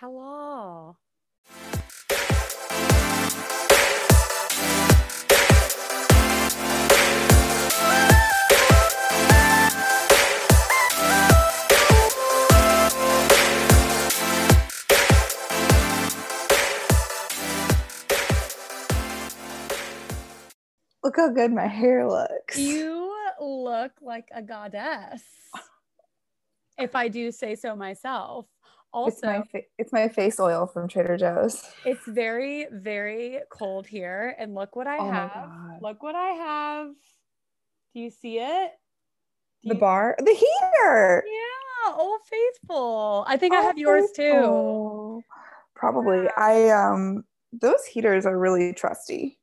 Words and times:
Hello. 0.00 0.96
Look 21.04 21.16
how 21.16 21.28
good 21.28 21.52
my 21.52 21.66
hair 21.66 22.08
looks. 22.08 22.56
You 22.56 23.14
look 23.38 23.92
like 24.00 24.30
a 24.34 24.40
goddess. 24.40 25.20
If 26.78 26.96
I 26.96 27.08
do 27.08 27.30
say 27.30 27.54
so 27.54 27.76
myself. 27.76 28.46
Also, 28.92 29.10
it's 29.10 29.22
my 29.22 29.42
fa- 29.52 29.66
it's 29.78 29.92
my 29.92 30.08
face 30.08 30.40
oil 30.40 30.66
from 30.66 30.88
Trader 30.88 31.16
Joe's. 31.16 31.62
It's 31.84 32.04
very, 32.06 32.66
very 32.72 33.40
cold 33.50 33.86
here. 33.86 34.34
And 34.38 34.54
look 34.54 34.74
what 34.74 34.86
I 34.88 34.98
Oh 34.98 35.10
have. 35.10 35.50
Look 35.80 36.02
what 36.02 36.16
I 36.16 36.28
have. 36.30 36.88
Do 37.94 38.00
you 38.00 38.10
see 38.10 38.38
it? 38.38 38.72
Do 39.62 39.68
The 39.68 39.74
you- 39.74 39.80
bar, 39.80 40.16
the 40.18 40.32
heater. 40.34 41.24
Yeah, 41.26 41.92
Old 41.96 42.20
Faithful. 42.24 43.24
I 43.28 43.36
think 43.36 43.54
I 43.54 43.60
Oh, 43.60 43.62
have 43.62 43.78
yours 43.78 44.10
too. 44.14 45.22
Probably. 45.74 46.28
I 46.36 46.70
um 46.70 47.24
those 47.52 47.84
heaters 47.84 48.26
are 48.26 48.38
really 48.38 48.72
trusty. 48.72 49.38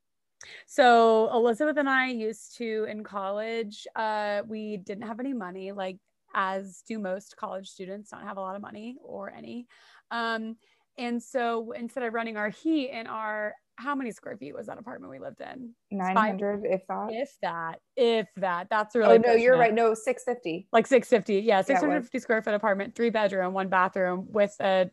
So 0.66 1.30
Elizabeth 1.34 1.77
and 1.77 1.90
I 1.90 2.08
used 2.08 2.58
to 2.58 2.86
in 2.90 3.04
college, 3.04 3.86
uh, 3.96 4.44
we 4.48 4.77
didn't 4.77 5.08
have 5.08 5.20
any 5.20 5.34
money, 5.34 5.72
like 5.72 5.98
as 6.38 6.84
do 6.88 7.00
most 7.00 7.36
college 7.36 7.68
students, 7.68 8.12
don't 8.12 8.22
have 8.22 8.38
a 8.38 8.41
lot 8.41 8.55
of 8.55 8.62
money 8.62 8.96
or 9.04 9.34
any. 9.34 9.66
Um, 10.12 10.55
and 10.98 11.22
so 11.22 11.72
instead 11.72 12.04
of 12.04 12.13
running 12.13 12.38
our 12.38 12.50
heat 12.50 12.91
in 12.91 13.08
our 13.08 13.55
how 13.80 13.93
many 13.93 14.12
square 14.12 14.35
feet 14.38 14.55
was 14.55 14.65
that 14.68 14.80
apartment 14.80 15.12
we 15.12 15.20
lived 15.20 15.41
in? 15.41 15.74
Nine 15.91 16.15
hundred, 16.15 16.63
if 16.65 16.82
that. 16.88 17.10
If 17.12 17.32
that, 17.41 17.80
if 17.96 18.27
that, 18.38 18.68
that's 18.70 18.96
really 18.96 19.15
oh 19.15 19.18
no, 19.18 19.34
you're 19.34 19.55
it. 19.55 19.60
right. 19.60 19.74
No, 19.74 19.93
six 19.96 20.24
fifty. 20.24 20.68
like 20.71 20.88
650 20.88 21.46
yeah 21.46 21.58
was. 21.58 21.68
650 21.68 22.20
square 22.20 22.41
foot 22.41 22.54
apartment 22.54 22.96
three 22.96 23.10
bedroom 23.10 23.54
one 23.54 23.70
bathroom 23.70 24.27
with 24.30 24.55
a 24.60 24.90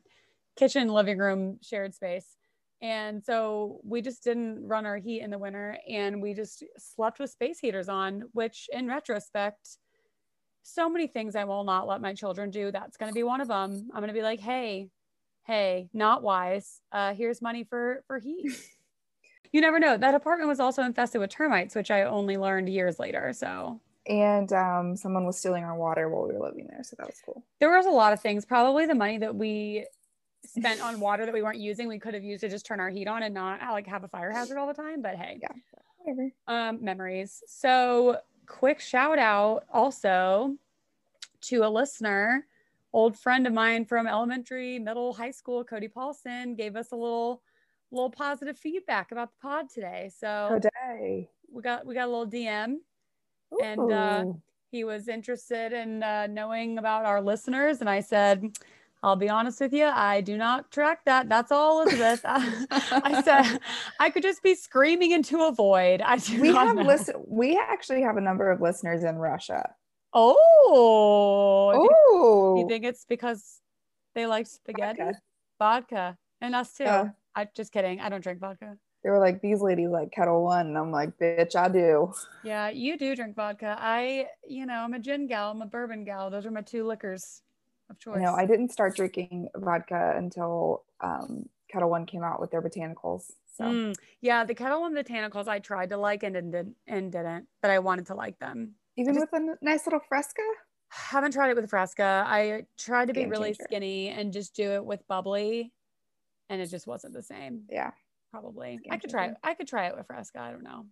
kitchen 0.56 0.89
living 0.89 1.19
room 1.19 1.59
shared 1.62 1.95
space 1.95 2.37
and 2.83 3.25
so 3.25 3.81
we 3.83 4.03
just 4.03 4.22
didn't 4.22 4.67
run 4.67 4.84
our 4.84 4.98
heat 4.98 5.22
in 5.22 5.31
the 5.31 5.39
winter 5.39 5.78
and 5.89 6.20
we 6.20 6.34
just 6.34 6.62
slept 6.78 7.19
with 7.19 7.31
space 7.31 7.59
heaters 7.59 7.89
on 7.89 8.22
which 8.33 8.69
in 8.72 8.87
retrospect 8.87 9.78
so 10.67 10.89
many 10.89 11.07
things 11.07 11.37
i 11.37 11.45
will 11.45 11.62
not 11.62 11.87
let 11.87 12.01
my 12.01 12.12
children 12.15 12.51
do 12.51 12.73
that's 12.73 12.97
going 12.97 13.11
to 13.11 13.15
be 13.15 13.23
one 13.23 13.41
of 13.41 13.48
them 13.48 13.89
i'm 13.93 14.01
going 14.01 14.09
to 14.09 14.15
be 14.15 14.23
like 14.23 14.41
hey 14.41 14.89
hey 15.47 15.89
not 15.93 16.23
wise. 16.23 16.81
Uh 16.91 17.12
here's 17.15 17.41
money 17.43 17.65
for 17.65 18.03
for 18.06 18.19
heat. 18.19 18.51
You 19.53 19.61
never 19.61 19.79
know. 19.79 19.97
That 19.97 20.17
apartment 20.17 20.48
was 20.48 20.59
also 20.59 20.83
infested 20.83 21.21
with 21.21 21.31
termites 21.31 21.77
which 21.77 21.91
i 21.93 22.03
only 22.03 22.37
learned 22.37 22.69
years 22.69 22.98
later 22.98 23.33
so. 23.33 23.81
And 24.09 24.53
um 24.53 24.97
someone 24.97 25.25
was 25.27 25.39
stealing 25.39 25.62
our 25.62 25.77
water 25.77 26.09
while 26.09 26.27
we 26.27 26.34
were 26.34 26.45
living 26.48 26.67
there, 26.69 26.83
so 26.83 26.97
that 26.99 27.06
was 27.06 27.23
cool. 27.25 27.45
there 27.61 27.71
was 27.71 27.87
a 27.87 27.91
lot 27.91 28.12
of 28.12 28.21
things. 28.21 28.45
Probably 28.45 28.87
the 28.87 28.97
money 28.97 29.19
that 29.19 29.34
we 29.37 29.87
spent 30.45 30.81
on 30.83 30.99
water 30.99 31.25
that 31.25 31.33
we 31.33 31.41
weren't 31.43 31.61
using 31.61 31.87
we 31.89 31.99
could 32.01 32.15
have 32.15 32.25
used 32.25 32.41
to 32.41 32.49
just 32.49 32.67
turn 32.67 32.81
our 32.81 32.91
heat 32.91 33.06
on 33.06 33.23
and 33.23 33.33
not 33.33 33.61
like 33.71 33.87
have 33.87 34.03
a 34.03 34.09
fire 34.09 34.31
hazard 34.33 34.59
all 34.59 34.67
the 34.67 34.75
time 34.75 35.01
but 35.01 35.15
hey. 35.15 35.39
Yeah. 35.41 35.49
Whatever. 35.99 36.31
um 36.49 36.84
memories. 36.84 37.43
So 37.47 38.19
quick 38.47 38.81
shout 38.81 39.19
out 39.19 39.64
also 39.73 40.56
to 41.41 41.59
a 41.59 41.69
listener 41.69 42.47
old 42.92 43.19
friend 43.19 43.47
of 43.47 43.53
mine 43.53 43.84
from 43.84 44.06
elementary 44.06 44.78
middle 44.78 45.12
high 45.12 45.31
school 45.31 45.64
cody 45.64 45.89
paulson 45.89 46.55
gave 46.55 46.77
us 46.77 46.92
a 46.92 46.97
little 46.97 47.42
little 47.95 48.11
positive 48.11 48.59
feedback 48.59 49.12
about 49.12 49.31
the 49.31 49.37
pod 49.41 49.70
today. 49.70 50.11
So 50.19 50.61
Today. 50.61 51.31
we 51.50 51.62
got 51.62 51.87
we 51.87 51.95
got 51.95 52.09
a 52.09 52.11
little 52.11 52.27
dm 52.27 52.77
And, 53.62 53.93
uh, 53.93 54.25
he 54.71 54.82
was 54.82 55.06
interested 55.06 55.72
in 55.72 56.03
uh, 56.03 56.26
knowing 56.26 56.78
about 56.78 57.05
our 57.05 57.22
listeners. 57.22 57.81
And 57.81 57.88
i 57.88 58.00
said 58.00 58.44
i'll 59.04 59.16
be 59.16 59.28
honest 59.28 59.60
with 59.60 59.72
you 59.72 59.84
i 59.87 60.20
do 60.20 60.37
not 60.37 60.70
track 60.70 60.98
that. 61.04 61.28
That's 61.28 61.53
all 61.53 61.82
elizabeth. 61.82 62.20
I 63.10 63.22
said 63.25 63.59
i 64.00 64.10
could 64.10 64.22
just 64.31 64.42
be 64.42 64.54
screaming 64.54 65.10
into 65.12 65.37
a 65.42 65.53
void. 65.53 66.00
I 66.00 66.16
do 66.19 66.41
we 66.41 66.53
have 66.54 66.76
listen 66.76 67.16
we 67.26 67.59
actually 67.75 68.03
have 68.03 68.16
a 68.16 68.20
number 68.28 68.50
of 68.50 68.60
listeners 68.60 69.04
in 69.04 69.16
Russia. 69.16 69.62
oh 70.12 71.70
do, 71.75 71.82
you- 71.82 71.91
Oh, 72.16 72.56
you 72.59 72.69
think 72.69 72.84
it's 72.84 73.04
because 73.04 73.60
they 74.14 74.26
like 74.26 74.47
spaghetti? 74.47 75.03
Vodka. 75.03 75.20
vodka, 75.59 76.16
and 76.41 76.54
us 76.54 76.72
too. 76.75 76.84
Yeah. 76.84 77.09
i 77.34 77.48
just 77.56 77.72
kidding. 77.72 78.00
I 78.00 78.09
don't 78.09 78.22
drink 78.22 78.41
vodka. 78.41 78.76
They 79.03 79.10
were 79.10 79.19
like 79.19 79.43
these 79.43 79.60
ladies 79.60 79.91
like 79.91 80.12
Ketel 80.12 80.43
One, 80.44 80.69
and 80.69 80.78
I'm 80.78 80.91
like, 80.91 81.10
bitch, 81.19 81.54
I 81.56 81.69
do. 81.69 82.12
yeah 82.44 82.69
you 82.70 82.97
do 82.97 83.14
drink 83.16 83.34
vodka. 83.37 83.76
I 83.78 84.26
you 84.47 84.64
know 84.66 84.75
i'm 84.84 84.94
a 84.94 84.98
gin 84.98 85.26
gal. 85.26 85.50
I'm 85.50 85.62
a 85.62 85.66
bourbon 85.66 86.04
gal. 86.04 86.31
Those 86.31 86.47
are 86.47 86.50
my 86.50 86.62
two 86.62 86.87
liquors 86.87 87.43
of 87.91 87.99
choice 87.99 88.21
No, 88.21 88.34
I 88.34 88.47
didn't 88.47 88.71
start 88.71 88.97
drinking 88.97 89.49
vodka 89.56 90.15
until 90.17 90.84
um, 91.00 91.49
Ketel 91.71 91.91
One 91.91 92.06
came 92.06 92.22
out 92.22 92.41
with 92.41 92.50
their 92.50 92.62
botanicals. 92.62 93.31
So 93.56 93.65
Mm, 93.65 93.95
yeah, 94.21 94.45
the 94.45 94.55
Ketel 94.55 94.81
One 94.81 94.95
botanicals 94.95 95.47
I 95.49 95.59
tried 95.59 95.91
to 95.91 95.97
like 95.97 96.23
and 96.23 96.34
didn't 96.34 96.75
and 96.87 97.12
didn't, 97.12 97.47
but 97.62 97.71
I 97.71 97.78
wanted 97.78 98.06
to 98.06 98.15
like 98.15 98.39
them. 98.39 98.75
even 98.97 99.15
just- 99.15 99.27
with 99.33 99.43
a 99.43 99.56
nice 99.62 99.87
little 99.87 100.00
fresca. 100.09 100.43
Haven't 100.91 101.33
tried 101.33 101.50
it 101.50 101.56
with 101.56 101.69
Fresca. 101.71 102.23
I 102.25 102.67
tried 102.78 103.09
to 103.09 103.15
be 103.15 103.27
really 103.27 103.49
changer. 103.49 103.65
skinny 103.65 104.09
and 104.11 104.33
just 104.33 104.55
do 104.55 104.75
it 104.75 104.84
with 104.84 105.00
bubbly, 105.09 105.73
and 106.49 106.61
it 106.61 106.67
just 106.67 106.87
wasn't 106.87 107.15
the 107.15 107.23
same. 107.23 107.62
Yeah. 107.69 107.91
Probably. 108.31 108.78
Game 108.83 108.93
I 108.93 108.99
could 108.99 109.11
try. 109.11 109.25
changer. 109.27 109.39
I 109.43 109.55
could 109.55 109.67
try 109.67 109.87
it 109.89 109.97
with 109.97 110.06
Fresca. 110.06 110.39
I 110.41 110.53
don't 110.53 110.62
know. 110.62 110.87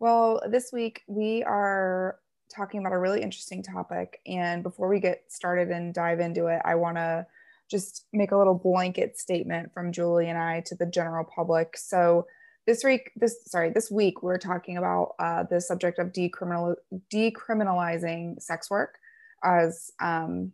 Well, 0.00 0.42
this 0.50 0.70
week 0.72 1.02
we 1.06 1.44
are 1.44 2.18
talking 2.54 2.80
about 2.80 2.92
a 2.92 2.98
really 2.98 3.22
interesting 3.22 3.62
topic. 3.62 4.20
And 4.26 4.62
before 4.62 4.88
we 4.88 5.00
get 5.00 5.24
started 5.28 5.70
and 5.70 5.92
dive 5.94 6.20
into 6.20 6.46
it, 6.46 6.60
I 6.64 6.74
want 6.74 6.96
to 6.96 7.26
just 7.70 8.06
make 8.12 8.30
a 8.30 8.36
little 8.36 8.54
blanket 8.54 9.18
statement 9.18 9.72
from 9.74 9.92
Julie 9.92 10.28
and 10.28 10.38
I 10.38 10.62
to 10.66 10.74
the 10.74 10.86
general 10.86 11.24
public. 11.24 11.76
So 11.76 12.26
this 12.66 12.84
week, 12.84 13.10
this 13.16 13.36
sorry, 13.46 13.70
this 13.70 13.90
week 13.90 14.22
we're 14.22 14.38
talking 14.38 14.76
about 14.76 15.14
uh, 15.18 15.44
the 15.48 15.60
subject 15.60 15.98
of 15.98 16.12
decriminal 16.12 16.76
decriminalizing 17.12 18.40
sex 18.40 18.70
work 18.70 18.98
as 19.44 19.90
um, 20.00 20.52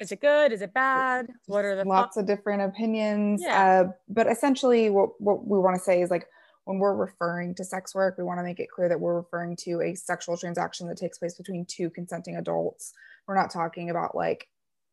Is 0.00 0.12
it 0.12 0.20
good? 0.20 0.52
Is 0.52 0.62
it 0.62 0.74
bad? 0.74 1.28
What 1.46 1.64
are 1.64 1.76
the 1.76 1.84
lots 1.84 2.16
of 2.16 2.26
different 2.26 2.62
opinions 2.62 3.42
Yeah. 3.42 3.82
uh, 3.86 3.92
but 4.08 4.26
essentially 4.26 4.90
what, 4.90 5.20
what 5.20 5.46
we 5.46 5.58
want 5.58 5.76
to 5.76 5.82
say 5.82 6.02
is 6.02 6.10
like 6.10 6.26
when 6.64 6.78
we're 6.78 6.94
referring 6.94 7.54
to 7.54 7.64
sex 7.64 7.94
work 7.94 8.16
we 8.18 8.24
want 8.24 8.38
to 8.38 8.44
make 8.44 8.60
it 8.60 8.70
clear 8.70 8.88
that 8.88 9.00
we're 9.00 9.16
referring 9.16 9.56
to 9.56 9.80
a 9.80 9.94
sexual 9.94 10.36
transaction 10.36 10.88
that 10.88 10.96
takes 10.96 11.18
place 11.18 11.34
between 11.34 11.64
two 11.66 11.90
consenting 11.90 12.36
adults 12.36 12.92
we're 13.26 13.34
not 13.34 13.50
talking 13.50 13.90
about 13.90 14.14
like 14.14 14.48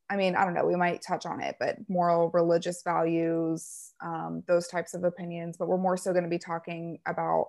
i 0.10 0.16
mean 0.16 0.36
i 0.36 0.44
don't 0.44 0.54
know 0.54 0.66
we 0.66 0.76
might 0.76 1.02
touch 1.02 1.26
on 1.26 1.42
it 1.42 1.56
but 1.60 1.78
moral 1.88 2.30
religious 2.34 2.84
values 2.84 3.94
um, 4.02 4.44
those 4.48 4.68
types 4.68 4.94
of 4.94 5.04
opinions 5.04 5.58
but 5.58 5.68
we're 5.68 5.78
more 5.78 5.98
so 5.98 6.12
going 6.12 6.24
to 6.24 6.30
be 6.30 6.40
talking 6.40 7.00
about 7.06 7.48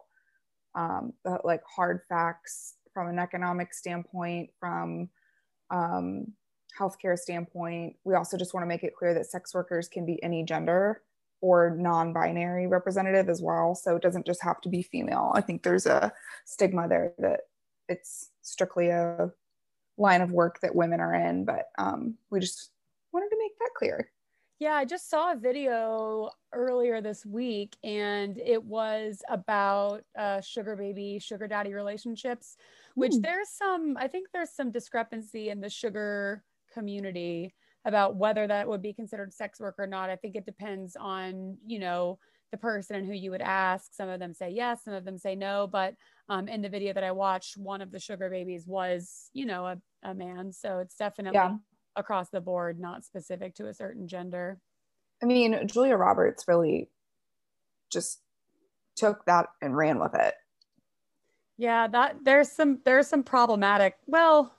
um, 0.75 1.13
the, 1.25 1.39
like 1.45 1.63
hard 1.65 2.01
facts 2.09 2.77
from 2.93 3.09
an 3.09 3.19
economic 3.19 3.75
standpoint 3.75 4.51
from 4.59 5.09
um, 5.71 6.27
healthcare 6.79 7.19
standpoint. 7.19 7.97
We 8.05 8.15
also 8.15 8.37
just 8.37 8.55
want 8.55 8.63
to 8.63 8.69
make 8.69 8.85
it 8.85 8.95
clear 8.97 9.15
that 9.15 9.27
sex 9.27 9.55
workers 9.55 9.89
can 9.89 10.07
be 10.07 10.23
any 10.23 10.45
gender 10.45 11.03
or 11.43 11.77
non-binary 11.77 12.67
representative 12.69 13.29
as 13.29 13.43
well. 13.43 13.75
So 13.75 13.97
it 13.97 14.03
doesn't 14.03 14.25
just 14.25 14.43
have 14.43 14.63
to 14.63 14.71
be 14.71 14.81
female. 14.83 15.33
I 15.35 15.43
think 15.43 15.63
there's 15.63 15.87
a 15.87 16.13
stigma 16.47 16.89
there 16.89 17.13
that 17.19 17.41
it's 17.89 18.31
strictly 18.41 18.89
a 18.89 19.31
line 19.99 20.23
of 20.23 20.33
work 20.33 20.61
that 20.61 20.75
women 20.75 21.01
are 21.01 21.15
in, 21.15 21.45
but 21.45 21.69
um, 21.77 22.17
we 22.31 22.41
just 22.41 22.71
wanted 23.13 23.29
to 23.29 23.37
make 23.39 23.59
that 23.59 23.71
clear. 23.77 24.09
Yeah, 24.61 24.75
I 24.75 24.85
just 24.85 25.11
saw 25.11 25.33
a 25.33 25.37
video 25.37 26.31
earlier 26.53 27.01
this 27.01 27.27
week, 27.27 27.77
and 27.83 28.39
it 28.39 28.63
was 28.63 29.21
about 29.29 30.05
uh, 30.17 30.41
sugar 30.41 30.77
baby, 30.77 31.19
sugar 31.19 31.49
daddy 31.49 31.75
relationships, 31.75 32.57
which 32.95 33.15
Hmm. 33.15 33.23
there's 33.23 33.49
some, 33.49 33.97
I 33.99 34.07
think 34.07 34.29
there's 34.33 34.51
some 34.51 34.71
discrepancy 34.71 35.51
in 35.51 35.61
the 35.61 35.69
sugar 35.69 36.45
community 36.73 37.55
about 37.85 38.17
whether 38.17 38.47
that 38.47 38.69
would 38.69 38.83
be 38.83 38.93
considered 38.93 39.33
sex 39.33 39.61
work 39.61 39.75
or 39.79 39.87
not. 39.87 40.11
I 40.11 40.17
think 40.17 40.37
it 40.37 40.47
depends 40.47 40.97
on, 40.97 41.57
you 41.67 41.79
know, 41.79 42.19
the 42.51 42.59
person 42.59 42.97
and 42.97 43.07
who 43.07 43.15
you 43.15 43.31
would 43.31 43.43
ask. 43.43 43.95
Some 43.95 44.09
of 44.09 44.21
them 44.21 44.35
say 44.35 44.51
yes, 44.51 44.85
some 44.85 44.95
of 44.95 45.05
them 45.05 45.19
say 45.19 45.35
no. 45.35 45.67
But 45.67 45.95
um, 46.29 46.49
in 46.49 46.63
the 46.63 46.69
video 46.69 46.93
that 46.93 47.05
I 47.05 47.13
watched, 47.13 47.57
one 47.57 47.81
of 47.81 47.91
the 47.91 47.99
sugar 47.99 48.29
babies 48.31 48.67
was, 48.67 49.31
you 49.33 49.47
know, 49.47 49.67
a, 49.67 49.79
a 50.03 50.15
man. 50.15 50.53
So 50.53 50.79
it's 50.79 50.95
definitely 50.95 51.35
Yeah. 51.35 51.57
across 51.97 52.29
the 52.31 52.41
board, 52.41 52.79
not 52.79 53.05
specific 53.05 53.55
to 53.57 53.69
a 53.69 53.75
certain 53.75 54.07
gender. 54.07 54.59
I 55.23 55.27
mean, 55.27 55.67
Julia 55.67 55.97
Roberts 55.97 56.45
really 56.47 56.91
just 57.91 58.21
took 58.97 59.25
that 59.27 59.47
and 59.61 59.77
ran 59.77 59.99
with 59.99 60.15
it. 60.15 60.35
Yeah, 61.59 61.87
that 61.89 62.17
there's 62.25 62.51
some 62.51 62.81
there's 62.85 63.07
some 63.09 63.23
problematic. 63.23 63.97
Well, 64.07 64.55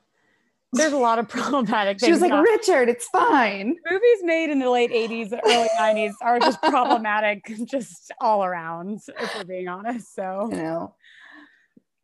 there's 0.74 0.94
a 0.94 0.98
lot 0.98 1.20
of 1.20 1.28
problematic 1.30 2.00
things. 2.00 2.08
She 2.08 2.12
was 2.12 2.22
like, 2.22 2.32
about- 2.32 2.44
Richard, 2.44 2.90
it's 2.90 3.08
fine. 3.08 3.76
movies 3.90 4.20
made 4.24 4.50
in 4.50 4.60
the 4.60 4.70
late 4.70 4.92
80s, 4.92 5.32
early 5.46 5.70
90s 5.80 6.14
are 6.22 6.40
just 6.40 6.62
problematic 6.64 7.44
just 7.66 8.12
all 8.20 8.44
around, 8.44 9.00
if 9.20 9.36
we're 9.36 9.44
being 9.46 9.68
honest. 9.68 10.14
So 10.16 10.50
You 10.52 10.58
know. 10.58 10.96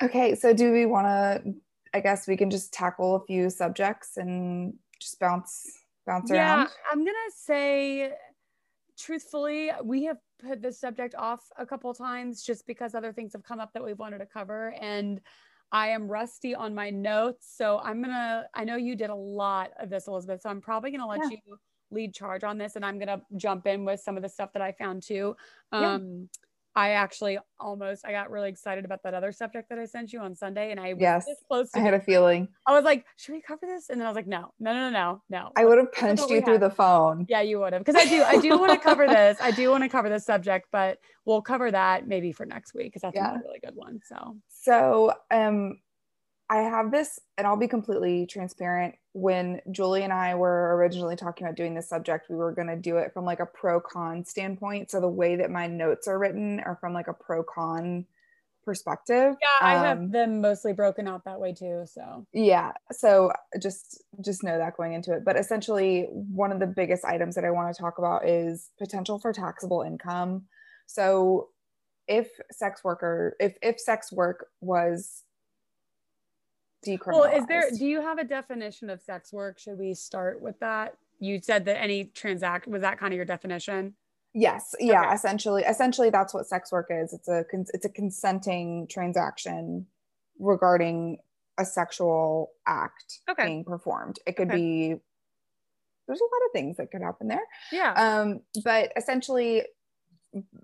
Okay, 0.02 0.36
so 0.36 0.54
do 0.54 0.72
we 0.72 0.86
want 0.86 1.08
to? 1.08 1.54
I 1.94 2.00
guess 2.00 2.28
we 2.28 2.38
can 2.38 2.50
just 2.50 2.72
tackle 2.72 3.16
a 3.16 3.26
few 3.26 3.50
subjects 3.50 4.16
and 4.16 4.76
just 5.02 5.20
bounce 5.20 5.66
bounce 6.06 6.30
yeah, 6.32 6.56
around. 6.56 6.70
I'm 6.92 7.00
gonna 7.00 7.32
say 7.36 8.14
truthfully, 8.98 9.72
we 9.84 10.04
have 10.06 10.18
put 10.46 10.62
this 10.62 10.80
subject 10.80 11.16
off 11.16 11.42
a 11.58 11.66
couple 11.66 11.94
times 11.94 12.44
just 12.44 12.66
because 12.68 12.96
other 12.96 13.12
things 13.12 13.34
have 13.34 13.44
come 13.44 13.60
up 13.60 13.74
that 13.74 13.84
we've 13.84 14.00
wanted 14.00 14.20
to 14.20 14.26
cover. 14.26 14.74
And 14.80 15.20
I 15.72 15.90
am 15.90 16.08
rusty 16.08 16.56
on 16.56 16.74
my 16.74 16.90
notes. 16.90 17.54
So 17.56 17.80
I'm 17.80 18.02
gonna 18.02 18.48
I 18.54 18.64
know 18.64 18.76
you 18.76 18.96
did 18.96 19.10
a 19.10 19.16
lot 19.16 19.72
of 19.80 19.90
this, 19.90 20.08
Elizabeth. 20.08 20.42
So 20.42 20.50
I'm 20.50 20.62
probably 20.62 20.92
gonna 20.92 21.08
let 21.08 21.22
Yeah. 21.24 21.38
you 21.46 21.58
lead 21.92 22.14
charge 22.14 22.44
on 22.44 22.58
this 22.58 22.76
and 22.76 22.86
I'm 22.86 23.00
gonna 23.00 23.22
jump 23.36 23.68
in 23.68 23.86
with 23.86 24.00
some 24.00 24.18
of 24.18 24.24
the 24.24 24.30
stuff 24.30 24.54
that 24.54 24.62
I 24.62 24.72
found 24.72 25.04
too. 25.04 25.36
Yeah. 25.72 25.96
Um, 25.96 26.30
I 26.80 26.92
actually 26.92 27.38
almost 27.60 28.06
I 28.06 28.12
got 28.14 28.32
really 28.32 28.48
excited 28.48 28.86
about 28.86 29.04
that 29.04 29.14
other 29.14 29.34
subject 29.34 29.68
that 29.68 29.78
I 29.78 29.84
sent 29.84 30.14
you 30.14 30.22
on 30.22 30.34
Sunday 30.34 30.72
and 30.72 30.80
I 30.80 30.94
was 30.94 31.02
Yes, 31.02 31.26
this 31.26 31.36
close 31.46 31.70
to 31.72 31.80
I 31.80 31.82
had 31.82 31.94
a 31.94 32.00
feeling 32.00 32.48
I 32.66 32.72
was 32.72 32.86
like, 32.86 33.06
should 33.18 33.34
we 33.34 33.42
cover 33.42 33.66
this? 33.66 33.90
And 33.90 34.00
then 34.00 34.08
I 34.08 34.10
was 34.10 34.16
like, 34.16 34.28
no, 34.28 34.54
no, 34.62 34.72
no, 34.74 34.90
no, 34.90 35.22
no. 35.30 35.52
I 35.58 35.66
would 35.66 35.78
have 35.78 35.92
punched 35.92 36.30
you 36.30 36.42
through 36.42 36.54
have. 36.54 36.62
the 36.62 36.70
phone. 36.70 37.26
Yeah, 37.28 37.42
you 37.42 37.60
would 37.60 37.74
have. 37.74 37.84
Because 37.84 38.02
I 38.02 38.06
do, 38.08 38.24
I 38.24 38.38
do 38.40 38.58
want 38.58 38.72
to 38.72 38.80
cover 38.80 39.08
this. 39.08 39.38
I 39.42 39.52
do 39.52 39.70
want 39.72 39.84
to 39.84 39.90
cover 39.90 40.08
this 40.08 40.26
subject, 40.26 40.68
but 40.72 41.00
we'll 41.26 41.42
cover 41.42 41.70
that 41.70 42.08
maybe 42.08 42.32
for 42.32 42.46
next 42.46 42.74
week 42.74 42.88
because 42.88 43.02
that's 43.02 43.16
Yeah. 43.16 43.36
a 43.36 43.40
really 43.40 43.60
good 43.60 43.76
one. 43.76 44.00
So 44.08 44.38
So, 44.48 45.14
um, 45.32 45.80
I 46.50 46.58
have 46.62 46.92
this, 46.92 47.20
and 47.38 47.46
I'll 47.46 47.58
be 47.58 47.68
completely 47.68 48.26
transparent. 48.26 48.96
When 49.14 49.62
Julie 49.72 50.04
and 50.04 50.14
I 50.14 50.36
were 50.36 50.76
originally 50.78 51.16
talking 51.16 51.46
about 51.46 51.56
doing 51.56 51.76
this 51.76 51.88
subject, 51.90 52.28
we 52.30 52.36
were 52.36 52.54
going 52.54 52.68
to 52.68 52.76
do 52.76 52.98
it 52.98 53.14
from 53.14 53.24
like 53.26 53.40
a 53.40 53.46
pro 53.46 53.80
con 53.80 54.26
standpoint. 54.26 54.90
So 54.90 55.00
the 55.00 55.08
way 55.08 55.36
that 55.36 55.52
my 55.52 55.68
notes 55.68 56.08
are 56.08 56.18
written 56.18 56.60
are 56.62 56.78
from 56.82 56.94
like 56.94 57.08
a 57.08 57.14
pro 57.14 57.44
con 57.44 58.06
perspective. 58.66 59.36
yeah, 59.42 59.48
I 59.62 59.76
Um, 59.78 59.84
have 59.86 60.12
them 60.12 60.42
mostly 60.42 60.74
broken 60.74 61.08
out 61.08 61.24
that 61.26 61.40
way 61.40 61.54
too. 61.54 61.86
So 61.86 62.28
yeah 62.34 62.74
so 62.92 63.32
just 63.60 64.04
just 64.24 64.44
know 64.44 64.58
that 64.60 64.78
going 64.78 64.94
into 64.94 65.12
it 65.14 65.24
but 65.26 65.38
essentially 65.38 66.04
one 66.12 66.52
of 66.52 66.60
the 66.60 66.68
biggest 66.68 67.04
items 67.06 67.34
that 67.36 67.46
i 67.46 67.50
want 67.50 67.74
to 67.74 67.82
talk 67.82 67.98
about 67.98 68.28
is 68.28 68.70
potential 68.78 69.18
for 69.18 69.34
taxable 69.34 69.82
income 69.82 70.44
so 70.86 71.48
if 72.08 72.28
sex 72.52 72.84
worker 72.84 73.36
if 73.40 73.56
if 73.64 73.80
sex 73.80 74.12
work 74.12 74.48
was 74.62 75.24
decriminalized 76.86 77.08
well, 77.08 77.24
is 77.38 77.46
there? 77.48 77.70
Do 77.72 77.86
you 77.86 78.02
have 78.02 78.18
a 78.20 78.24
definition 78.24 78.90
of 78.90 79.02
sex 79.02 79.32
work? 79.34 79.60
Should 79.60 79.78
we 79.78 79.94
start 79.94 80.42
with 80.42 80.60
that? 80.60 80.98
You 81.20 81.40
said 81.42 81.66
that 81.66 81.82
any 81.82 82.06
transact 82.06 82.68
was 82.68 82.82
that 82.82 82.98
kind 83.00 83.14
of 83.14 83.18
your 83.18 83.26
definition. 83.26 83.96
yes 84.34 84.76
yeah 84.80 85.06
Okay. 85.06 85.14
essentially 85.16 85.64
essentially 85.64 86.10
that's 86.12 86.34
what 86.36 86.46
sex 86.48 86.72
work 86.72 86.88
is 86.92 87.14
it's 87.14 87.28
a 87.28 87.44
it's 87.74 87.84
a 87.86 87.90
consenting 87.90 88.86
transaction 88.88 89.88
regarding 90.38 91.18
a 91.58 91.66
sexual 91.66 92.52
act 92.68 93.20
Okay. 93.28 93.48
being 93.48 93.64
performed 93.66 94.20
it 94.28 94.36
could 94.38 94.48
Okay. 94.50 94.58
be 94.58 94.96
there's 96.08 96.22
a 96.22 96.24
lot 96.24 96.46
of 96.46 96.52
things 96.54 96.78
that 96.78 96.92
could 96.92 97.02
happen 97.02 97.28
there 97.28 97.42
Yeah. 97.72 97.92
Um, 97.94 98.42
but 98.64 98.92
essentially, 98.96 99.64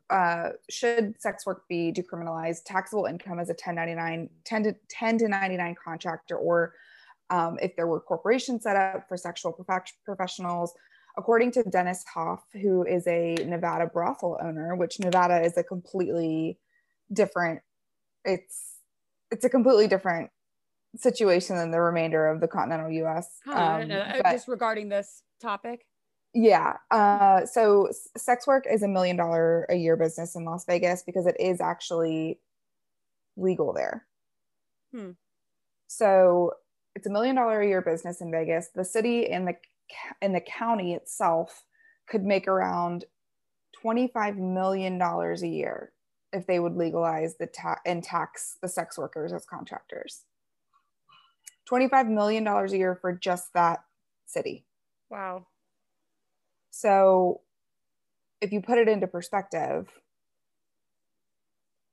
uh, 0.10 0.50
should 0.70 1.20
sex 1.20 1.46
work 1.46 1.68
be 1.68 1.92
decriminalized, 1.92 2.64
taxable 2.66 3.06
income 3.06 3.40
as 3.40 3.50
a 3.50 3.54
1099, 3.54 4.30
10 4.44 4.64
to 4.64 4.76
10 4.90 5.18
to 5.20 5.28
99 5.28 5.76
contractor, 5.84 6.38
or 6.38 6.74
um, 7.30 7.58
if 7.62 7.76
there 7.76 7.88
were 7.88 8.00
corporations 8.00 8.64
set 8.64 8.76
up 8.76 9.08
for 9.08 9.18
sexual 9.18 9.52
prof- 9.52 9.92
professionals, 10.04 10.74
according 11.18 11.52
to 11.52 11.64
Dennis 11.64 12.04
Hof, 12.14 12.44
who 12.54 12.84
is 12.86 13.08
a 13.08 13.36
Nevada 13.46 13.88
brothel 13.88 14.38
owner, 14.42 14.76
which 14.76 15.00
Nevada 15.00 15.42
is 15.42 15.58
a 15.58 15.64
completely 15.64 16.60
different, 17.12 17.62
it's 18.24 18.74
it's 19.32 19.44
a 19.44 19.50
completely 19.50 19.88
different 19.88 20.30
situation 20.96 21.56
than 21.58 21.72
the 21.72 21.82
remainder 21.82 22.28
of 22.28 22.40
the 22.40 22.48
continental 22.48 22.92
U.S. 22.92 23.40
Huh, 23.44 23.80
didn't 23.80 23.92
Um, 23.92 24.22
but- 24.24 24.32
just 24.32 24.48
regarding 24.48 24.90
this 24.90 25.24
topic. 25.42 25.86
Yeah. 26.36 26.74
Uh, 26.92 27.46
so 27.46 27.90
sex 28.18 28.46
work 28.46 28.66
is 28.70 28.84
a 28.84 28.90
million 28.90 29.16
dollar 29.16 29.66
a 29.70 29.76
year 29.76 29.96
business 29.96 30.36
in 30.36 30.44
Las 30.44 30.66
Vegas 30.66 31.02
because 31.02 31.26
it 31.26 31.38
is 31.40 31.62
actually 31.62 32.40
legal 33.38 33.72
there. 33.72 34.06
Hmm. 34.94 35.12
So 35.88 36.52
it's 36.94 37.08
a 37.08 37.10
million 37.10 37.38
dollar 37.38 37.62
a 37.62 37.68
year 37.68 37.82
business 37.82 38.20
in 38.20 38.32
Vegas. 38.32 38.68
The 38.76 38.84
city 38.84 39.28
and 39.30 39.48
the 39.48 39.56
and 40.22 40.36
the 40.36 40.42
county 40.42 40.94
itself 40.94 41.64
could 42.06 42.26
make 42.26 42.50
around 42.50 43.06
twenty 43.82 44.10
five 44.10 44.36
million 44.36 44.98
dollars 44.98 45.42
a 45.42 45.48
year 45.48 45.94
if 46.34 46.46
they 46.48 46.60
would 46.60 46.76
legalize 46.76 47.38
the 47.38 47.48
ta- 47.48 47.80
and 47.86 48.04
tax 48.04 48.58
the 48.62 48.68
sex 48.68 48.98
workers 48.98 49.32
as 49.32 49.46
contractors. 49.46 50.24
Twenty 51.64 51.88
five 51.88 52.08
million 52.08 52.44
dollars 52.44 52.74
a 52.74 52.78
year 52.78 52.98
for 53.00 53.14
just 53.14 53.54
that 53.54 53.86
city. 54.26 54.66
Wow. 55.10 55.48
So 56.76 57.40
if 58.42 58.52
you 58.52 58.60
put 58.60 58.78
it 58.78 58.90
into 58.90 59.08
perspective, 59.08 59.88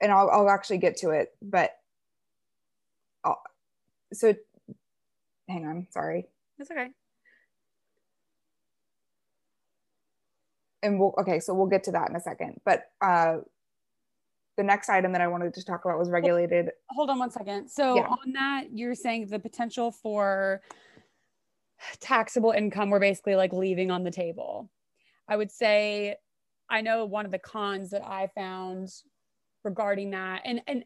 and 0.00 0.10
I'll, 0.10 0.28
I'll 0.28 0.50
actually 0.50 0.78
get 0.78 0.96
to 0.98 1.10
it, 1.10 1.32
but 1.40 1.70
I'll, 3.22 3.40
so 4.12 4.34
hang 5.48 5.68
on, 5.68 5.86
sorry. 5.90 6.26
That's 6.58 6.72
okay. 6.72 6.88
And 10.82 10.98
we'll, 10.98 11.14
okay, 11.16 11.38
so 11.38 11.54
we'll 11.54 11.68
get 11.68 11.84
to 11.84 11.92
that 11.92 12.10
in 12.10 12.16
a 12.16 12.20
second. 12.20 12.60
But 12.64 12.90
uh, 13.00 13.36
the 14.56 14.64
next 14.64 14.88
item 14.88 15.12
that 15.12 15.20
I 15.20 15.28
wanted 15.28 15.54
to 15.54 15.64
talk 15.64 15.84
about 15.84 15.96
was 15.96 16.10
regulated. 16.10 16.72
hold 16.90 17.08
on 17.08 17.20
one 17.20 17.30
second. 17.30 17.68
So 17.68 17.98
Yeah. 17.98 18.08
on 18.08 18.32
that, 18.32 18.64
you're 18.72 18.96
saying 18.96 19.28
the 19.28 19.38
potential 19.38 19.92
for 19.92 20.60
taxable 22.00 22.50
income 22.52 22.90
we're 22.90 23.00
basically 23.00 23.36
like 23.36 23.52
leaving 23.52 23.90
on 23.90 24.04
the 24.04 24.10
table. 24.10 24.70
I 25.28 25.36
would 25.36 25.50
say 25.52 26.16
I 26.70 26.80
know 26.80 27.04
one 27.04 27.26
of 27.26 27.32
the 27.32 27.38
cons 27.38 27.90
that 27.90 28.04
I 28.06 28.28
found 28.34 28.90
regarding 29.64 30.10
that 30.10 30.42
and 30.44 30.60
and 30.66 30.84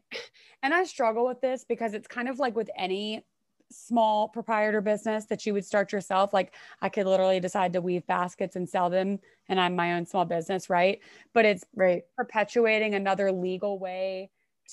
and 0.63 0.73
I 0.73 0.83
struggle 0.83 1.25
with 1.27 1.41
this 1.41 1.65
because 1.65 1.93
it's 1.93 2.07
kind 2.07 2.29
of 2.29 2.39
like 2.39 2.55
with 2.55 2.69
any 2.77 3.25
small 3.69 4.29
proprietor 4.29 4.79
business 4.79 5.25
that 5.25 5.45
you 5.45 5.53
would 5.53 5.65
start 5.65 5.91
yourself 5.91 6.33
like 6.33 6.53
I 6.81 6.87
could 6.87 7.05
literally 7.05 7.39
decide 7.41 7.73
to 7.73 7.81
weave 7.81 8.07
baskets 8.07 8.55
and 8.55 8.69
sell 8.69 8.89
them 8.89 9.19
and 9.49 9.59
I'm 9.59 9.75
my 9.75 9.93
own 9.93 10.05
small 10.05 10.23
business, 10.25 10.69
right? 10.69 10.99
But 11.33 11.45
it's 11.45 11.65
Right. 11.75 12.03
perpetuating 12.15 12.95
another 12.95 13.31
legal 13.31 13.77
way 13.79 14.29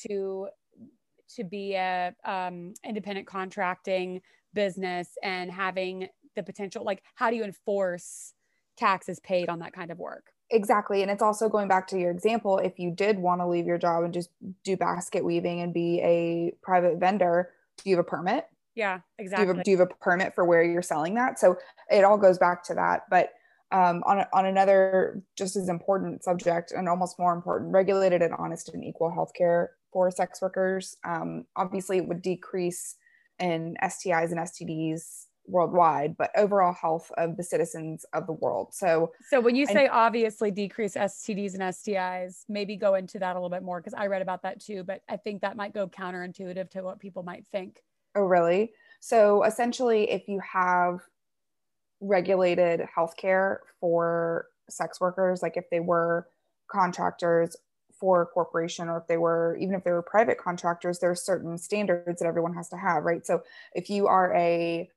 to 0.07 0.49
to 1.37 1.45
be 1.45 1.75
a 1.75 2.15
um, 2.25 2.75
independent 2.85 3.27
contracting 3.27 4.21
business 4.55 5.09
and 5.23 5.51
having 5.51 6.09
the 6.37 6.43
potential 6.43 6.85
like 6.85 7.03
how 7.15 7.31
do 7.31 7.37
you 7.37 7.45
enforce 7.45 8.33
taxes 8.77 9.21
paid 9.21 9.49
on 9.49 9.59
that 9.61 9.73
kind 9.73 9.91
of 9.91 9.99
work 9.99 10.31
Exactly. 10.51 11.01
And 11.01 11.11
it's 11.11 11.23
also 11.23 11.49
going 11.49 11.69
back 11.69 11.89
to 11.89 11.99
your 11.99 12.11
example. 12.11 12.59
If 12.59 12.79
you 12.79 12.91
did 12.91 13.19
want 13.19 13.41
to 13.41 13.47
leave 13.47 13.67
your 13.67 13.79
job 13.79 14.05
and 14.05 14.13
just 14.13 14.29
do 14.63 14.77
basket 14.77 15.25
weaving 15.25 15.63
and 15.63 15.73
be 15.73 16.01
a 16.01 16.53
private 16.63 16.99
vendor, 16.99 17.51
do 17.79 17.89
you 17.89 17.97
have 17.97 18.05
a 18.05 18.09
permit? 18.09 18.47
yeah 18.75 18.99
do 18.99 19.03
you, 19.19 19.25
exactly 19.25 19.47
have 19.47 19.65
do 19.65 19.71
you 19.71 19.79
have 19.79 19.89
a 19.89 19.95
permit 20.05 20.35
for 20.35 20.45
where 20.45 20.63
you're 20.63 20.83
selling 20.83 21.15
that? 21.15 21.39
So 21.39 21.57
it 21.91 22.05
all 22.05 22.19
goes 22.19 22.39
back 22.39 22.63
to 22.65 22.75
that. 22.75 23.05
But 23.11 23.31
um, 23.73 24.03
on, 24.07 24.25
on 24.33 24.47
another 24.47 25.23
just 25.37 25.57
as 25.57 25.69
important 25.69 26.23
subject 26.23 26.73
and 26.73 26.89
almost 26.89 27.19
more 27.19 27.33
important, 27.33 27.73
regulated 27.73 28.23
and 28.23 28.35
honest 28.35 28.69
and 28.69 28.85
equal 28.85 29.11
healthcare 29.11 29.69
for 29.93 30.11
sex 30.11 30.41
workers. 30.43 30.97
Um, 31.05 31.47
obviously, 31.57 31.97
it 31.97 32.07
would 32.07 32.23
decrease 32.23 32.97
in 33.39 33.77
STIs 33.83 34.31
and 34.31 34.41
STDs 34.41 35.27
worldwide, 35.47 36.17
but 36.17 36.31
overall 36.37 36.73
health 36.73 37.13
of 37.19 37.37
the 37.37 37.43
citizens 37.43 38.07
of 38.15 38.27
the 38.27 38.33
world. 38.33 38.73
So 38.73 39.13
so 39.29 39.41
when 39.41 39.55
you 39.55 39.67
I- 39.69 39.73
say 39.73 39.87
obviously 39.89 40.51
decrease 40.51 40.95
stds 40.95 41.53
and 41.55 41.63
stis 41.63 42.45
maybe 42.49 42.77
go 42.77 42.95
into 42.95 43.19
that 43.19 43.33
a 43.33 43.39
little 43.39 43.51
bit 43.51 43.63
more 43.63 43.79
because 43.79 43.93
i 43.93 44.07
read 44.07 44.23
about 44.23 44.41
that 44.43 44.59
too 44.61 44.83
but 44.85 45.03
i 45.07 45.19
think 45.19 45.43
that 45.43 45.55
might 45.55 45.75
go 45.75 45.87
counterintuitive 45.87 46.71
to 46.71 46.83
what 46.83 46.99
people 46.99 47.23
might 47.23 47.45
think 47.53 47.83
Oh, 48.17 48.23
really? 48.23 48.73
So 49.01 49.43
essentially, 49.43 50.09
if 50.09 50.29
you 50.29 50.39
have 50.41 51.01
regulated 52.01 52.87
healthcare 52.97 53.59
for 53.81 54.47
sex 54.71 55.01
workers, 55.01 55.43
like 55.43 55.57
if 55.57 55.69
they 55.71 55.81
were 55.81 56.29
contractors 56.71 57.57
for 57.99 58.23
a 58.23 58.27
corporation 58.27 58.89
or 58.89 58.99
if 58.99 59.07
they 59.07 59.17
were, 59.17 59.57
even 59.61 59.75
if 59.75 59.85
they 59.85 59.93
were 59.93 60.03
private 60.03 60.39
contractors, 60.39 60.99
there 60.99 61.11
are 61.11 61.17
certain 61.17 61.59
standards 61.59 62.21
that 62.21 62.27
everyone 62.27 62.55
has 62.55 62.69
to 62.69 62.77
have, 62.77 63.05
right? 63.05 63.25
So 63.27 63.43
if 63.75 63.89
you 63.91 64.07
are 64.07 64.35
a, 64.35 64.91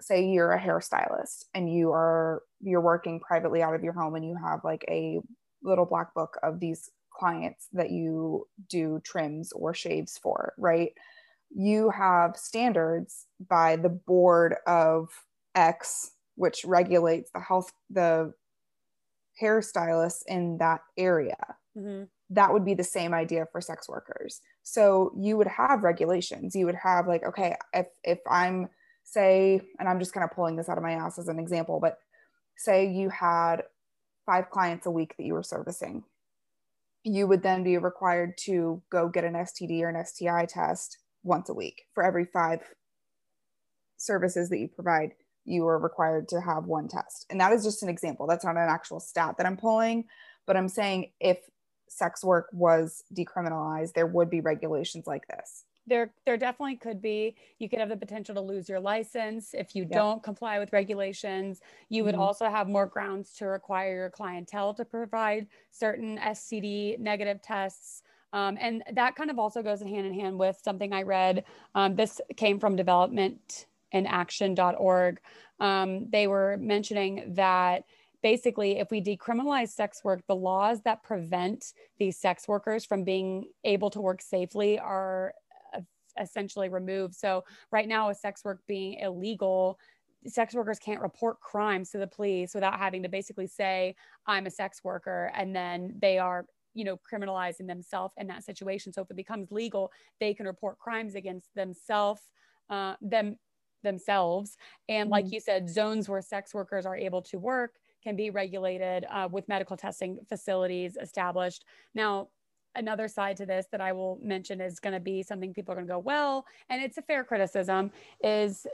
say 0.00 0.26
you're 0.26 0.52
a 0.52 0.60
hairstylist 0.60 1.44
and 1.54 1.72
you 1.72 1.92
are, 1.92 2.42
you're 2.60 2.80
working 2.80 3.20
privately 3.20 3.62
out 3.62 3.74
of 3.74 3.84
your 3.84 3.92
home 3.92 4.14
and 4.14 4.26
you 4.26 4.36
have 4.36 4.60
like 4.64 4.84
a 4.88 5.20
little 5.62 5.86
black 5.86 6.12
book 6.14 6.38
of 6.42 6.60
these 6.60 6.90
clients 7.12 7.68
that 7.72 7.90
you 7.90 8.46
do 8.68 9.00
trims 9.04 9.52
or 9.52 9.72
shaves 9.72 10.18
for, 10.18 10.52
right? 10.58 10.92
you 11.54 11.90
have 11.90 12.36
standards 12.36 13.26
by 13.48 13.76
the 13.76 13.88
board 13.88 14.56
of 14.66 15.08
X, 15.54 16.10
which 16.34 16.64
regulates 16.64 17.30
the 17.32 17.40
health, 17.40 17.72
the 17.90 18.32
hairstylists 19.40 20.22
in 20.26 20.58
that 20.58 20.80
area. 20.98 21.56
Mm-hmm. 21.78 22.04
That 22.30 22.52
would 22.52 22.64
be 22.64 22.74
the 22.74 22.84
same 22.84 23.12
idea 23.12 23.46
for 23.52 23.60
sex 23.60 23.88
workers. 23.88 24.40
So 24.62 25.12
you 25.16 25.36
would 25.36 25.46
have 25.46 25.82
regulations. 25.82 26.54
You 26.54 26.66
would 26.66 26.74
have 26.76 27.06
like, 27.06 27.24
okay, 27.24 27.56
if 27.72 27.86
if 28.02 28.18
I'm 28.28 28.68
say, 29.04 29.60
and 29.78 29.88
I'm 29.88 29.98
just 29.98 30.12
kind 30.12 30.24
of 30.24 30.34
pulling 30.34 30.56
this 30.56 30.68
out 30.68 30.78
of 30.78 30.82
my 30.82 30.92
ass 30.92 31.18
as 31.18 31.28
an 31.28 31.38
example, 31.38 31.78
but 31.80 31.98
say 32.56 32.88
you 32.88 33.10
had 33.10 33.62
five 34.26 34.50
clients 34.50 34.86
a 34.86 34.90
week 34.90 35.14
that 35.16 35.24
you 35.24 35.34
were 35.34 35.42
servicing, 35.42 36.04
you 37.02 37.26
would 37.26 37.42
then 37.42 37.62
be 37.62 37.76
required 37.76 38.38
to 38.38 38.82
go 38.90 39.08
get 39.08 39.24
an 39.24 39.34
STD 39.34 39.82
or 39.82 39.90
an 39.90 40.04
STI 40.04 40.46
test 40.46 40.98
once 41.22 41.50
a 41.50 41.54
week 41.54 41.82
for 41.92 42.02
every 42.02 42.24
five 42.24 42.60
services 43.98 44.48
that 44.48 44.58
you 44.58 44.68
provide 44.68 45.12
you 45.44 45.66
are 45.66 45.78
required 45.78 46.28
to 46.28 46.40
have 46.40 46.64
one 46.64 46.88
test. 46.88 47.26
And 47.30 47.40
that 47.40 47.52
is 47.52 47.64
just 47.64 47.82
an 47.82 47.88
example. 47.88 48.26
That's 48.26 48.44
not 48.44 48.56
an 48.56 48.68
actual 48.68 49.00
stat 49.00 49.36
that 49.36 49.46
I'm 49.46 49.56
pulling, 49.56 50.04
but 50.46 50.56
I'm 50.56 50.68
saying 50.68 51.12
if 51.20 51.38
sex 51.88 52.24
work 52.24 52.48
was 52.52 53.04
decriminalized, 53.14 53.92
there 53.92 54.06
would 54.06 54.30
be 54.30 54.40
regulations 54.40 55.06
like 55.06 55.26
this. 55.28 55.64
There, 55.86 56.10
there 56.24 56.38
definitely 56.38 56.76
could 56.76 57.02
be. 57.02 57.36
You 57.58 57.68
could 57.68 57.78
have 57.78 57.90
the 57.90 57.96
potential 57.96 58.34
to 58.36 58.40
lose 58.40 58.68
your 58.68 58.80
license 58.80 59.52
if 59.52 59.76
you 59.76 59.82
yep. 59.82 59.92
don't 59.92 60.22
comply 60.22 60.58
with 60.58 60.72
regulations. 60.72 61.60
You 61.90 62.04
would 62.04 62.14
mm-hmm. 62.14 62.22
also 62.22 62.48
have 62.48 62.68
more 62.68 62.86
grounds 62.86 63.34
to 63.34 63.46
require 63.46 63.94
your 63.94 64.10
clientele 64.10 64.72
to 64.74 64.84
provide 64.84 65.46
certain 65.70 66.18
std 66.18 66.98
negative 66.98 67.42
tests. 67.42 68.02
Um, 68.32 68.56
and 68.58 68.82
that 68.92 69.14
kind 69.14 69.30
of 69.30 69.38
also 69.38 69.62
goes 69.62 69.82
hand 69.82 70.06
in 70.06 70.14
hand 70.14 70.38
with 70.38 70.58
something 70.64 70.92
I 70.92 71.02
read. 71.02 71.44
Um, 71.74 71.96
this 71.96 72.20
came 72.36 72.58
from 72.58 72.76
development 72.76 73.66
and 73.94 74.06
action.org, 74.08 75.20
um, 75.60 76.10
they 76.10 76.26
were 76.26 76.56
mentioning 76.58 77.32
that 77.34 77.84
basically 78.24 78.78
if 78.78 78.90
we 78.90 79.02
decriminalize 79.02 79.68
sex 79.68 80.02
work 80.02 80.22
the 80.26 80.34
laws 80.34 80.80
that 80.80 81.02
prevent 81.02 81.74
these 81.98 82.16
sex 82.16 82.48
workers 82.48 82.82
from 82.82 83.04
being 83.04 83.44
able 83.64 83.90
to 83.90 84.00
work 84.00 84.22
safely 84.22 84.78
are 84.78 85.34
essentially 86.18 86.70
removed 86.70 87.14
so 87.14 87.44
right 87.70 87.86
now 87.86 88.08
with 88.08 88.16
sex 88.16 88.42
work 88.42 88.60
being 88.66 88.94
illegal 88.94 89.78
sex 90.26 90.54
workers 90.54 90.78
can't 90.78 91.02
report 91.02 91.38
crimes 91.40 91.90
to 91.90 91.98
the 91.98 92.06
police 92.06 92.54
without 92.54 92.78
having 92.78 93.02
to 93.02 93.10
basically 93.10 93.46
say 93.46 93.94
i'm 94.26 94.46
a 94.46 94.50
sex 94.50 94.82
worker 94.82 95.30
and 95.34 95.54
then 95.54 95.94
they 96.00 96.16
are 96.18 96.46
you 96.72 96.82
know 96.82 96.96
criminalizing 96.96 97.66
themselves 97.66 98.14
in 98.16 98.26
that 98.26 98.42
situation 98.42 98.90
so 98.90 99.02
if 99.02 99.10
it 99.10 99.16
becomes 99.16 99.52
legal 99.52 99.92
they 100.18 100.32
can 100.32 100.46
report 100.46 100.78
crimes 100.78 101.14
against 101.14 101.54
themselves 101.54 102.22
uh, 102.70 102.94
them 103.02 103.36
themselves. 103.84 104.56
And 104.88 105.10
like 105.10 105.26
mm-hmm. 105.26 105.34
you 105.34 105.40
said, 105.40 105.70
zones 105.70 106.08
where 106.08 106.20
sex 106.20 106.52
workers 106.52 106.86
are 106.86 106.96
able 106.96 107.22
to 107.22 107.38
work 107.38 107.74
can 108.04 108.16
be 108.16 108.30
regulated 108.30 109.06
uh, 109.10 109.28
with 109.30 109.48
medical 109.48 109.76
testing 109.76 110.18
facilities 110.28 110.96
established. 111.00 111.64
Now, 111.94 112.28
another 112.76 113.08
side 113.08 113.36
to 113.36 113.46
this 113.46 113.66
that 113.72 113.80
I 113.80 113.92
will 113.92 114.18
mention 114.22 114.60
is 114.60 114.80
going 114.80 114.94
to 114.94 115.00
be 115.00 115.22
something 115.22 115.54
people 115.54 115.72
are 115.72 115.76
going 115.76 115.86
to 115.86 115.92
go, 115.92 115.98
well, 115.98 116.44
and 116.68 116.82
it's 116.82 116.98
a 116.98 117.02
fair 117.02 117.24
criticism, 117.24 117.90
is 118.22 118.66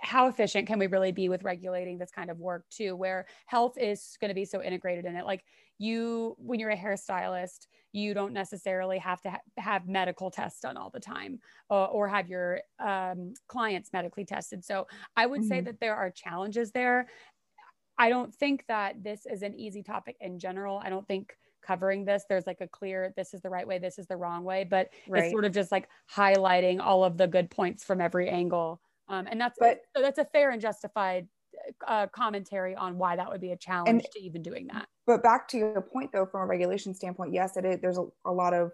how 0.00 0.28
efficient 0.28 0.66
can 0.66 0.78
we 0.78 0.86
really 0.86 1.12
be 1.12 1.28
with 1.28 1.42
regulating 1.42 1.98
this 1.98 2.10
kind 2.10 2.30
of 2.30 2.38
work 2.38 2.64
too, 2.70 2.96
where 2.96 3.26
health 3.46 3.76
is 3.78 4.16
going 4.20 4.28
to 4.28 4.34
be 4.34 4.44
so 4.44 4.62
integrated 4.62 5.04
in 5.04 5.16
it. 5.16 5.26
Like 5.26 5.44
you, 5.78 6.36
when 6.38 6.60
you're 6.60 6.70
a 6.70 6.76
hairstylist, 6.76 7.66
you 7.92 8.14
don't 8.14 8.32
necessarily 8.32 8.98
have 8.98 9.20
to 9.22 9.30
ha- 9.30 9.40
have 9.58 9.88
medical 9.88 10.30
tests 10.30 10.60
done 10.60 10.76
all 10.76 10.90
the 10.90 11.00
time 11.00 11.40
uh, 11.70 11.86
or 11.86 12.06
have 12.06 12.28
your 12.28 12.60
um, 12.78 13.34
clients 13.48 13.92
medically 13.92 14.24
tested. 14.24 14.64
So 14.64 14.86
I 15.16 15.26
would 15.26 15.40
mm-hmm. 15.40 15.48
say 15.48 15.60
that 15.62 15.80
there 15.80 15.96
are 15.96 16.10
challenges 16.10 16.70
there. 16.70 17.08
I 18.00 18.08
don't 18.08 18.34
think 18.34 18.64
that 18.68 19.02
this 19.02 19.26
is 19.26 19.42
an 19.42 19.54
easy 19.54 19.82
topic 19.82 20.16
in 20.20 20.38
general. 20.38 20.80
I 20.82 20.90
don't 20.90 21.06
think 21.06 21.36
covering 21.62 22.06
this 22.06 22.24
there's 22.28 22.46
like 22.46 22.62
a 22.62 22.66
clear 22.66 23.12
this 23.16 23.34
is 23.34 23.42
the 23.42 23.50
right 23.50 23.68
way 23.68 23.78
this 23.78 23.98
is 23.98 24.06
the 24.06 24.16
wrong 24.16 24.44
way 24.44 24.64
but 24.64 24.88
right. 25.06 25.24
it's 25.24 25.30
sort 25.30 25.44
of 25.44 25.52
just 25.52 25.70
like 25.70 25.90
highlighting 26.10 26.80
all 26.80 27.04
of 27.04 27.18
the 27.18 27.26
good 27.26 27.50
points 27.50 27.84
from 27.84 28.00
every 28.00 28.30
angle 28.30 28.80
um, 29.10 29.26
and 29.30 29.38
that's 29.38 29.58
but, 29.60 29.82
so 29.94 30.00
that's 30.00 30.18
a 30.18 30.24
fair 30.24 30.52
and 30.52 30.62
justified 30.62 31.28
uh, 31.86 32.06
commentary 32.08 32.74
on 32.74 32.98
why 32.98 33.16
that 33.16 33.28
would 33.28 33.40
be 33.40 33.52
a 33.52 33.56
challenge 33.56 33.88
and, 33.88 34.12
to 34.12 34.20
even 34.20 34.42
doing 34.42 34.68
that. 34.68 34.88
But 35.06 35.22
back 35.22 35.48
to 35.48 35.58
your 35.58 35.80
point, 35.80 36.12
though, 36.12 36.26
from 36.26 36.42
a 36.42 36.46
regulation 36.46 36.94
standpoint, 36.94 37.32
yes, 37.32 37.56
it 37.56 37.64
is. 37.64 37.80
There's 37.80 37.98
a, 37.98 38.06
a 38.24 38.32
lot 38.32 38.54
of 38.54 38.72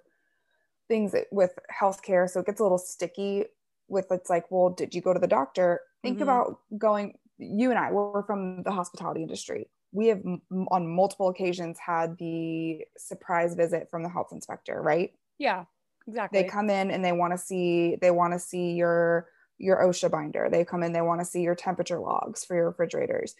things 0.88 1.14
with 1.32 1.58
healthcare, 1.80 2.28
so 2.28 2.40
it 2.40 2.46
gets 2.46 2.60
a 2.60 2.62
little 2.62 2.78
sticky. 2.78 3.44
With 3.88 4.06
it's 4.10 4.28
like, 4.28 4.50
well, 4.50 4.70
did 4.70 4.94
you 4.94 5.00
go 5.00 5.12
to 5.12 5.20
the 5.20 5.28
doctor? 5.28 5.80
Think 6.02 6.16
mm-hmm. 6.16 6.24
about 6.24 6.58
going. 6.76 7.14
You 7.38 7.70
and 7.70 7.78
I, 7.78 7.92
we're 7.92 8.24
from 8.24 8.62
the 8.62 8.70
hospitality 8.70 9.22
industry. 9.22 9.68
We 9.92 10.08
have 10.08 10.22
on 10.70 10.88
multiple 10.88 11.28
occasions 11.28 11.78
had 11.78 12.16
the 12.18 12.84
surprise 12.96 13.54
visit 13.54 13.88
from 13.90 14.02
the 14.02 14.08
health 14.08 14.28
inspector, 14.32 14.80
right? 14.82 15.12
Yeah, 15.38 15.64
exactly. 16.06 16.42
They 16.42 16.48
come 16.48 16.70
in 16.70 16.90
and 16.90 17.04
they 17.04 17.12
want 17.12 17.32
to 17.32 17.38
see. 17.38 17.96
They 18.00 18.10
want 18.10 18.32
to 18.32 18.38
see 18.38 18.72
your 18.72 19.28
your 19.58 19.78
OSHA 19.78 20.10
binder. 20.10 20.48
They 20.50 20.64
come 20.64 20.82
in, 20.82 20.92
they 20.92 21.02
want 21.02 21.20
to 21.20 21.24
see 21.24 21.42
your 21.42 21.54
temperature 21.54 21.98
logs 21.98 22.44
for 22.44 22.54
your 22.54 22.68
refrigerators. 22.68 23.34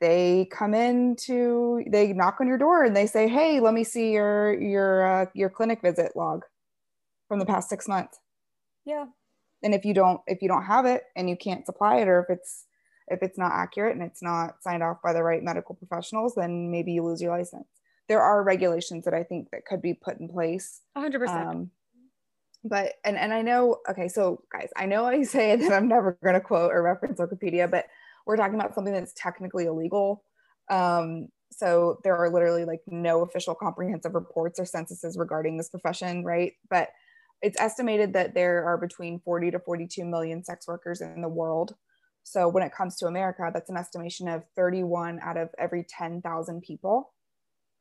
They 0.00 0.48
come 0.50 0.72
in 0.72 1.16
to, 1.26 1.84
they 1.86 2.12
knock 2.12 2.38
on 2.40 2.48
your 2.48 2.56
door 2.56 2.84
and 2.84 2.96
they 2.96 3.06
say, 3.06 3.28
"Hey, 3.28 3.60
let 3.60 3.74
me 3.74 3.84
see 3.84 4.12
your 4.12 4.58
your 4.60 5.06
uh, 5.06 5.26
your 5.34 5.50
clinic 5.50 5.82
visit 5.82 6.12
log 6.16 6.44
from 7.28 7.38
the 7.38 7.46
past 7.46 7.68
six 7.68 7.86
months." 7.86 8.18
Yeah. 8.84 9.06
And 9.62 9.74
if 9.74 9.84
you 9.84 9.92
don't 9.92 10.22
if 10.26 10.40
you 10.40 10.48
don't 10.48 10.64
have 10.64 10.86
it 10.86 11.04
and 11.16 11.28
you 11.28 11.36
can't 11.36 11.66
supply 11.66 11.96
it, 11.96 12.08
or 12.08 12.20
if 12.22 12.30
it's 12.30 12.64
if 13.10 13.22
it's 13.22 13.38
not 13.38 13.52
accurate 13.52 13.94
and 13.94 14.02
it's 14.02 14.22
not 14.22 14.62
signed 14.62 14.82
off 14.82 15.02
by 15.02 15.12
the 15.12 15.22
right 15.22 15.42
medical 15.42 15.74
professionals, 15.74 16.34
then 16.34 16.70
maybe 16.70 16.92
you 16.92 17.02
lose 17.02 17.20
your 17.20 17.36
license. 17.36 17.66
There 18.08 18.20
are 18.20 18.42
regulations 18.42 19.04
that 19.04 19.14
I 19.14 19.22
think 19.22 19.50
that 19.50 19.66
could 19.66 19.82
be 19.82 19.94
put 19.94 20.18
in 20.18 20.28
place. 20.28 20.80
100%. 20.96 21.28
Um, 21.28 21.70
but 22.64 22.94
and 23.04 23.16
and 23.16 23.32
I 23.32 23.42
know 23.42 23.78
okay 23.88 24.08
so 24.08 24.42
guys 24.52 24.68
I 24.76 24.86
know 24.86 25.06
I 25.06 25.22
say 25.24 25.56
that 25.56 25.72
I'm 25.72 25.88
never 25.88 26.18
going 26.22 26.34
to 26.34 26.40
quote 26.40 26.72
or 26.72 26.82
reference 26.82 27.18
Wikipedia 27.18 27.70
but 27.70 27.86
we're 28.26 28.36
talking 28.36 28.54
about 28.54 28.74
something 28.74 28.92
that's 28.92 29.14
technically 29.14 29.64
illegal 29.64 30.24
um, 30.70 31.28
so 31.50 31.98
there 32.04 32.16
are 32.16 32.30
literally 32.30 32.64
like 32.64 32.82
no 32.86 33.22
official 33.22 33.54
comprehensive 33.54 34.14
reports 34.14 34.60
or 34.60 34.64
censuses 34.64 35.16
regarding 35.16 35.56
this 35.56 35.70
profession 35.70 36.24
right 36.24 36.52
but 36.68 36.90
it's 37.42 37.58
estimated 37.58 38.12
that 38.12 38.34
there 38.34 38.64
are 38.66 38.76
between 38.76 39.20
40 39.20 39.52
to 39.52 39.58
42 39.58 40.04
million 40.04 40.44
sex 40.44 40.68
workers 40.68 41.00
in 41.00 41.22
the 41.22 41.28
world 41.28 41.74
so 42.22 42.48
when 42.48 42.62
it 42.62 42.72
comes 42.72 42.96
to 42.96 43.06
America 43.06 43.50
that's 43.52 43.70
an 43.70 43.76
estimation 43.76 44.28
of 44.28 44.44
31 44.56 45.18
out 45.22 45.36
of 45.36 45.48
every 45.58 45.84
10,000 45.88 46.62
people 46.62 47.12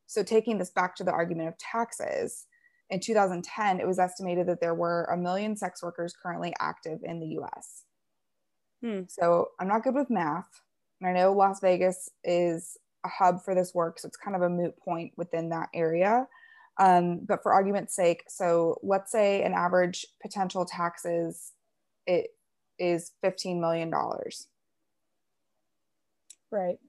so 0.07 0.23
taking 0.23 0.57
this 0.57 0.71
back 0.71 0.95
to 0.95 1.03
the 1.03 1.11
argument 1.11 1.49
of 1.49 1.57
taxes 1.57 2.47
in 2.89 2.99
2010, 2.99 3.79
it 3.79 3.87
was 3.87 3.99
estimated 3.99 4.47
that 4.47 4.61
there 4.61 4.73
were 4.73 5.03
a 5.05 5.17
million 5.17 5.55
sex 5.55 5.83
workers 5.83 6.13
currently 6.21 6.53
active 6.59 6.99
in 7.03 7.19
the 7.19 7.39
US. 7.39 7.83
Hmm. 8.83 9.01
So 9.07 9.49
I'm 9.59 9.67
not 9.67 9.83
good 9.83 9.95
with 9.95 10.09
math. 10.09 10.49
And 10.99 11.09
I 11.09 11.13
know 11.13 11.33
Las 11.33 11.59
Vegas 11.61 12.09
is 12.23 12.77
a 13.05 13.09
hub 13.09 13.43
for 13.43 13.53
this 13.53 13.73
work. 13.73 13.99
So 13.99 14.07
it's 14.07 14.17
kind 14.17 14.35
of 14.35 14.41
a 14.41 14.49
moot 14.49 14.77
point 14.79 15.13
within 15.15 15.49
that 15.49 15.69
area. 15.73 16.27
Um, 16.79 17.19
but 17.27 17.43
for 17.43 17.53
argument's 17.53 17.95
sake, 17.95 18.23
so 18.27 18.79
let's 18.81 19.11
say 19.11 19.43
an 19.43 19.53
average 19.53 20.05
potential 20.21 20.65
taxes 20.65 21.51
it 22.07 22.31
is 22.79 23.11
$15 23.23 23.59
million. 23.59 23.93
Right. 26.51 26.79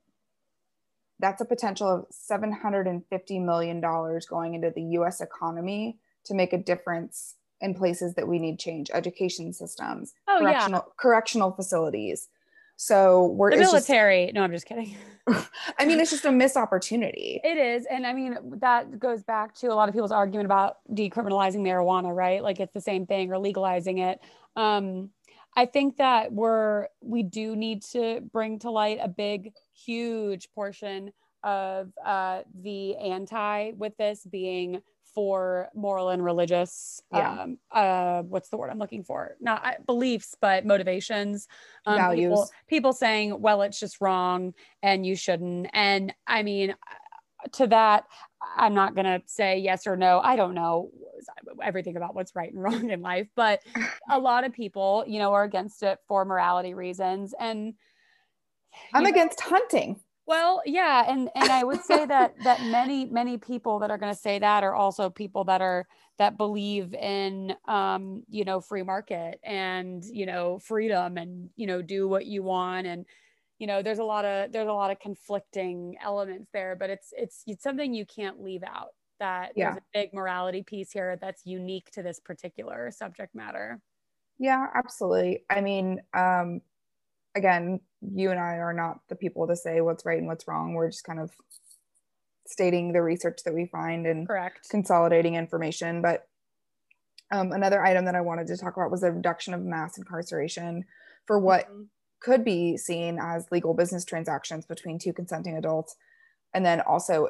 That's 1.18 1.40
a 1.42 1.44
potential 1.44 1.88
of 1.88 2.06
$750 2.10 3.44
million 3.44 3.80
going 3.80 4.54
into 4.54 4.70
the 4.74 4.82
US 4.82 5.20
economy 5.20 5.98
to 6.24 6.34
make 6.34 6.52
a 6.52 6.58
difference 6.58 7.36
in 7.60 7.74
places 7.74 8.14
that 8.14 8.26
we 8.26 8.38
need 8.38 8.58
change 8.58 8.90
education 8.92 9.52
systems 9.52 10.14
oh, 10.28 10.38
correctional, 10.40 10.84
yeah. 10.86 10.92
correctional 10.96 11.52
facilities. 11.52 12.28
So 12.76 13.26
we're 13.26 13.50
the 13.50 13.58
military 13.58 14.24
just, 14.24 14.34
no 14.34 14.42
i'm 14.42 14.52
just 14.52 14.64
kidding. 14.64 14.96
I 15.78 15.84
mean 15.84 16.00
it's 16.00 16.10
just 16.10 16.24
a 16.24 16.32
missed 16.32 16.56
opportunity. 16.56 17.38
It 17.44 17.58
is. 17.58 17.84
And 17.84 18.06
i 18.06 18.14
mean 18.14 18.38
that 18.60 18.98
goes 18.98 19.22
back 19.22 19.54
to 19.56 19.66
a 19.66 19.74
lot 19.74 19.90
of 19.90 19.94
people's 19.94 20.12
argument 20.12 20.46
about 20.46 20.78
decriminalizing 20.90 21.60
marijuana 21.60 22.16
right? 22.16 22.42
Like 22.42 22.58
it's 22.58 22.72
the 22.72 22.80
same 22.80 23.04
thing 23.04 23.30
or 23.30 23.38
legalizing 23.38 23.98
it. 23.98 24.20
Um 24.56 25.10
I 25.56 25.66
think 25.66 25.96
that 25.96 26.32
we're 26.32 26.88
we 27.00 27.22
do 27.22 27.56
need 27.56 27.82
to 27.92 28.20
bring 28.32 28.58
to 28.60 28.70
light 28.70 28.98
a 29.02 29.08
big, 29.08 29.52
huge 29.72 30.50
portion 30.54 31.12
of 31.42 31.90
uh, 32.04 32.42
the 32.62 32.96
anti 32.96 33.72
with 33.72 33.96
this 33.96 34.26
being 34.30 34.82
for 35.14 35.68
moral 35.74 36.10
and 36.10 36.24
religious 36.24 37.02
yeah. 37.12 37.42
um, 37.42 37.58
uh, 37.72 38.22
what's 38.22 38.48
the 38.48 38.56
word 38.56 38.70
i'm 38.70 38.78
looking 38.78 39.02
for? 39.02 39.36
Not 39.40 39.64
uh, 39.66 39.72
beliefs 39.86 40.36
but 40.40 40.64
motivations 40.64 41.48
um, 41.84 41.96
values. 41.96 42.28
people, 42.28 42.50
people 42.68 42.92
saying 42.92 43.40
well 43.40 43.62
it's 43.62 43.80
just 43.80 44.00
wrong 44.00 44.54
and 44.82 45.04
you 45.04 45.16
shouldn't. 45.16 45.68
And 45.72 46.14
i 46.26 46.42
mean 46.42 46.74
to 47.52 47.66
that, 47.68 48.04
I'm 48.56 48.74
not 48.74 48.94
going 48.94 49.06
to 49.06 49.22
say 49.26 49.58
yes 49.58 49.86
or 49.86 49.96
no. 49.96 50.20
I 50.20 50.36
don't 50.36 50.54
know 50.54 50.90
everything 51.62 51.96
about 51.96 52.14
what's 52.14 52.34
right 52.34 52.52
and 52.52 52.62
wrong 52.62 52.90
in 52.90 53.02
life, 53.02 53.28
but 53.34 53.60
a 54.10 54.18
lot 54.18 54.44
of 54.44 54.52
people, 54.52 55.04
you 55.06 55.18
know, 55.18 55.32
are 55.32 55.44
against 55.44 55.82
it 55.82 55.98
for 56.08 56.24
morality 56.24 56.74
reasons. 56.74 57.34
And 57.38 57.74
I'm 58.94 59.04
know, 59.04 59.10
against 59.10 59.40
hunting. 59.40 60.00
Well, 60.26 60.62
yeah, 60.64 61.04
and 61.08 61.28
and 61.34 61.50
I 61.50 61.64
would 61.64 61.82
say 61.82 62.06
that 62.06 62.34
that 62.44 62.62
many 62.62 63.04
many 63.04 63.36
people 63.36 63.80
that 63.80 63.90
are 63.90 63.98
going 63.98 64.14
to 64.14 64.18
say 64.18 64.38
that 64.38 64.62
are 64.62 64.74
also 64.74 65.10
people 65.10 65.44
that 65.44 65.60
are 65.60 65.86
that 66.18 66.36
believe 66.36 66.94
in 66.94 67.54
um 67.66 68.22
you 68.28 68.44
know 68.44 68.60
free 68.60 68.82
market 68.82 69.40
and 69.42 70.04
you 70.04 70.26
know 70.26 70.58
freedom 70.60 71.16
and 71.16 71.50
you 71.56 71.66
know 71.66 71.82
do 71.82 72.06
what 72.06 72.26
you 72.26 72.42
want 72.42 72.86
and 72.86 73.06
you 73.60 73.66
know 73.66 73.82
there's 73.82 73.98
a 73.98 74.04
lot 74.04 74.24
of 74.24 74.50
there's 74.50 74.66
a 74.66 74.72
lot 74.72 74.90
of 74.90 74.98
conflicting 74.98 75.94
elements 76.02 76.48
there 76.52 76.74
but 76.74 76.90
it's 76.90 77.12
it's 77.16 77.42
it's 77.46 77.62
something 77.62 77.94
you 77.94 78.06
can't 78.06 78.42
leave 78.42 78.62
out 78.64 78.88
that 79.20 79.52
yeah. 79.54 79.72
there's 79.72 79.76
a 79.76 79.82
big 79.92 80.14
morality 80.14 80.64
piece 80.66 80.90
here 80.90 81.16
that's 81.20 81.42
unique 81.44 81.90
to 81.92 82.02
this 82.02 82.18
particular 82.18 82.90
subject 82.90 83.34
matter. 83.34 83.78
Yeah 84.38 84.66
absolutely. 84.74 85.44
I 85.48 85.60
mean 85.60 86.00
um 86.14 86.62
again 87.36 87.80
you 88.00 88.30
and 88.30 88.40
i 88.40 88.54
are 88.54 88.72
not 88.72 89.00
the 89.10 89.14
people 89.14 89.46
to 89.46 89.54
say 89.54 89.82
what's 89.82 90.06
right 90.06 90.18
and 90.18 90.26
what's 90.26 90.48
wrong. 90.48 90.72
We're 90.72 90.90
just 90.90 91.04
kind 91.04 91.20
of 91.20 91.30
stating 92.46 92.92
the 92.92 93.02
research 93.02 93.42
that 93.44 93.54
we 93.54 93.66
find 93.66 94.06
and 94.06 94.26
correct. 94.26 94.68
consolidating 94.70 95.36
information 95.36 96.02
but 96.02 96.26
um, 97.30 97.52
another 97.52 97.84
item 97.84 98.06
that 98.06 98.16
i 98.16 98.20
wanted 98.20 98.48
to 98.48 98.56
talk 98.56 98.76
about 98.76 98.90
was 98.90 99.02
the 99.02 99.12
reduction 99.12 99.54
of 99.54 99.60
mass 99.60 99.96
incarceration 99.96 100.82
for 101.26 101.38
what 101.38 101.66
mm-hmm 101.66 101.82
could 102.20 102.44
be 102.44 102.76
seen 102.76 103.18
as 103.20 103.46
legal 103.50 103.74
business 103.74 104.04
transactions 104.04 104.66
between 104.66 104.98
two 104.98 105.12
consenting 105.12 105.56
adults, 105.56 105.96
and 106.54 106.64
then 106.64 106.80
also 106.82 107.28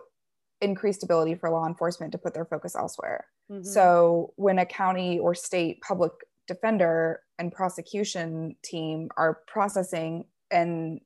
increased 0.61 1.02
ability 1.02 1.35
for 1.35 1.50
law 1.50 1.66
enforcement 1.66 2.12
to 2.12 2.18
put 2.18 2.35
their 2.35 2.44
focus 2.44 2.76
elsewhere. 2.76 3.26
Mm-hmm. 3.50 3.64
So, 3.64 4.32
when 4.37 4.59
a 4.59 4.66
county 4.66 5.18
or 5.18 5.35
state 5.35 5.80
public 5.80 6.12
defender 6.47 7.20
and 7.38 7.52
prosecution 7.52 8.56
team 8.62 9.09
are 9.16 9.40
processing 9.47 10.25
and 10.50 11.00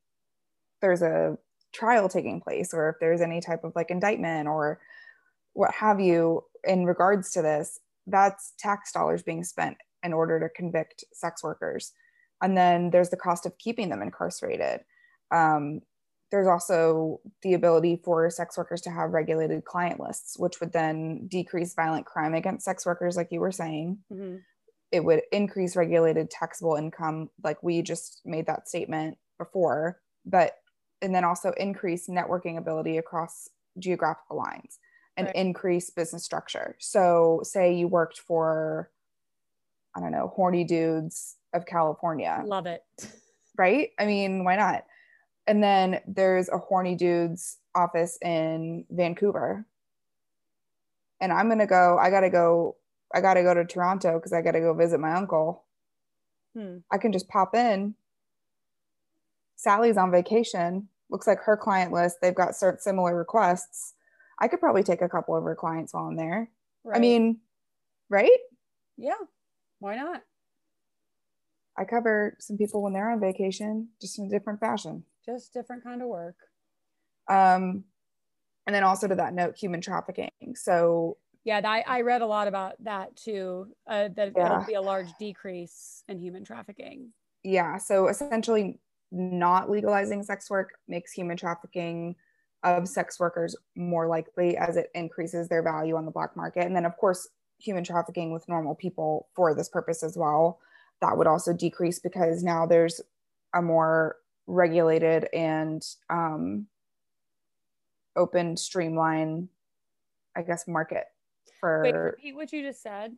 there's 0.81 1.03
a 1.03 1.37
trial 1.73 2.09
taking 2.09 2.41
place, 2.41 2.73
or 2.73 2.88
if 2.91 2.97
there's 3.00 3.21
any 3.21 3.41
type 3.41 3.64
of 3.64 3.73
like 3.76 3.91
indictment 3.91 4.49
or 4.49 4.81
what 5.53 5.73
have 5.73 6.00
you 6.00 6.43
in 6.64 6.85
regards 6.85 7.31
to 7.33 7.43
this, 7.43 7.81
that's 8.07 8.53
tax 8.59 8.93
dollars 8.93 9.23
being 9.23 9.45
spent 9.45 9.76
in 10.03 10.12
order 10.12 10.38
to 10.41 10.49
convict 10.49 11.05
sex 11.12 11.43
workers 11.43 11.93
and 12.45 12.57
then 12.57 12.91
there's 12.91 13.09
the 13.09 13.17
cost 13.17 13.47
of 13.47 13.57
keeping 13.59 13.89
them 13.89 14.03
incarcerated 14.03 14.81
um, 15.31 15.81
there's 16.31 16.47
also 16.47 17.21
the 17.43 17.55
ability 17.55 18.01
for 18.05 18.29
sex 18.29 18.59
workers 18.59 18.81
to 18.83 18.91
have 18.91 19.11
regulated 19.11 19.65
client 19.65 19.99
lists 19.99 20.39
which 20.39 20.61
would 20.61 20.73
then 20.73 21.27
decrease 21.27 21.75
violent 21.75 22.05
crime 22.07 22.35
against 22.35 22.65
sex 22.65 22.85
workers 22.85 23.17
like 23.17 23.33
you 23.33 23.41
were 23.41 23.53
saying 23.53 23.99
mm-hmm. 24.13 24.37
it 24.93 25.03
would 25.05 25.23
increase 25.33 25.75
regulated 25.75 26.31
taxable 26.31 26.75
income 26.77 27.31
like 27.43 27.63
we 27.63 27.81
just 27.83 28.21
made 28.25 28.47
that 28.47 28.69
statement 28.69 29.17
before 29.39 30.01
but 30.27 30.59
and 31.01 31.15
then 31.15 31.25
also 31.25 31.53
increase 31.57 32.09
networking 32.09 32.59
ability 32.59 32.99
across 32.99 33.49
geographical 33.79 34.37
lines 34.37 34.79
and 35.17 35.27
right. 35.27 35.37
increase 35.37 35.91
business 35.91 36.25
structure 36.25 36.77
so 36.79 37.41
say 37.43 37.75
you 37.75 37.89
worked 37.89 38.19
for 38.19 38.91
i 39.97 40.01
don't 40.01 40.13
know 40.13 40.33
horny 40.35 40.65
dudes 40.65 41.37
of 41.54 41.64
California. 41.66 42.42
Love 42.44 42.66
it. 42.66 42.82
Right? 43.56 43.90
I 43.99 44.06
mean, 44.06 44.44
why 44.44 44.56
not? 44.56 44.84
And 45.46 45.62
then 45.62 46.00
there's 46.06 46.49
a 46.49 46.58
horny 46.58 46.94
dude's 46.94 47.58
office 47.75 48.18
in 48.23 48.84
Vancouver. 48.90 49.66
And 51.20 51.32
I'm 51.32 51.46
going 51.46 51.58
to 51.61 51.66
go, 51.66 51.99
I 51.99 52.11
got 52.11 52.20
to 52.20 52.30
go, 52.30 52.76
I 53.14 53.20
got 53.20 53.34
to 53.34 53.42
go 53.42 53.54
to 53.54 53.64
Toronto 53.64 54.18
because 54.18 54.32
I 54.32 54.42
got 54.42 54.52
to 54.52 54.61
go 54.61 54.75
visit 54.75 54.99
my 54.99 55.14
uncle. 55.14 55.64
Hmm. 56.56 56.78
I 56.90 56.99
can 56.99 57.12
just 57.12 57.28
pop 57.28 57.54
in. 57.54 57.94
Sally's 59.56 59.96
on 59.96 60.11
vacation. 60.11 60.88
Looks 61.11 61.26
like 61.26 61.38
her 61.40 61.56
client 61.56 61.92
list, 61.92 62.16
they've 62.20 62.34
got 62.34 62.56
certain 62.56 62.80
similar 62.80 63.16
requests. 63.16 63.94
I 64.40 64.49
could 64.49 64.61
probably 64.61 64.82
take 64.82 65.02
a 65.02 65.08
couple 65.08 65.37
of 65.37 65.44
her 65.44 65.54
clients 65.54 65.94
while 65.94 66.06
I'm 66.06 66.16
there. 66.16 66.50
Right. 66.82 66.97
I 66.97 67.00
mean, 67.00 67.38
right? 68.08 68.30
Yeah. 68.97 69.14
Why 69.78 69.97
not? 69.97 70.23
I 71.76 71.84
cover 71.84 72.37
some 72.39 72.56
people 72.56 72.82
when 72.82 72.93
they're 72.93 73.10
on 73.10 73.21
vacation, 73.21 73.89
just 74.00 74.19
in 74.19 74.26
a 74.26 74.30
different 74.30 74.60
fashion. 74.60 75.04
Just 75.26 75.52
different 75.52 75.82
kind 75.82 76.02
of 76.02 76.08
work. 76.08 76.37
Um, 77.28 77.84
and 78.67 78.75
then 78.75 78.84
also 78.84 79.08
to 79.08 79.15
that 79.17 79.34
note, 79.34 79.56
human 79.56 79.80
trafficking. 79.80 80.30
So 80.54 81.17
yeah, 81.45 81.60
I, 81.65 81.84
I 81.87 82.00
read 82.00 82.23
a 82.23 82.26
lot 82.26 82.49
about 82.49 82.82
that 82.84 83.17
too. 83.17 83.67
Uh, 83.87 84.08
that 84.17 84.32
yeah. 84.37 84.47
it'll 84.47 84.67
be 84.67 84.75
a 84.75 84.82
large 84.82 85.08
decrease 85.19 86.02
in 86.08 86.19
human 86.19 86.45
trafficking. 86.45 87.13
Yeah. 87.43 87.76
So 87.76 88.08
essentially, 88.08 88.80
not 89.10 89.71
legalizing 89.71 90.23
sex 90.23 90.50
work 90.50 90.71
makes 90.89 91.13
human 91.13 91.37
trafficking 91.37 92.17
of 92.63 92.89
sex 92.89 93.21
workers 93.21 93.54
more 93.76 94.08
likely 94.08 94.56
as 94.56 94.76
it 94.76 94.91
increases 94.95 95.49
their 95.49 95.63
value 95.63 95.97
on 95.97 96.06
the 96.06 96.10
black 96.10 96.34
market. 96.34 96.65
And 96.65 96.75
then, 96.75 96.87
of 96.87 96.97
course, 96.97 97.28
human 97.58 97.84
trafficking 97.84 98.32
with 98.32 98.49
normal 98.49 98.75
people 98.75 99.28
for 99.37 99.54
this 99.54 99.69
purpose 99.69 100.02
as 100.02 100.17
well 100.17 100.58
that 101.00 101.17
would 101.17 101.26
also 101.26 101.52
decrease 101.52 101.99
because 101.99 102.43
now 102.43 102.67
there's 102.67 103.00
a 103.54 103.63
more 103.63 104.17
regulated 104.47 105.28
and 105.33 105.85
um, 106.11 106.67
open 108.17 108.57
streamline 108.57 109.49
i 110.37 110.43
guess 110.43 110.69
market 110.69 111.07
for 111.65 111.80
Wait, 111.83 111.95
repeat 111.95 112.37
what 112.37 112.52
you 112.52 112.63
just 112.63 112.83
said. 112.83 113.17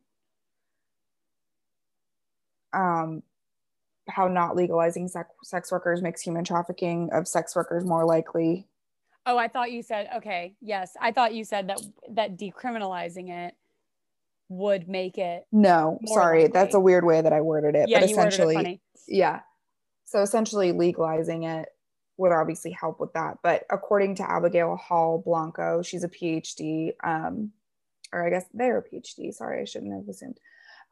Um, 2.72 3.24
how 4.08 4.28
not 4.28 4.54
legalizing 4.54 5.08
sex, 5.08 5.28
sex 5.42 5.72
workers 5.72 6.00
makes 6.00 6.20
human 6.20 6.44
trafficking 6.44 7.10
of 7.12 7.26
sex 7.26 7.56
workers 7.56 7.84
more 7.84 8.04
likely. 8.04 8.68
Oh 9.28 9.36
i 9.36 9.48
thought 9.48 9.72
you 9.72 9.82
said 9.82 10.08
okay 10.14 10.54
yes 10.60 10.92
i 11.00 11.10
thought 11.10 11.34
you 11.34 11.42
said 11.42 11.68
that 11.68 11.80
that 12.10 12.36
decriminalizing 12.36 13.30
it 13.30 13.56
would 14.48 14.88
make 14.88 15.18
it 15.18 15.44
no 15.50 15.98
sorry 16.06 16.42
likely. 16.42 16.52
that's 16.52 16.74
a 16.74 16.80
weird 16.80 17.04
way 17.04 17.20
that 17.20 17.32
i 17.32 17.40
worded 17.40 17.74
it 17.74 17.88
yeah, 17.88 18.00
but 18.00 18.10
essentially 18.10 18.80
yeah. 19.08 19.40
So 20.04 20.20
essentially 20.22 20.72
legalizing 20.72 21.44
it 21.44 21.68
would 22.16 22.32
obviously 22.32 22.70
help 22.70 23.00
with 23.00 23.12
that 23.14 23.38
but 23.42 23.64
according 23.70 24.14
to 24.16 24.30
abigail 24.30 24.76
hall 24.76 25.22
blanco 25.24 25.82
she's 25.82 26.04
a 26.04 26.08
phd 26.08 26.92
um, 27.04 27.50
or 28.12 28.26
i 28.26 28.30
guess 28.30 28.44
they're 28.54 28.78
a 28.78 28.82
phd 28.82 29.34
sorry 29.34 29.62
i 29.62 29.64
shouldn't 29.64 29.92
have 29.92 30.08
assumed. 30.08 30.38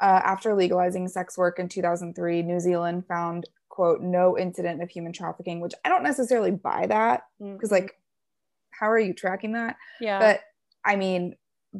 Uh, 0.01 0.21
after 0.25 0.55
legalizing 0.55 1.07
sex 1.07 1.38
work 1.38 1.59
in 1.59 1.69
2003 1.69 2.43
new 2.43 2.59
zealand 2.59 3.05
found 3.07 3.49
quote 3.69 4.01
no 4.01 4.37
incident 4.37 4.83
of 4.83 4.90
human 4.90 5.12
trafficking 5.12 5.61
which 5.61 5.75
i 5.85 5.88
don't 5.88 6.03
necessarily 6.03 6.51
buy 6.51 6.87
that 6.87 7.23
because 7.38 7.71
mm-hmm. 7.71 7.75
like 7.75 7.97
how 8.79 8.90
are 8.90 8.99
you 8.99 9.14
tracking 9.14 9.53
that? 9.53 9.77
Yeah. 10.01 10.19
But 10.19 10.40
i 10.85 10.97
mean 10.97 11.37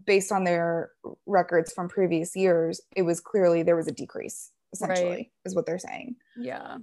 based 0.07 0.33
on 0.33 0.45
their 0.45 0.91
records 1.27 1.73
from 1.73 1.89
previous 1.89 2.35
years, 2.35 2.81
it 2.97 3.03
was 3.03 3.21
clearly 3.21 3.63
there 3.63 3.77
was 3.77 3.89
a 3.89 3.93
decrease, 3.93 4.51
essentially, 4.73 5.11
right. 5.11 5.31
is 5.45 5.55
what 5.55 5.67
they're 5.67 5.79
saying. 5.79 6.17
Yeah. 6.37 6.79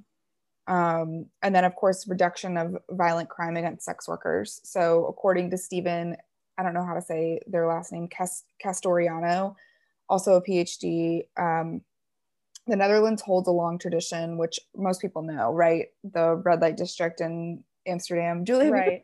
Um, 0.68 1.26
and 1.42 1.54
then, 1.54 1.66
of 1.66 1.76
course, 1.76 2.08
reduction 2.08 2.58
of 2.58 2.78
violent 2.90 3.30
crime 3.30 3.58
against 3.58 3.84
sex 3.84 4.08
workers. 4.08 4.62
So, 4.64 5.06
according 5.06 5.50
to 5.52 5.58
Stephen, 5.58 6.16
I 6.58 6.64
don't 6.64 6.74
know 6.74 6.86
how 6.86 6.94
to 6.94 7.02
say 7.02 7.40
their 7.48 7.68
last 7.68 7.92
name, 7.92 8.08
Castoriano, 8.64 9.56
also 10.08 10.36
a 10.36 10.44
PhD. 10.44 11.24
Um, 11.38 11.82
the 12.68 12.76
Netherlands 12.76 13.22
holds 13.22 13.48
a 13.48 13.52
long 13.52 13.80
tradition, 13.80 14.38
which 14.38 14.60
most 14.76 15.02
people 15.02 15.24
know, 15.24 15.52
right? 15.52 15.88
The 16.04 16.36
red 16.36 16.62
light 16.62 16.78
district 16.78 17.20
in 17.20 17.64
Amsterdam. 17.88 18.46
Julie, 18.46 18.70
right. 18.70 19.02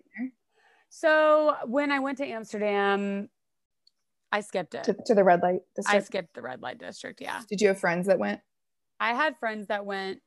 So 0.90 1.56
when 1.66 1.92
I 1.92 2.00
went 2.00 2.20
to 2.20 2.26
Amsterdam, 2.26 3.30
I 4.32 4.42
skipped 4.42 4.76
it. 4.76 4.84
To, 4.86 4.96
to 5.06 5.16
the 5.16 5.24
red 5.24 5.42
light 5.42 5.62
district? 5.76 5.96
I 5.96 6.06
skipped 6.06 6.34
the 6.34 6.42
red 6.42 6.62
light 6.62 6.80
district. 6.80 7.22
Yeah. 7.22 7.42
Did 7.50 7.62
you 7.62 7.70
have 7.70 7.80
friends 7.80 8.08
that 8.08 8.20
went? 8.20 8.42
I 9.00 9.14
had 9.14 9.38
friends 9.38 9.68
that 9.68 9.86
went 9.86 10.20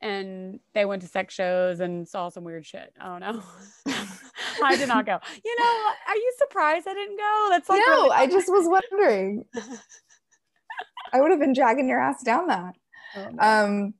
and 0.00 0.60
they 0.74 0.84
went 0.84 1.02
to 1.02 1.08
sex 1.08 1.32
shows 1.32 1.80
and 1.80 2.06
saw 2.06 2.28
some 2.28 2.44
weird 2.44 2.66
shit. 2.66 2.92
I 3.00 3.06
don't 3.06 3.20
know. 3.20 3.42
I 4.62 4.76
did 4.76 4.88
not 4.88 5.06
go. 5.06 5.18
You 5.44 5.56
know, 5.58 5.92
are 6.08 6.16
you 6.16 6.32
surprised 6.38 6.86
I 6.86 6.94
didn't 6.94 7.16
go? 7.16 7.46
That's 7.50 7.68
like 7.68 7.82
no. 7.86 8.10
I 8.10 8.26
just 8.26 8.48
was 8.48 8.66
wondering. 8.68 9.44
I 11.12 11.20
would 11.20 11.30
have 11.30 11.40
been 11.40 11.54
dragging 11.54 11.88
your 11.88 12.00
ass 12.00 12.22
down 12.22 12.48
that. 12.48 12.74
Oh, 13.16 13.28
um, 13.38 13.94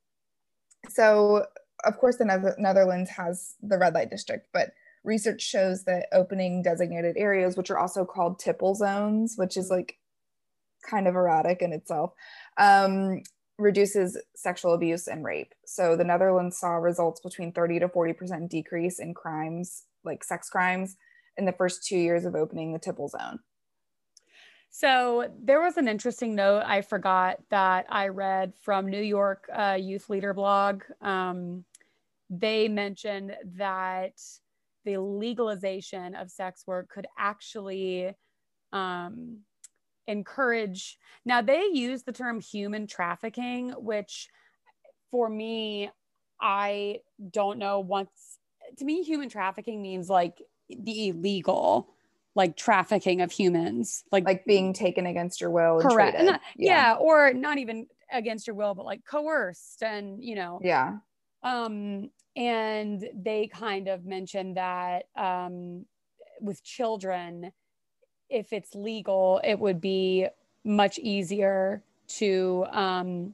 so 0.89 1.45
of 1.85 1.97
course 1.97 2.17
the 2.17 2.55
Netherlands 2.57 3.09
has 3.11 3.55
the 3.61 3.77
red 3.77 3.93
light 3.93 4.09
district, 4.09 4.47
but 4.53 4.71
research 5.05 5.41
shows 5.41 5.83
that 5.85 6.07
opening 6.11 6.61
designated 6.61 7.15
areas, 7.17 7.55
which 7.55 7.69
are 7.69 7.77
also 7.77 8.05
called 8.05 8.39
tipple 8.39 8.75
zones, 8.75 9.35
which 9.37 9.57
is 9.57 9.69
like 9.69 9.97
kind 10.89 11.07
of 11.07 11.15
erotic 11.15 11.61
in 11.61 11.73
itself, 11.73 12.13
um, 12.57 13.21
reduces 13.57 14.21
sexual 14.35 14.73
abuse 14.73 15.07
and 15.07 15.23
rape. 15.23 15.53
So 15.65 15.95
the 15.95 16.03
Netherlands 16.03 16.57
saw 16.57 16.75
results 16.75 17.21
between 17.21 17.51
30 17.51 17.79
to 17.79 17.87
40% 17.87 18.49
decrease 18.49 18.99
in 18.99 19.13
crimes, 19.13 19.83
like 20.03 20.23
sex 20.23 20.49
crimes, 20.49 20.97
in 21.37 21.45
the 21.45 21.53
first 21.53 21.85
two 21.85 21.97
years 21.97 22.25
of 22.25 22.35
opening 22.35 22.73
the 22.73 22.79
tipple 22.79 23.07
zone 23.09 23.39
so 24.77 25.31
there 25.41 25.61
was 25.61 25.77
an 25.77 25.87
interesting 25.87 26.35
note 26.35 26.63
I 26.65 26.81
forgot 26.81 27.37
that 27.49 27.85
I 27.87 28.09
read 28.09 28.51
from 28.61 28.89
New 28.89 29.01
York 29.01 29.47
uh, 29.55 29.77
Youth 29.79 30.09
Leader 30.09 30.33
blog. 30.33 30.83
Um, 31.01 31.63
they 32.29 32.67
mentioned 32.67 33.37
that 33.55 34.21
the 34.85 34.97
legalization 34.97 36.15
of 36.15 36.31
sex 36.31 36.63
work 36.65 36.89
could 36.89 37.07
actually 37.17 38.13
um, 38.71 39.39
encourage. 40.07 40.97
Now 41.25 41.41
they 41.41 41.65
use 41.73 42.03
the 42.03 42.11
term 42.11 42.39
human 42.39 42.87
trafficking, 42.87 43.71
which 43.71 44.29
for 45.11 45.29
me, 45.29 45.89
I 46.39 46.99
don't 47.31 47.57
know. 47.57 47.79
Once 47.79 48.37
to 48.77 48.85
me, 48.85 49.03
human 49.03 49.29
trafficking 49.29 49.81
means 49.81 50.09
like 50.09 50.41
the 50.69 51.09
illegal 51.09 51.89
like 52.35 52.57
trafficking 52.57 53.21
of 53.21 53.31
humans, 53.31 54.03
like 54.11 54.25
like 54.25 54.45
being 54.45 54.73
taken 54.73 55.05
against 55.05 55.39
your 55.39 55.49
will. 55.49 55.79
correct. 55.79 56.21
Not, 56.21 56.41
yeah. 56.57 56.91
yeah, 56.91 56.95
or 56.95 57.33
not 57.33 57.57
even 57.57 57.87
against 58.11 58.47
your 58.47 58.55
will, 58.55 58.75
but 58.75 58.85
like 58.85 59.05
coerced 59.05 59.81
and 59.81 60.23
you 60.23 60.35
know. 60.35 60.59
Yeah. 60.61 60.97
Um, 61.43 62.09
and 62.35 63.07
they 63.13 63.47
kind 63.47 63.87
of 63.87 64.05
mentioned 64.05 64.57
that 64.57 65.05
um, 65.15 65.85
with 66.41 66.63
children, 66.63 67.51
if 68.29 68.51
it's 68.51 68.75
legal, 68.75 69.39
it 69.43 69.57
would 69.57 69.79
be 69.79 70.27
much 70.63 70.99
easier 70.99 71.81
to 72.07 72.65
um, 72.71 73.33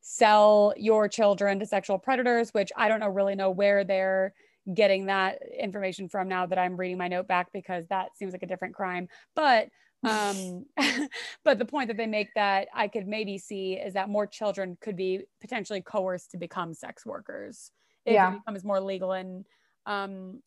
sell 0.00 0.72
your 0.76 1.08
children 1.08 1.58
to 1.58 1.66
sexual 1.66 1.98
predators, 1.98 2.50
which 2.50 2.70
I 2.76 2.88
don't 2.88 3.00
know 3.00 3.08
really 3.08 3.34
know 3.34 3.50
where 3.50 3.84
they're 3.84 4.34
getting 4.72 5.06
that 5.06 5.40
information 5.58 6.08
from 6.08 6.28
now 6.28 6.46
that 6.46 6.58
I'm 6.58 6.76
reading 6.76 6.98
my 6.98 7.08
note 7.08 7.26
back 7.26 7.52
because 7.52 7.86
that 7.88 8.16
seems 8.16 8.32
like 8.32 8.44
a 8.44 8.46
different 8.46 8.74
crime. 8.74 9.08
But 9.34 9.68
um 10.04 10.66
but 11.44 11.58
the 11.58 11.64
point 11.64 11.88
that 11.88 11.96
they 11.96 12.06
make 12.06 12.28
that 12.34 12.68
I 12.74 12.88
could 12.88 13.06
maybe 13.06 13.38
see 13.38 13.74
is 13.74 13.94
that 13.94 14.08
more 14.08 14.26
children 14.26 14.76
could 14.80 14.96
be 14.96 15.22
potentially 15.40 15.80
coerced 15.80 16.32
to 16.32 16.36
become 16.36 16.74
sex 16.74 17.06
workers 17.06 17.72
if 18.04 18.14
yeah. 18.14 18.32
it 18.32 18.38
becomes 18.38 18.64
more 18.64 18.80
legal 18.80 19.12
and 19.12 19.44
um 19.86 20.40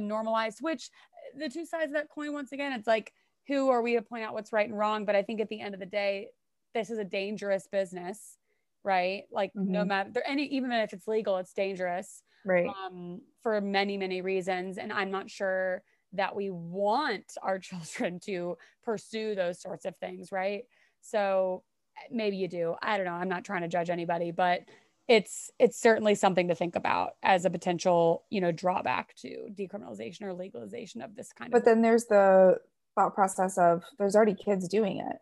normalized 0.00 0.58
which 0.60 0.90
the 1.38 1.48
two 1.48 1.64
sides 1.64 1.86
of 1.86 1.92
that 1.92 2.08
coin 2.08 2.32
once 2.32 2.52
again 2.52 2.72
it's 2.72 2.86
like 2.86 3.12
who 3.46 3.68
are 3.68 3.82
we 3.82 3.94
to 3.94 4.02
point 4.02 4.24
out 4.24 4.34
what's 4.34 4.52
right 4.52 4.68
and 4.68 4.76
wrong? 4.76 5.04
But 5.04 5.16
I 5.16 5.22
think 5.22 5.40
at 5.40 5.48
the 5.48 5.60
end 5.60 5.74
of 5.74 5.80
the 5.80 5.86
day 5.86 6.28
this 6.74 6.90
is 6.90 6.98
a 6.98 7.04
dangerous 7.04 7.68
business 7.70 8.36
right? 8.84 9.24
Like 9.32 9.50
mm-hmm. 9.50 9.72
no 9.72 9.84
matter 9.84 10.10
there 10.12 10.28
any 10.28 10.44
even 10.44 10.70
if 10.72 10.92
it's 10.92 11.08
legal 11.08 11.38
it's 11.38 11.52
dangerous 11.52 12.22
right. 12.44 12.68
um, 12.68 13.20
for 13.42 13.60
many 13.60 13.96
many 13.96 14.20
reasons. 14.20 14.78
And 14.78 14.92
i'm 14.92 15.10
not 15.10 15.30
sure 15.30 15.82
that 16.12 16.36
we 16.36 16.50
want 16.50 17.32
our 17.42 17.58
children 17.68 18.20
to 18.20 18.56
pursue 18.84 19.34
those 19.34 19.60
sorts 19.60 19.84
of 19.84 19.96
things 19.96 20.30
right? 20.32 20.64
So 21.00 21.62
maybe 22.10 22.36
you 22.36 22.48
do. 22.48 22.74
I 22.82 22.96
don't 22.96 23.06
know. 23.06 23.12
I'm 23.12 23.28
not 23.28 23.44
trying 23.44 23.62
to 23.62 23.68
judge 23.68 23.90
anybody 23.90 24.30
but 24.30 24.62
it's 25.08 25.50
it's 25.58 25.80
certainly 25.80 26.14
something 26.14 26.48
to 26.48 26.54
think 26.54 26.74
about 26.74 27.12
as 27.22 27.44
a 27.44 27.50
potential 27.50 28.24
you 28.30 28.40
know 28.40 28.50
drawback 28.50 29.14
to 29.16 29.48
decriminalization 29.54 30.22
or 30.22 30.34
legalization 30.34 31.00
of 31.00 31.14
this 31.14 31.32
kind 31.32 31.50
but 31.50 31.58
of 31.58 31.64
but 31.64 31.70
then 31.70 31.82
there's 31.82 32.06
the 32.06 32.56
thought 32.94 33.14
process 33.14 33.56
of 33.56 33.84
there's 33.98 34.16
already 34.16 34.34
kids 34.34 34.68
doing 34.68 34.98
it 34.98 35.18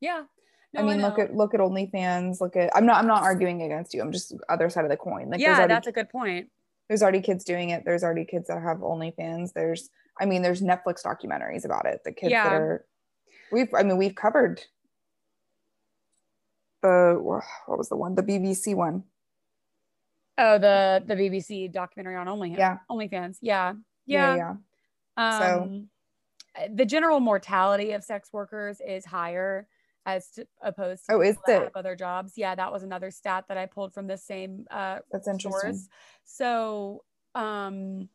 yeah 0.00 0.22
no, 0.72 0.80
I 0.80 0.82
mean, 0.82 1.02
look 1.02 1.20
at 1.20 1.32
look 1.32 1.54
at 1.54 1.60
OnlyFans. 1.60 2.40
Look 2.40 2.56
at 2.56 2.68
I'm 2.74 2.84
not 2.84 2.96
I'm 2.96 3.06
not 3.06 3.22
arguing 3.22 3.62
against 3.62 3.94
you. 3.94 4.02
I'm 4.02 4.10
just 4.10 4.34
other 4.48 4.68
side 4.68 4.84
of 4.84 4.90
the 4.90 4.96
coin. 4.96 5.30
Like, 5.30 5.38
yeah, 5.38 5.68
that's 5.68 5.86
a 5.86 5.92
good 5.92 6.10
point 6.10 6.48
there's 6.88 7.02
already 7.02 7.20
kids 7.20 7.44
doing 7.44 7.70
it. 7.70 7.84
There's 7.84 8.04
already 8.04 8.24
kids 8.24 8.48
that 8.48 8.62
have 8.62 8.78
OnlyFans. 8.78 9.52
There's, 9.54 9.88
I 10.20 10.26
mean, 10.26 10.42
there's 10.42 10.62
Netflix 10.62 11.02
documentaries 11.04 11.64
about 11.64 11.86
it. 11.86 12.00
The 12.04 12.12
kids 12.12 12.32
yeah. 12.32 12.44
that 12.44 12.54
are, 12.54 12.84
we've, 13.50 13.72
I 13.74 13.82
mean, 13.82 13.96
we've 13.96 14.14
covered 14.14 14.62
the, 16.82 17.18
what 17.20 17.78
was 17.78 17.88
the 17.88 17.96
one? 17.96 18.14
The 18.14 18.22
BBC 18.22 18.74
one. 18.74 19.04
Oh, 20.36 20.58
the 20.58 21.02
the 21.06 21.14
BBC 21.14 21.70
documentary 21.70 22.16
on 22.16 22.28
Only 22.28 22.50
yeah 22.50 22.78
OnlyFans. 22.90 23.38
Yeah, 23.40 23.74
yeah, 24.06 24.36
yeah. 24.36 24.54
yeah. 25.16 25.38
Um, 25.38 25.88
so 26.58 26.68
the 26.74 26.84
general 26.84 27.20
mortality 27.20 27.92
of 27.92 28.04
sex 28.04 28.32
workers 28.32 28.80
is 28.86 29.04
higher 29.04 29.66
as 30.06 30.28
to, 30.30 30.46
opposed 30.62 31.06
to 31.06 31.14
oh, 31.14 31.20
is 31.20 31.36
it? 31.46 31.70
other 31.74 31.96
jobs. 31.96 32.32
Yeah, 32.36 32.54
that 32.54 32.72
was 32.72 32.82
another 32.82 33.10
stat 33.10 33.44
that 33.48 33.56
I 33.56 33.66
pulled 33.66 33.94
from 33.94 34.06
the 34.06 34.18
same 34.18 34.66
uh, 34.70 34.98
That's 35.10 35.28
interesting. 35.28 35.74
Source. 35.74 35.88
So, 36.24 37.04
um, 37.34 38.08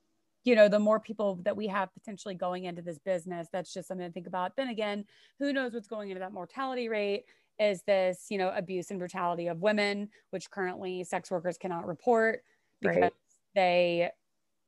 you 0.44 0.56
know, 0.56 0.68
the 0.68 0.80
more 0.80 1.00
people 1.00 1.40
that 1.44 1.58
we 1.58 1.68
have 1.68 1.94
potentially 1.94 2.36
going 2.36 2.66
into 2.66 2.82
this 2.82 3.00
business, 3.00 3.48
that's 3.52 3.74
just 3.74 3.88
something 3.88 4.08
to 4.08 4.14
think 4.14 4.28
about. 4.28 4.56
Then 4.56 4.70
again, 4.70 5.06
who 5.40 5.52
knows 5.52 5.74
what's 5.74 5.88
going 5.88 6.10
into 6.10 6.20
that 6.20 6.32
mortality 6.32 6.90
rate? 6.90 7.26
Is 7.60 7.82
this, 7.84 8.28
you 8.30 8.38
know, 8.38 8.52
abuse 8.56 8.90
and 8.90 9.00
brutality 9.00 9.48
of 9.48 9.62
women, 9.62 10.10
which 10.30 10.50
currently 10.50 11.04
sex 11.04 11.30
workers 11.30 11.58
cannot 11.58 11.86
report 11.86 12.44
because 12.80 13.02
right. 13.02 13.14
they 13.54 14.10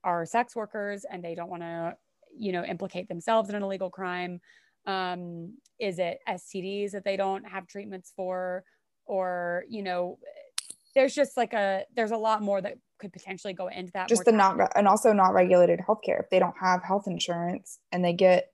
are 0.03 0.25
sex 0.25 0.55
workers 0.55 1.05
and 1.09 1.23
they 1.23 1.35
don't 1.35 1.49
want 1.49 1.61
to, 1.61 1.95
you 2.37 2.51
know, 2.51 2.65
implicate 2.65 3.07
themselves 3.07 3.49
in 3.49 3.55
an 3.55 3.63
illegal 3.63 3.89
crime 3.89 4.41
um, 4.85 5.53
is 5.79 5.99
it 5.99 6.19
stds 6.27 6.91
that 6.91 7.03
they 7.03 7.17
don't 7.17 7.43
have 7.43 7.67
treatments 7.67 8.11
for 8.15 8.63
or 9.05 9.63
you 9.69 9.83
know 9.83 10.17
there's 10.95 11.13
just 11.13 11.37
like 11.37 11.53
a 11.53 11.83
there's 11.95 12.11
a 12.11 12.17
lot 12.17 12.41
more 12.41 12.61
that 12.61 12.77
could 12.99 13.13
potentially 13.13 13.53
go 13.53 13.67
into 13.67 13.91
that 13.93 14.07
just 14.07 14.25
the 14.25 14.31
not 14.31 14.57
and 14.75 14.87
also 14.87 15.13
not 15.13 15.33
regulated 15.33 15.79
healthcare 15.79 16.19
if 16.19 16.29
they 16.29 16.39
don't 16.39 16.55
have 16.59 16.83
health 16.83 17.07
insurance 17.07 17.79
and 17.91 18.03
they 18.03 18.13
get 18.13 18.51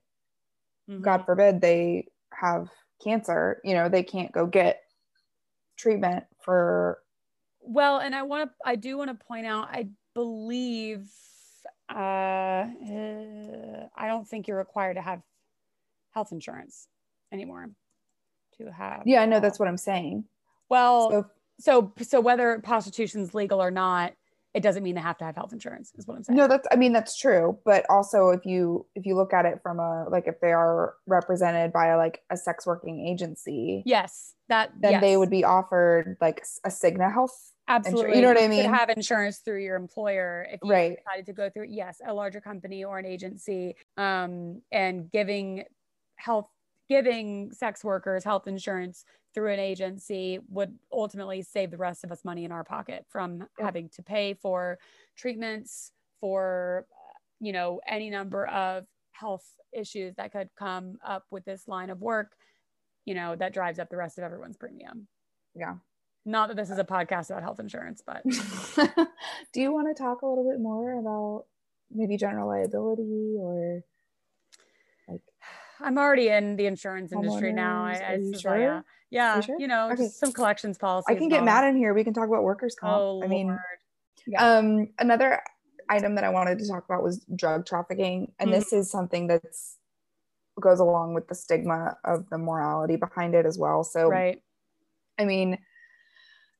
mm-hmm. 0.88 1.02
god 1.02 1.24
forbid 1.24 1.60
they 1.60 2.06
have 2.32 2.68
cancer 3.02 3.60
you 3.64 3.74
know 3.74 3.88
they 3.88 4.02
can't 4.02 4.32
go 4.32 4.46
get 4.46 4.82
treatment 5.76 6.24
for 6.40 6.98
well 7.60 7.98
and 7.98 8.14
i 8.14 8.22
want 8.22 8.48
to 8.48 8.54
i 8.64 8.74
do 8.74 8.98
want 8.98 9.08
to 9.08 9.26
point 9.26 9.46
out 9.46 9.68
i 9.70 9.88
believe 10.14 11.08
uh, 11.90 11.94
uh 11.98 12.66
i 13.96 14.06
don't 14.06 14.26
think 14.26 14.48
you're 14.48 14.58
required 14.58 14.94
to 14.94 15.02
have 15.02 15.22
health 16.12 16.32
insurance 16.32 16.88
anymore 17.32 17.68
to 18.58 18.72
have. 18.72 19.02
Yeah, 19.06 19.22
I 19.22 19.26
know 19.26 19.40
that's 19.40 19.58
what 19.58 19.68
I'm 19.68 19.76
saying. 19.76 20.24
Well, 20.68 21.10
so, 21.10 21.26
so 21.60 21.92
so 22.02 22.20
whether 22.20 22.58
prostitution's 22.60 23.34
legal 23.34 23.62
or 23.62 23.70
not, 23.70 24.12
it 24.54 24.62
doesn't 24.62 24.82
mean 24.82 24.94
they 24.94 25.00
have 25.00 25.18
to 25.18 25.24
have 25.24 25.36
health 25.36 25.52
insurance 25.52 25.92
is 25.96 26.06
what 26.06 26.16
i'm 26.16 26.24
saying 26.24 26.36
no 26.36 26.48
that's 26.48 26.66
i 26.72 26.76
mean 26.76 26.92
that's 26.92 27.16
true 27.16 27.58
but 27.64 27.84
also 27.90 28.30
if 28.30 28.44
you 28.44 28.84
if 28.94 29.06
you 29.06 29.14
look 29.14 29.32
at 29.32 29.44
it 29.44 29.60
from 29.62 29.78
a 29.78 30.06
like 30.10 30.26
if 30.26 30.40
they 30.40 30.52
are 30.52 30.94
represented 31.06 31.72
by 31.72 31.86
a, 31.88 31.96
like 31.96 32.22
a 32.30 32.36
sex 32.36 32.66
working 32.66 33.06
agency 33.06 33.82
yes 33.86 34.34
that 34.48 34.70
then 34.80 34.92
yes. 34.92 35.00
they 35.00 35.16
would 35.16 35.30
be 35.30 35.44
offered 35.44 36.16
like 36.20 36.42
a 36.64 36.68
cigna 36.68 37.12
health 37.12 37.52
absolutely 37.68 38.16
you 38.16 38.22
know 38.22 38.28
what 38.28 38.42
i 38.42 38.48
mean 38.48 38.64
have 38.64 38.88
insurance 38.90 39.38
through 39.38 39.62
your 39.62 39.76
employer 39.76 40.46
if 40.50 40.60
you 40.62 40.70
right. 40.70 40.96
decided 40.96 41.26
to 41.26 41.32
go 41.32 41.50
through 41.50 41.66
yes 41.68 42.00
a 42.06 42.12
larger 42.12 42.40
company 42.40 42.84
or 42.84 42.98
an 42.98 43.06
agency 43.06 43.74
um, 43.96 44.62
and 44.72 45.10
giving 45.10 45.64
health 46.16 46.48
giving 46.88 47.52
sex 47.52 47.84
workers 47.84 48.24
health 48.24 48.46
insurance 48.46 49.04
through 49.34 49.52
an 49.52 49.60
agency 49.60 50.38
would 50.48 50.74
ultimately 50.92 51.42
save 51.42 51.70
the 51.70 51.76
rest 51.76 52.02
of 52.02 52.10
us 52.10 52.24
money 52.24 52.44
in 52.44 52.52
our 52.52 52.64
pocket 52.64 53.04
from 53.08 53.38
yeah. 53.58 53.64
having 53.64 53.88
to 53.90 54.02
pay 54.02 54.34
for 54.34 54.78
treatments 55.16 55.92
for 56.20 56.86
uh, 56.92 57.12
you 57.40 57.52
know 57.52 57.80
any 57.86 58.10
number 58.10 58.46
of 58.46 58.84
health 59.12 59.44
issues 59.72 60.14
that 60.16 60.32
could 60.32 60.48
come 60.58 60.96
up 61.06 61.24
with 61.30 61.44
this 61.44 61.68
line 61.68 61.90
of 61.90 62.00
work 62.00 62.32
you 63.04 63.14
know 63.14 63.36
that 63.36 63.52
drives 63.52 63.78
up 63.78 63.90
the 63.90 63.96
rest 63.96 64.18
of 64.18 64.24
everyone's 64.24 64.56
premium 64.56 65.06
yeah 65.54 65.74
not 66.24 66.48
that 66.48 66.56
this 66.56 66.70
is 66.70 66.78
a 66.78 66.84
podcast 66.84 67.30
about 67.30 67.42
health 67.42 67.60
insurance 67.60 68.02
but 68.04 68.22
do 69.52 69.60
you 69.60 69.72
want 69.72 69.94
to 69.94 70.02
talk 70.02 70.22
a 70.22 70.26
little 70.26 70.48
bit 70.48 70.60
more 70.60 70.98
about 70.98 71.44
maybe 71.90 72.16
general 72.16 72.48
liability 72.48 73.36
or 73.38 73.82
I'm 75.80 75.98
already 75.98 76.28
in 76.28 76.56
the 76.56 76.66
insurance 76.66 77.12
industry 77.12 77.52
now. 77.52 77.84
I, 77.84 77.92
I 77.92 78.38
sure? 78.38 78.58
yeah, 78.58 78.80
yeah 79.10 79.36
you, 79.36 79.42
sure? 79.42 79.56
you 79.60 79.66
know, 79.68 79.90
okay. 79.90 80.04
just 80.04 80.18
some 80.18 80.32
collections 80.32 80.78
policies. 80.78 81.14
I 81.14 81.18
can 81.18 81.28
get 81.28 81.44
mad 81.44 81.68
in 81.68 81.76
here. 81.76 81.94
We 81.94 82.04
can 82.04 82.14
talk 82.14 82.28
about 82.28 82.42
workers' 82.42 82.74
comp. 82.74 83.00
Oh, 83.00 83.22
I 83.22 83.26
mean, 83.26 83.58
yeah. 84.26 84.58
um, 84.58 84.88
another 84.98 85.40
item 85.88 86.14
that 86.16 86.24
I 86.24 86.30
wanted 86.30 86.58
to 86.58 86.68
talk 86.68 86.84
about 86.84 87.02
was 87.02 87.24
drug 87.34 87.66
trafficking, 87.66 88.32
and 88.38 88.50
mm-hmm. 88.50 88.58
this 88.58 88.72
is 88.72 88.90
something 88.90 89.26
that's 89.26 89.76
goes 90.60 90.80
along 90.80 91.14
with 91.14 91.28
the 91.28 91.34
stigma 91.34 91.96
of 92.04 92.28
the 92.30 92.38
morality 92.38 92.96
behind 92.96 93.34
it 93.34 93.46
as 93.46 93.58
well. 93.58 93.84
So, 93.84 94.08
right. 94.08 94.42
I 95.18 95.24
mean, 95.24 95.58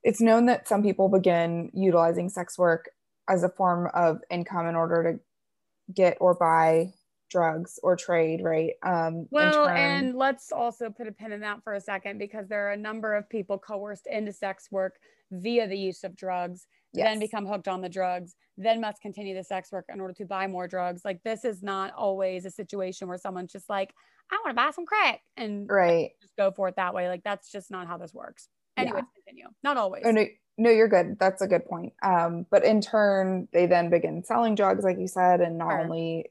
it's 0.03 0.21
known 0.21 0.47
that 0.47 0.69
some 0.69 0.83
people 0.83 1.09
begin 1.09 1.71
utilizing 1.75 2.29
sex 2.29 2.59
work 2.59 2.91
as 3.29 3.43
a 3.43 3.49
form 3.49 3.89
of 3.95 4.21
income 4.31 4.67
in 4.67 4.77
order 4.77 5.13
to 5.13 5.93
get 5.93 6.17
or 6.21 6.35
buy 6.35 6.93
drugs 7.29 7.79
or 7.83 7.97
trade, 7.97 8.41
right? 8.43 8.73
Um, 8.83 9.27
well, 9.31 9.69
and 9.69 10.15
let's 10.17 10.53
also 10.53 10.91
put 10.91 11.07
a 11.07 11.13
pin 11.13 11.33
in 11.33 11.41
that 11.41 11.63
for 11.63 11.75
a 11.75 11.81
second 11.81 12.19
because 12.19 12.49
there 12.49 12.69
are 12.69 12.73
a 12.73 12.77
number 12.77 13.15
of 13.15 13.29
people 13.29 13.59
coerced 13.59 14.07
into 14.07 14.33
sex 14.33 14.69
work 14.71 14.97
via 15.31 15.67
the 15.69 15.77
use 15.79 16.05
of 16.05 16.17
drugs. 16.17 16.67
then 16.95 17.21
become 17.21 17.45
hooked 17.47 17.69
on 17.69 17.83
the 17.83 17.89
drugs, 17.89 18.35
then 18.57 18.81
must 18.81 19.01
continue 19.03 19.35
the 19.35 19.45
sex 19.45 19.71
work 19.71 19.85
in 19.93 20.01
order 20.01 20.15
to 20.15 20.25
buy 20.25 20.47
more 20.47 20.67
drugs. 20.67 21.03
Like 21.05 21.23
this 21.23 21.45
is 21.45 21.63
not 21.63 21.93
always 21.95 22.47
a 22.47 22.51
situation 22.51 23.07
where 23.09 23.19
someone's 23.19 23.53
just 23.53 23.69
like, 23.69 23.93
I 24.33 24.37
want 24.45 24.57
to 24.57 24.63
buy 24.63 24.71
some 24.71 24.87
crack 24.87 25.21
and 25.37 25.69
right 25.71 26.11
just 26.23 26.35
go 26.37 26.51
for 26.51 26.67
it 26.69 26.77
that 26.77 26.95
way. 26.95 27.09
Like 27.09 27.23
that's 27.23 27.53
just 27.53 27.71
not 27.71 27.87
how 27.87 27.99
this 27.99 28.15
works. 28.15 28.49
Anyway, 28.77 28.99
Yeah. 28.99 29.23
continue. 29.25 29.49
Not 29.63 29.77
always. 29.77 30.03
Oh, 30.07 30.11
no, 30.11 30.25
no, 30.57 30.71
you're 30.71 30.89
good. 30.89 31.19
That's 31.21 31.43
a 31.43 31.47
good 31.47 31.67
point. 31.67 31.93
Um, 32.03 32.47
but 32.51 32.65
in 32.65 32.81
turn, 32.81 33.49
they 33.53 33.67
then 33.67 33.91
begin 33.91 34.25
selling 34.25 34.55
drugs, 34.55 34.83
like 34.83 34.99
you 34.99 35.09
said, 35.09 35.41
and 35.41 35.59
not 35.59 35.71
Sure. 35.71 35.81
only 35.81 36.27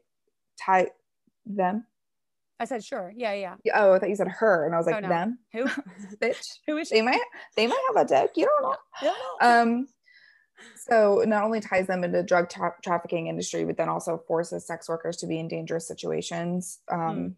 tie 0.59 0.87
them. 1.45 1.85
I 2.59 2.65
said 2.65 2.83
sure. 2.83 3.13
Yeah, 3.15 3.33
yeah. 3.33 3.55
Oh, 3.75 3.93
I 3.93 3.99
thought 3.99 4.09
you 4.09 4.15
said 4.15 4.27
her, 4.27 4.65
and 4.65 4.73
I 4.73 4.77
was 4.77 4.87
like 4.87 4.95
Oh, 4.95 4.99
no. 4.99 5.09
them, 5.09 5.39
Who? 5.53 5.65
bitch. 6.21 6.43
Who 6.67 6.77
is 6.77 6.87
she? 6.87 6.95
They 6.95 7.01
might, 7.03 7.21
they 7.55 7.67
might 7.67 7.83
have 7.93 8.05
a 8.05 8.07
dick. 8.07 8.31
You 8.35 8.45
don't 8.45 8.63
know. 8.63 8.75
I 9.01 9.05
don't 9.05 9.17
know. 9.67 9.73
Um, 9.75 9.87
so 10.75 11.23
not 11.27 11.43
only 11.43 11.59
ties 11.59 11.85
them 11.85 12.03
into 12.03 12.23
drug 12.23 12.49
tra- 12.49 12.73
trafficking 12.83 13.27
industry, 13.27 13.63
but 13.63 13.77
then 13.77 13.89
also 13.89 14.23
forces 14.27 14.65
sex 14.65 14.89
workers 14.89 15.17
to 15.17 15.27
be 15.27 15.37
in 15.37 15.47
dangerous 15.47 15.87
situations. 15.87 16.79
Um, 16.91 17.35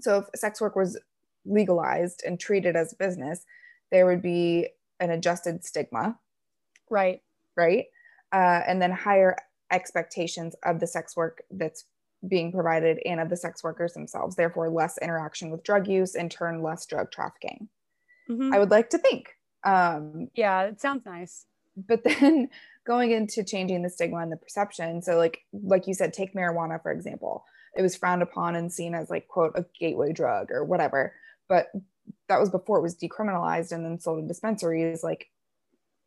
So 0.00 0.18
if 0.18 0.38
sex 0.38 0.60
work 0.60 0.76
was 0.76 1.00
legalized 1.46 2.22
and 2.26 2.38
treated 2.38 2.76
as 2.76 2.92
a 2.92 2.96
business, 2.96 3.44
there 3.90 4.04
would 4.04 4.20
be 4.20 4.68
an 5.00 5.10
adjusted 5.10 5.64
stigma, 5.64 6.18
right. 6.90 7.22
right? 7.56 7.86
Uh, 8.32 8.60
and 8.66 8.82
then 8.82 8.90
higher 8.90 9.36
expectations 9.72 10.54
of 10.64 10.80
the 10.80 10.86
sex 10.86 11.16
work 11.16 11.42
that's 11.50 11.84
being 12.28 12.52
provided 12.52 12.98
and 13.04 13.20
of 13.20 13.28
the 13.30 13.36
sex 13.36 13.62
workers 13.64 13.92
themselves. 13.94 14.36
Therefore, 14.36 14.68
less 14.70 14.98
interaction 14.98 15.50
with 15.50 15.62
drug 15.64 15.86
use, 15.86 16.14
in 16.14 16.28
turn, 16.28 16.62
less 16.62 16.86
drug 16.86 17.10
trafficking. 17.10 17.68
Mhm. 18.28 18.54
I 18.54 18.58
would 18.58 18.70
like 18.70 18.90
to 18.90 18.98
think. 18.98 19.34
Um, 19.64 20.28
yeah, 20.34 20.62
it 20.64 20.80
sounds 20.80 21.04
nice. 21.06 21.46
but 21.76 22.02
then 22.04 22.48
going 22.84 23.10
into 23.10 23.44
changing 23.44 23.82
the 23.82 23.90
stigma 23.90 24.18
and 24.18 24.32
the 24.32 24.36
perception 24.36 25.02
so 25.02 25.16
like 25.18 25.40
like 25.52 25.86
you 25.86 25.92
said 25.92 26.12
take 26.12 26.32
marijuana 26.34 26.80
for 26.80 26.90
example 26.92 27.44
it 27.76 27.82
was 27.82 27.94
frowned 27.96 28.22
upon 28.22 28.56
and 28.56 28.72
seen 28.72 28.94
as 28.94 29.10
like 29.10 29.28
quote 29.28 29.52
a 29.56 29.64
gateway 29.78 30.10
drug 30.12 30.50
or 30.50 30.64
whatever 30.64 31.12
but 31.48 31.66
that 32.28 32.40
was 32.40 32.48
before 32.48 32.78
it 32.78 32.82
was 32.82 32.96
decriminalized 32.96 33.72
and 33.72 33.84
then 33.84 33.98
sold 34.00 34.20
in 34.20 34.26
dispensaries 34.28 35.02
like 35.04 35.26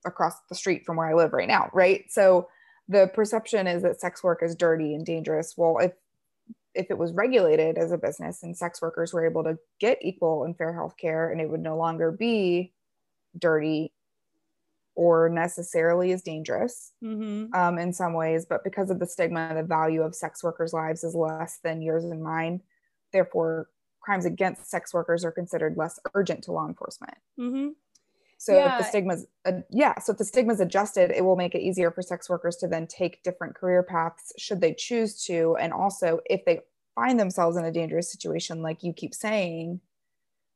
across 0.06 0.34
the 0.50 0.56
street 0.56 0.84
from 0.86 0.96
where 0.96 1.08
i 1.10 1.14
live 1.14 1.34
right 1.34 1.48
now 1.50 1.70
right 1.74 2.06
so 2.10 2.48
the 2.88 3.08
perception 3.14 3.68
is 3.68 3.84
that 3.84 4.00
sex 4.02 4.24
work 4.24 4.42
is 4.42 4.56
dirty 4.56 4.96
and 4.96 5.06
dangerous 5.06 5.54
well 5.58 5.78
if 5.80 5.92
if 6.76 6.92
it 6.92 6.98
was 6.98 7.14
regulated 7.14 7.78
as 7.78 7.92
a 7.92 7.98
business 7.98 8.44
and 8.44 8.56
sex 8.56 8.82
workers 8.82 9.14
were 9.14 9.26
able 9.26 9.44
to 9.44 9.58
get 9.80 9.98
equal 10.02 10.44
and 10.44 10.58
fair 10.58 10.74
health 10.74 10.96
care 10.98 11.32
and 11.32 11.42
it 11.42 11.50
would 11.50 11.62
no 11.62 11.78
longer 11.78 12.12
be 12.12 12.74
dirty 13.38 13.92
or 14.96 15.30
necessarily 15.30 16.12
as 16.12 16.22
dangerous 16.22 16.92
Mm-hmm. 17.04 17.54
um, 17.54 17.80
in 17.80 17.94
some 17.94 18.14
ways, 18.14 18.46
but 18.46 18.64
because 18.64 18.90
of 18.90 19.00
the 19.00 19.06
stigma, 19.06 19.54
the 19.56 19.64
value 19.64 20.02
of 20.02 20.14
sex 20.14 20.44
workers' 20.44 20.74
lives 20.74 21.04
is 21.04 21.16
less 21.16 21.60
than 21.64 21.82
yours 21.82 22.04
and 22.04 22.22
mine. 22.22 22.62
Therefore, 23.14 23.70
crimes 24.02 24.26
against 24.26 24.70
sex 24.70 24.94
workers 24.94 25.24
are 25.24 25.32
considered 25.32 25.78
less 25.78 26.00
urgent 26.14 26.44
to 26.44 26.52
law 26.52 26.68
enforcement. 26.68 27.16
Mm-hmm. 27.40 27.70
So 28.40 28.66
if 28.66 28.78
the 28.78 28.84
stigma's 28.86 29.28
uh, 29.46 29.62
yeah, 29.70 30.00
so 30.00 30.14
if 30.14 30.18
the 30.18 30.24
stigma's 30.26 30.62
adjusted, 30.62 31.12
it 31.12 31.26
will 31.26 31.36
make 31.36 31.54
it 31.56 31.60
easier 31.62 31.92
for 31.92 32.02
sex 32.02 32.30
workers 32.30 32.56
to 32.58 32.68
then 32.68 32.88
take 32.88 33.22
different 33.22 33.54
career 33.54 33.84
paths 33.84 34.32
should 34.38 34.62
they 34.62 34.74
choose 34.74 35.24
to, 35.26 35.58
and 35.58 35.74
also 35.74 36.22
if 36.26 36.46
they 36.46 36.62
find 36.96 37.20
themselves 37.20 37.58
in 37.58 37.66
a 37.66 37.72
dangerous 37.72 38.10
situation, 38.12 38.62
like 38.62 38.82
you 38.82 38.94
keep 38.94 39.14
saying, 39.14 39.82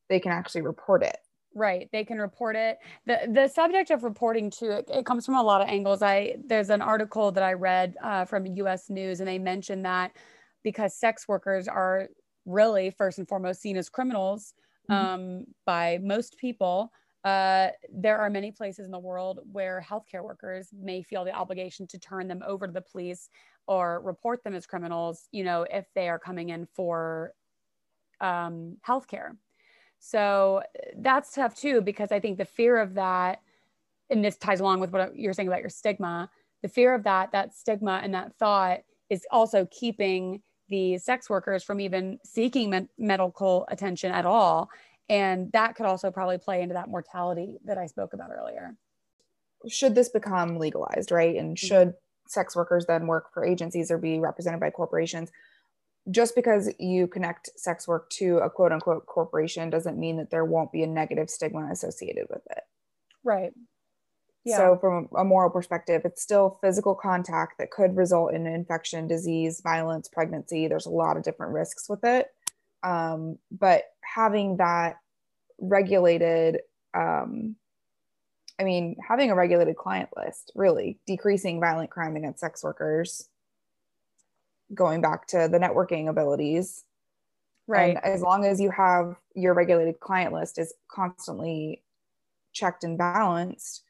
they 0.10 0.20
can 0.20 0.32
actually 0.32 0.62
report 0.62 1.04
it. 1.04 1.18
Right. 1.56 1.90
They 1.92 2.04
can 2.04 2.18
report 2.20 2.56
it. 2.56 2.80
The 3.06 3.30
the 3.32 3.48
subject 3.48 3.92
of 3.92 4.04
reporting 4.04 4.50
too, 4.50 4.72
it, 4.72 4.90
it 4.90 5.06
comes 5.06 5.26
from 5.26 5.36
a 5.36 5.44
lot 5.44 5.62
of 5.62 5.68
angles. 5.68 6.02
I 6.02 6.38
there's 6.48 6.70
an 6.72 6.82
article 6.82 7.32
that 7.34 7.44
I 7.44 7.54
read 7.54 7.96
uh, 8.02 8.26
from 8.26 8.46
US 8.46 8.90
News 8.90 9.20
and 9.20 9.28
they 9.28 9.38
mentioned 9.40 9.86
that 9.86 10.16
because 10.64 10.96
sex 10.96 11.28
workers 11.28 11.68
are 11.68 12.08
really 12.46 12.90
first 12.92 13.20
and 13.20 13.28
foremost 13.28 13.62
seen 13.62 13.78
as 13.78 13.90
criminals 13.90 14.54
Mhm. 14.90 14.96
um, 14.96 15.46
by 15.66 16.00
most 16.02 16.38
people. 16.38 16.92
Uh, 17.24 17.70
there 17.90 18.18
are 18.18 18.30
many 18.30 18.52
places 18.52 18.86
in 18.86 18.92
the 18.92 19.00
world 19.00 19.40
where 19.52 19.86
healthcare 19.88 20.24
workers 20.24 20.70
may 20.78 21.02
feel 21.02 21.24
the 21.24 21.32
obligation 21.32 21.88
to 21.88 21.98
turn 21.98 22.28
them 22.28 22.44
over 22.46 22.68
to 22.68 22.74
the 22.74 22.82
police 22.82 23.30
or 23.66 24.02
report 24.02 24.44
them 24.44 24.54
as 24.54 24.66
criminals, 24.66 25.30
you 25.32 25.44
know, 25.44 25.66
if 25.72 25.86
they 25.96 26.10
are 26.10 26.20
coming 26.20 26.50
in 26.50 26.66
for 26.66 27.34
um, 28.20 28.76
healthcare. 28.86 29.38
So 30.00 30.62
that's 30.98 31.34
tough 31.34 31.56
too, 31.56 31.80
because 31.80 32.12
I 32.12 32.20
think 32.20 32.38
the 32.38 32.44
fear 32.46 32.78
of 32.78 32.96
that, 32.96 33.40
and 34.10 34.24
this 34.24 34.36
ties 34.36 34.60
along 34.60 34.82
with 34.82 34.92
what 34.92 35.16
you're 35.16 35.32
saying 35.32 35.48
about 35.48 35.62
your 35.62 35.70
stigma, 35.70 36.30
the 36.62 36.68
fear 36.68 36.94
of 36.94 37.04
that, 37.04 37.32
that 37.32 37.56
stigma 37.56 38.02
and 38.04 38.14
that 38.14 38.36
thought 38.36 38.80
is 39.10 39.26
also 39.32 39.66
keeping 39.72 40.42
the 40.68 40.98
sex 40.98 41.30
workers 41.30 41.64
from 41.64 41.80
even 41.80 42.20
seeking 42.26 42.70
med- 42.70 42.90
medical 42.98 43.66
attention 43.70 44.12
at 44.12 44.26
all. 44.26 44.70
And 45.10 45.52
that 45.52 45.76
could 45.76 45.86
also 45.86 46.12
probably 46.12 46.38
play 46.38 46.62
into 46.62 46.74
that 46.74 46.90
mortality 46.90 47.58
that 47.66 47.78
I 47.78 47.88
spoke 47.88 48.14
about 48.14 48.32
earlier. 48.32 48.76
should 49.68 49.96
this 49.96 50.10
become 50.10 50.58
legalized, 50.58 51.12
right? 51.12 51.36
And 51.36 51.56
mm-hmm. 51.56 51.68
should 51.68 51.94
sex 52.28 52.56
workers 52.56 52.86
then 52.86 53.08
work 53.08 53.34
for 53.34 53.46
agencies 53.46 53.92
or 53.92 53.98
be 53.98 54.20
represented 54.20 54.60
by 54.60 54.70
corporations? 54.70 55.32
Just 56.12 56.36
because 56.36 56.70
you 56.80 57.08
connect 57.08 57.50
sex 57.58 57.88
work 57.88 58.10
to 58.12 58.38
a 58.40 58.50
quote 58.50 58.72
unquote 58.72 59.06
corporation 59.06 59.70
doesn't 59.70 59.98
mean 59.98 60.18
that 60.18 60.32
there 60.32 60.46
won't 60.46 60.72
be 60.72 60.84
a 60.84 60.88
negative 60.88 61.30
stigma 61.30 61.70
associated 61.72 62.28
with 62.30 62.42
it. 62.50 62.64
Right. 63.24 63.54
Yeah. 64.46 64.58
So, 64.58 64.78
from 64.80 65.08
a 65.18 65.24
moral 65.24 65.50
perspective, 65.50 66.02
it's 66.04 66.22
still 66.22 66.58
physical 66.62 66.96
contact 66.96 67.58
that 67.60 67.72
could 67.72 67.96
result 67.96 68.34
in 68.34 68.46
infection, 68.46 69.08
disease, 69.08 69.62
violence, 69.62 70.10
pregnancy. 70.10 70.68
There's 70.68 70.86
a 70.86 70.92
lot 70.92 71.16
of 71.16 71.24
different 71.24 71.54
risks 71.54 71.88
with 71.88 72.04
it. 72.04 72.28
Um, 72.84 73.38
but 73.52 73.84
having 74.04 74.58
that 74.58 74.98
regulated, 75.60 76.60
um, 76.94 77.56
I 78.60 78.64
mean, 78.64 78.98
having 79.08 79.32
a 79.32 79.36
regulated 79.36 79.76
client 79.78 80.10
list, 80.16 80.52
really 80.56 81.00
decreasing 81.08 81.60
violent 81.60 81.90
crime 81.90 82.16
against 82.16 82.40
sex 82.40 82.64
workers, 82.64 83.30
going 84.74 85.02
back 85.02 85.28
to 85.28 85.48
the 85.52 85.60
networking 85.60 86.10
abilities. 86.10 86.84
right. 87.68 87.96
And 87.96 88.06
as 88.06 88.22
long 88.22 88.46
as 88.46 88.60
you 88.60 88.72
have 88.72 89.16
your 89.36 89.54
regulated 89.54 90.00
client 90.00 90.34
list 90.34 90.58
is 90.60 90.74
constantly 90.90 91.84
checked 92.52 92.84
and 92.84 92.98
balanced, 92.98 93.84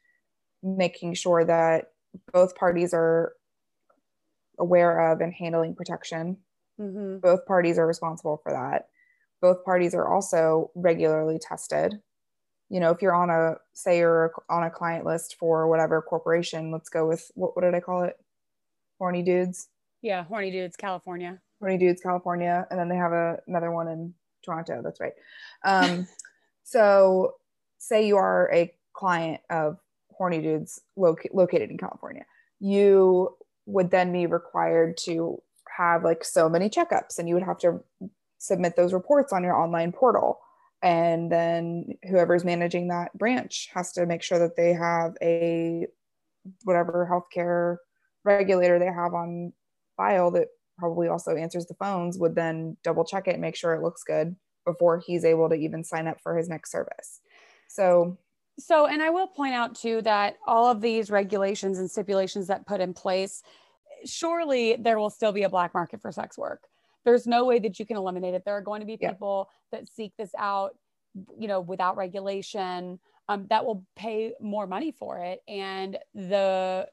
making 0.62 1.14
sure 1.14 1.44
that 1.44 1.90
both 2.32 2.54
parties 2.54 2.94
are 2.94 3.34
aware 4.58 5.12
of 5.12 5.20
and 5.20 5.32
handling 5.32 5.74
protection. 5.74 6.38
Hmm 6.78 7.18
Both 7.18 7.46
parties 7.46 7.78
are 7.78 7.86
responsible 7.86 8.40
for 8.42 8.52
that. 8.52 8.88
Both 9.40 9.64
parties 9.64 9.94
are 9.94 10.12
also 10.12 10.70
regularly 10.74 11.38
tested. 11.38 12.00
You 12.70 12.80
know, 12.80 12.90
if 12.90 13.02
you're 13.02 13.14
on 13.14 13.30
a, 13.30 13.56
say 13.74 13.98
you're 13.98 14.32
on 14.48 14.64
a 14.64 14.70
client 14.70 15.04
list 15.04 15.36
for 15.38 15.68
whatever 15.68 16.00
corporation, 16.00 16.72
let's 16.72 16.88
go 16.88 17.06
with, 17.06 17.30
what, 17.34 17.54
what 17.54 17.62
did 17.62 17.74
I 17.74 17.80
call 17.80 18.04
it? 18.04 18.16
Horny 18.98 19.22
Dudes. 19.22 19.68
Yeah. 20.02 20.24
Horny 20.24 20.50
dudes, 20.50 20.76
California. 20.76 21.40
Horny 21.60 21.78
Dudes, 21.78 22.02
California, 22.02 22.66
and 22.70 22.78
then 22.78 22.88
they 22.88 22.96
have 22.96 23.12
a, 23.12 23.38
another 23.46 23.70
one 23.70 23.88
in 23.88 24.14
Toronto. 24.44 24.82
That's 24.82 25.00
right. 25.00 25.12
Um, 25.64 26.06
so, 26.64 27.34
say 27.78 28.06
you 28.06 28.16
are 28.16 28.50
a 28.52 28.72
client 28.92 29.40
of 29.50 29.78
Horny 30.10 30.40
Dudes 30.40 30.80
loca- 30.96 31.28
located 31.32 31.70
in 31.70 31.78
California, 31.78 32.24
you 32.60 33.36
would 33.66 33.90
then 33.90 34.12
be 34.12 34.26
required 34.26 34.96
to 34.98 35.40
have 35.76 36.04
like 36.04 36.24
so 36.24 36.48
many 36.48 36.68
checkups, 36.68 37.18
and 37.18 37.28
you 37.28 37.34
would 37.34 37.44
have 37.44 37.58
to 37.58 37.82
submit 38.38 38.76
those 38.76 38.92
reports 38.92 39.32
on 39.32 39.42
your 39.42 39.56
online 39.56 39.92
portal. 39.92 40.38
And 40.82 41.32
then 41.32 41.94
whoever's 42.08 42.44
managing 42.44 42.88
that 42.88 43.16
branch 43.16 43.70
has 43.72 43.92
to 43.92 44.04
make 44.04 44.22
sure 44.22 44.38
that 44.38 44.56
they 44.56 44.74
have 44.74 45.14
a 45.22 45.86
whatever 46.64 47.08
healthcare 47.10 47.78
regulator 48.24 48.78
they 48.78 48.86
have 48.86 49.14
on 49.14 49.52
file 49.96 50.30
that 50.32 50.48
probably 50.78 51.08
also 51.08 51.36
answers 51.36 51.66
the 51.66 51.74
phones 51.74 52.18
would 52.18 52.34
then 52.34 52.76
double 52.82 53.04
check 53.04 53.28
it 53.28 53.32
and 53.32 53.40
make 53.40 53.56
sure 53.56 53.74
it 53.74 53.82
looks 53.82 54.02
good 54.02 54.36
before 54.66 54.98
he's 54.98 55.24
able 55.24 55.48
to 55.48 55.54
even 55.54 55.84
sign 55.84 56.06
up 56.06 56.20
for 56.22 56.36
his 56.36 56.48
next 56.48 56.70
service. 56.70 57.20
So, 57.68 58.18
So, 58.58 58.86
and 58.86 59.02
I 59.02 59.10
will 59.10 59.26
point 59.26 59.54
out 59.54 59.74
too 59.74 60.02
that 60.02 60.36
all 60.46 60.70
of 60.70 60.80
these 60.80 61.10
regulations 61.10 61.78
and 61.78 61.90
stipulations 61.90 62.46
that 62.48 62.66
put 62.66 62.80
in 62.80 62.92
place, 62.92 63.42
surely 64.06 64.76
there 64.76 64.98
will 64.98 65.10
still 65.10 65.32
be 65.32 65.42
a 65.42 65.48
black 65.48 65.74
market 65.74 66.00
for 66.00 66.12
sex 66.12 66.36
work. 66.38 66.68
There's 67.04 67.26
no 67.26 67.44
way 67.44 67.58
that 67.58 67.78
you 67.78 67.86
can 67.86 67.96
eliminate 67.96 68.34
it. 68.34 68.44
There 68.44 68.56
are 68.56 68.62
going 68.62 68.80
to 68.80 68.86
be 68.86 68.96
Yeah. 69.00 69.10
people 69.12 69.50
that 69.72 69.86
seek 69.88 70.12
this 70.16 70.34
out, 70.38 70.76
you 71.38 71.48
know, 71.48 71.60
without 71.60 71.96
regulation, 71.96 72.98
um, 73.28 73.46
that 73.48 73.64
will 73.64 73.84
pay 73.96 74.34
more 74.40 74.66
money 74.66 74.90
for 74.92 75.18
it. 75.18 75.42
And 75.48 75.98
the 76.14 76.88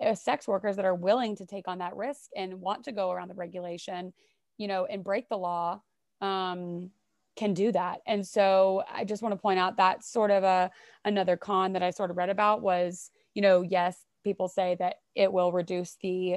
uh, 0.00 0.14
sex 0.14 0.48
workers 0.48 0.76
that 0.76 0.84
are 0.84 0.94
willing 0.94 1.36
to 1.36 1.46
take 1.46 1.68
on 1.68 1.78
that 1.78 1.94
risk 1.96 2.30
and 2.36 2.60
want 2.60 2.84
to 2.84 2.92
go 2.92 3.10
around 3.10 3.28
the 3.28 3.34
regulation, 3.34 4.12
you 4.56 4.66
know, 4.66 4.86
and 4.86 5.04
break 5.04 5.28
the 5.28 5.36
law, 5.36 5.80
um, 6.20 6.90
can 7.36 7.54
do 7.54 7.72
that. 7.72 8.00
And 8.06 8.26
so 8.26 8.82
I 8.92 9.04
just 9.04 9.22
want 9.22 9.32
to 9.34 9.40
point 9.40 9.58
out 9.58 9.76
that 9.76 10.04
sort 10.04 10.30
of 10.30 10.42
a 10.44 10.70
another 11.04 11.36
con 11.36 11.72
that 11.74 11.82
I 11.82 11.90
sort 11.90 12.10
of 12.10 12.16
read 12.16 12.28
about 12.30 12.60
was, 12.60 13.10
you 13.34 13.42
know, 13.42 13.62
yes, 13.62 14.04
people 14.22 14.48
say 14.48 14.76
that 14.78 14.96
it 15.14 15.32
will 15.32 15.52
reduce 15.52 15.96
the 16.02 16.36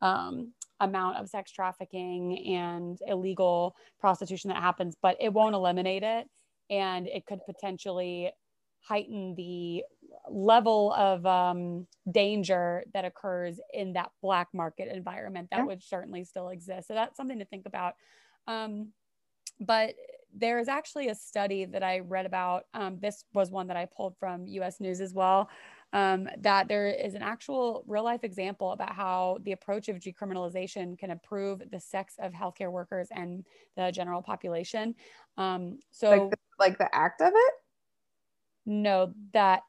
um, 0.00 0.52
amount 0.80 1.16
of 1.16 1.28
sex 1.28 1.50
trafficking 1.50 2.56
and 2.56 2.98
illegal 3.06 3.76
prostitution 4.00 4.48
that 4.48 4.60
happens, 4.60 4.96
but 5.00 5.16
it 5.20 5.32
won't 5.32 5.54
eliminate 5.54 6.02
it. 6.02 6.28
And 6.70 7.06
it 7.06 7.26
could 7.26 7.40
potentially 7.46 8.32
heighten 8.80 9.34
the 9.36 9.84
level 10.28 10.92
of 10.94 11.24
um, 11.24 11.86
danger 12.10 12.84
that 12.94 13.04
occurs 13.04 13.60
in 13.72 13.92
that 13.92 14.10
black 14.20 14.48
market 14.52 14.88
environment 14.92 15.48
that 15.50 15.58
yeah. 15.58 15.64
would 15.64 15.82
certainly 15.82 16.24
still 16.24 16.48
exist. 16.48 16.88
So 16.88 16.94
that's 16.94 17.16
something 17.16 17.38
to 17.38 17.44
think 17.44 17.66
about. 17.66 17.94
Um, 18.46 18.88
but 19.60 19.94
there 20.34 20.58
is 20.58 20.68
actually 20.68 21.08
a 21.08 21.14
study 21.14 21.64
that 21.66 21.82
I 21.82 22.00
read 22.00 22.26
about. 22.26 22.64
Um, 22.74 22.98
this 23.00 23.24
was 23.34 23.50
one 23.50 23.68
that 23.68 23.76
I 23.76 23.86
pulled 23.86 24.16
from 24.18 24.46
US 24.46 24.80
News 24.80 25.00
as 25.00 25.12
well. 25.12 25.48
Um, 25.94 26.26
that 26.38 26.68
there 26.68 26.86
is 26.86 27.14
an 27.14 27.22
actual 27.22 27.84
real 27.86 28.02
life 28.02 28.24
example 28.24 28.72
about 28.72 28.94
how 28.94 29.38
the 29.42 29.52
approach 29.52 29.88
of 29.88 29.96
decriminalization 29.96 30.98
can 30.98 31.10
improve 31.10 31.62
the 31.70 31.78
sex 31.78 32.14
of 32.18 32.32
healthcare 32.32 32.72
workers 32.72 33.08
and 33.14 33.44
the 33.76 33.92
general 33.92 34.22
population. 34.22 34.94
Um, 35.36 35.80
so, 35.90 36.10
like 36.10 36.30
the, 36.30 36.36
like 36.58 36.78
the 36.78 36.94
act 36.94 37.20
of 37.20 37.32
it? 37.34 37.54
No, 38.64 39.12
that 39.34 39.62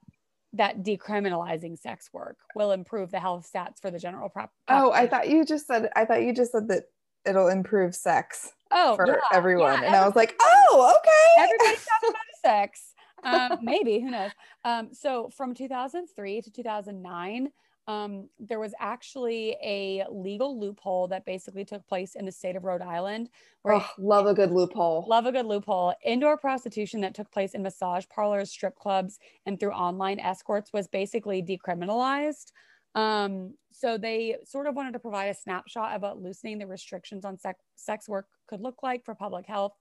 that 0.53 0.83
decriminalizing 0.83 1.77
sex 1.77 2.09
work 2.13 2.37
will 2.55 2.71
improve 2.71 3.11
the 3.11 3.19
health 3.19 3.49
stats 3.51 3.81
for 3.81 3.91
the 3.91 3.99
general 3.99 4.29
prop. 4.29 4.51
Oh, 4.69 4.91
I 4.91 5.07
thought 5.07 5.27
you 5.27 5.45
just 5.45 5.67
said 5.67 5.89
I 5.95 6.05
thought 6.05 6.21
you 6.21 6.33
just 6.33 6.51
said 6.51 6.67
that 6.69 6.83
it'll 7.25 7.47
improve 7.47 7.95
sex. 7.95 8.51
Oh, 8.71 8.95
for 8.95 9.07
yeah, 9.07 9.15
everyone, 9.31 9.81
yeah, 9.81 9.87
and 9.87 9.95
I 9.95 10.05
was 10.05 10.15
like, 10.15 10.35
oh, 10.41 10.95
okay. 10.97 11.43
Everybody's 11.43 11.85
talking 11.85 12.09
about 12.09 12.21
sex. 12.43 12.92
Um, 13.23 13.59
maybe 13.61 13.99
who 13.99 14.11
knows? 14.11 14.31
Um, 14.65 14.89
so 14.93 15.29
from 15.29 15.53
2003 15.53 16.41
to 16.41 16.51
2009, 16.51 17.49
um, 17.87 18.29
there 18.39 18.59
was 18.59 18.73
actually 18.79 19.57
a 19.61 20.05
legal 20.09 20.57
loophole 20.57 21.07
that 21.09 21.25
basically 21.25 21.65
took 21.65 21.85
place 21.87 22.15
in 22.15 22.25
the 22.25 22.31
state 22.31 22.55
of 22.55 22.63
Rhode 22.63 22.81
Island. 22.81 23.29
Where 23.63 23.75
oh, 23.75 23.89
love 23.97 24.25
a 24.25 24.33
good 24.33 24.51
loophole. 24.51 25.05
Love 25.07 25.25
a 25.25 25.31
good 25.31 25.45
loophole. 25.45 25.93
Indoor 26.03 26.37
prostitution 26.37 27.01
that 27.01 27.13
took 27.13 27.29
place 27.31 27.53
in 27.53 27.61
massage 27.61 28.05
parlors, 28.09 28.51
strip 28.51 28.77
clubs, 28.77 29.19
and 29.45 29.59
through 29.59 29.71
online 29.71 30.19
escorts 30.19 30.71
was 30.71 30.87
basically 30.87 31.43
decriminalized. 31.43 32.51
Um, 32.95 33.55
so 33.71 33.97
they 33.97 34.37
sort 34.45 34.67
of 34.67 34.75
wanted 34.75 34.93
to 34.93 34.99
provide 34.99 35.27
a 35.27 35.33
snapshot 35.33 35.95
about 35.95 36.21
loosening 36.21 36.59
the 36.59 36.67
restrictions 36.67 37.25
on 37.25 37.37
sex, 37.37 37.59
sex 37.75 38.07
work 38.07 38.27
could 38.47 38.61
look 38.61 38.83
like 38.83 39.03
for 39.03 39.15
public 39.15 39.45
health. 39.45 39.73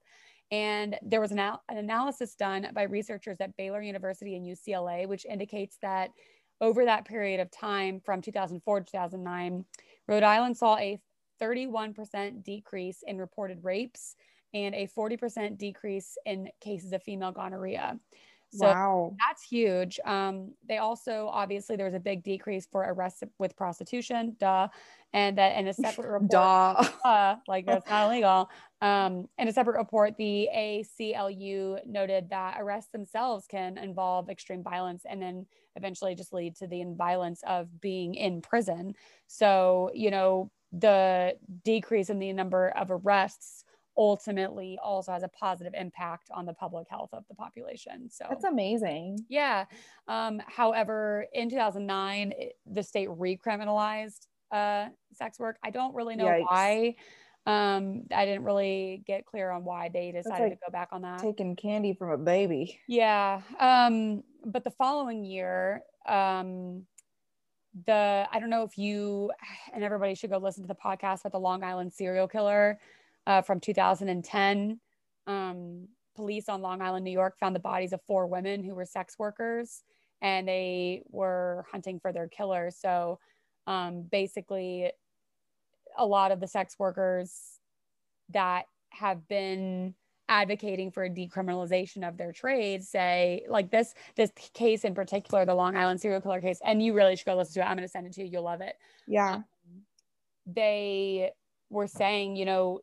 And 0.53 0.99
there 1.01 1.19
was 1.19 1.31
an, 1.31 1.39
an 1.39 1.77
analysis 1.77 2.35
done 2.35 2.67
by 2.75 2.83
researchers 2.83 3.37
at 3.39 3.57
Baylor 3.57 3.81
University 3.81 4.35
and 4.35 4.45
UCLA, 4.45 5.07
which 5.07 5.25
indicates 5.25 5.79
that 5.81 6.11
over 6.61 6.85
that 6.85 7.05
period 7.05 7.39
of 7.39 7.49
time 7.49 7.99
from 7.99 8.21
2004 8.21 8.81
to 8.81 8.85
2009, 8.85 9.65
Rhode 10.07 10.21
Island 10.21 10.55
saw 10.55 10.77
a 10.77 10.99
31% 11.41 12.43
decrease 12.43 12.99
in 13.07 13.17
reported 13.17 13.63
rapes 13.63 14.15
and 14.53 14.75
a 14.75 14.87
40% 14.95 15.57
decrease 15.57 16.19
in 16.27 16.49
cases 16.61 16.93
of 16.93 17.01
female 17.01 17.31
gonorrhea. 17.31 17.97
So 18.55 18.67
wow. 18.67 19.15
that's 19.27 19.41
huge. 19.41 19.99
Um, 20.05 20.53
they 20.67 20.77
also 20.77 21.27
obviously 21.31 21.75
there 21.75 21.87
was 21.87 21.95
a 21.95 21.99
big 21.99 22.23
decrease 22.23 22.67
for 22.71 22.83
arrests 22.83 23.23
with 23.39 23.55
prostitution, 23.55 24.35
duh, 24.39 24.67
and 25.11 25.37
that 25.39 25.57
in 25.57 25.67
a 25.67 25.73
separate 25.73 26.11
report, 26.11 26.29
duh, 26.29 26.87
uh, 27.05 27.35
like 27.47 27.65
that's 27.65 27.89
not 27.89 28.07
illegal. 28.07 28.49
Um, 28.81 29.27
in 29.39 29.47
a 29.47 29.53
separate 29.53 29.77
report, 29.77 30.15
the 30.17 30.49
ACLU 30.55 31.83
noted 31.87 32.29
that 32.29 32.57
arrests 32.59 32.91
themselves 32.91 33.47
can 33.47 33.79
involve 33.79 34.29
extreme 34.29 34.61
violence 34.61 35.03
and 35.09 35.19
then 35.19 35.47
eventually 35.75 36.13
just 36.13 36.31
lead 36.31 36.55
to 36.57 36.67
the 36.67 36.83
violence 36.95 37.41
of 37.47 37.81
being 37.81 38.13
in 38.13 38.41
prison. 38.41 38.93
So 39.25 39.89
you 39.95 40.11
know 40.11 40.51
the 40.71 41.37
decrease 41.63 42.09
in 42.09 42.19
the 42.19 42.33
number 42.33 42.69
of 42.69 42.91
arrests 42.91 43.63
ultimately 43.97 44.77
also 44.83 45.11
has 45.11 45.23
a 45.23 45.27
positive 45.27 45.73
impact 45.75 46.29
on 46.33 46.45
the 46.45 46.53
public 46.53 46.87
health 46.89 47.09
of 47.13 47.23
the 47.27 47.35
population. 47.35 48.09
So 48.09 48.25
that's 48.29 48.43
amazing. 48.43 49.19
Yeah. 49.29 49.65
Um, 50.07 50.41
however, 50.47 51.25
in 51.33 51.49
2009, 51.49 52.33
it, 52.37 52.53
the 52.65 52.83
state 52.83 53.09
recriminalized 53.09 54.27
uh, 54.51 54.87
sex 55.13 55.39
work. 55.39 55.57
I 55.63 55.69
don't 55.69 55.93
really 55.93 56.15
know 56.15 56.25
Yikes. 56.25 56.41
why. 56.41 56.95
Um, 57.45 58.03
I 58.15 58.25
didn't 58.25 58.45
really 58.45 59.03
get 59.05 59.25
clear 59.25 59.51
on 59.51 59.65
why 59.65 59.89
they 59.93 60.11
decided 60.11 60.43
like 60.43 60.51
to 60.53 60.65
go 60.65 60.71
back 60.71 60.89
on 60.91 61.01
that. 61.01 61.19
Taking 61.19 61.55
candy 61.55 61.93
from 61.93 62.11
a 62.11 62.17
baby. 62.17 62.79
Yeah. 62.87 63.41
Um, 63.59 64.23
but 64.45 64.63
the 64.63 64.71
following 64.71 65.25
year, 65.25 65.83
um, 66.07 66.83
the 67.85 68.27
I 68.31 68.39
don't 68.39 68.49
know 68.49 68.63
if 68.63 68.77
you 68.77 69.31
and 69.73 69.83
everybody 69.83 70.15
should 70.15 70.29
go 70.29 70.37
listen 70.37 70.63
to 70.63 70.67
the 70.67 70.75
podcast 70.75 71.21
about 71.21 71.31
the 71.31 71.39
Long 71.39 71.63
Island 71.63 71.91
serial 71.91 72.27
killer 72.27 72.79
uh, 73.27 73.41
from 73.41 73.59
2010. 73.59 74.79
Um, 75.27 75.87
police 76.15 76.49
on 76.49 76.61
Long 76.61 76.81
Island, 76.81 77.05
New 77.05 77.11
York 77.11 77.37
found 77.39 77.55
the 77.55 77.59
bodies 77.59 77.93
of 77.93 78.01
four 78.05 78.27
women 78.27 78.63
who 78.63 78.75
were 78.75 78.85
sex 78.85 79.17
workers 79.17 79.83
and 80.21 80.47
they 80.47 81.03
were 81.09 81.65
hunting 81.71 81.99
for 81.99 82.13
their 82.13 82.27
killer. 82.27 82.71
So 82.71 83.19
um, 83.67 84.03
basically, 84.11 84.91
a 85.97 86.05
lot 86.05 86.31
of 86.31 86.39
the 86.39 86.47
sex 86.47 86.75
workers 86.79 87.59
that 88.29 88.65
have 88.89 89.27
been 89.27 89.93
advocating 90.29 90.89
for 90.89 91.03
a 91.03 91.09
decriminalization 91.09 92.07
of 92.07 92.17
their 92.17 92.31
trade 92.31 92.81
say 92.81 93.43
like 93.49 93.69
this 93.69 93.93
this 94.15 94.31
case 94.53 94.85
in 94.85 94.95
particular 94.95 95.45
the 95.45 95.53
long 95.53 95.75
island 95.75 95.99
serial 95.99 96.21
killer 96.21 96.39
case 96.39 96.59
and 96.63 96.81
you 96.81 96.93
really 96.93 97.15
should 97.15 97.25
go 97.25 97.35
listen 97.35 97.55
to 97.55 97.59
it 97.59 97.63
i'm 97.63 97.75
going 97.75 97.85
to 97.85 97.91
send 97.91 98.07
it 98.07 98.13
to 98.13 98.21
you 98.21 98.29
you'll 98.31 98.43
love 98.43 98.61
it 98.61 98.75
yeah 99.05 99.33
um, 99.33 99.43
they 100.47 101.29
were 101.69 101.87
saying 101.87 102.37
you 102.37 102.45
know 102.45 102.79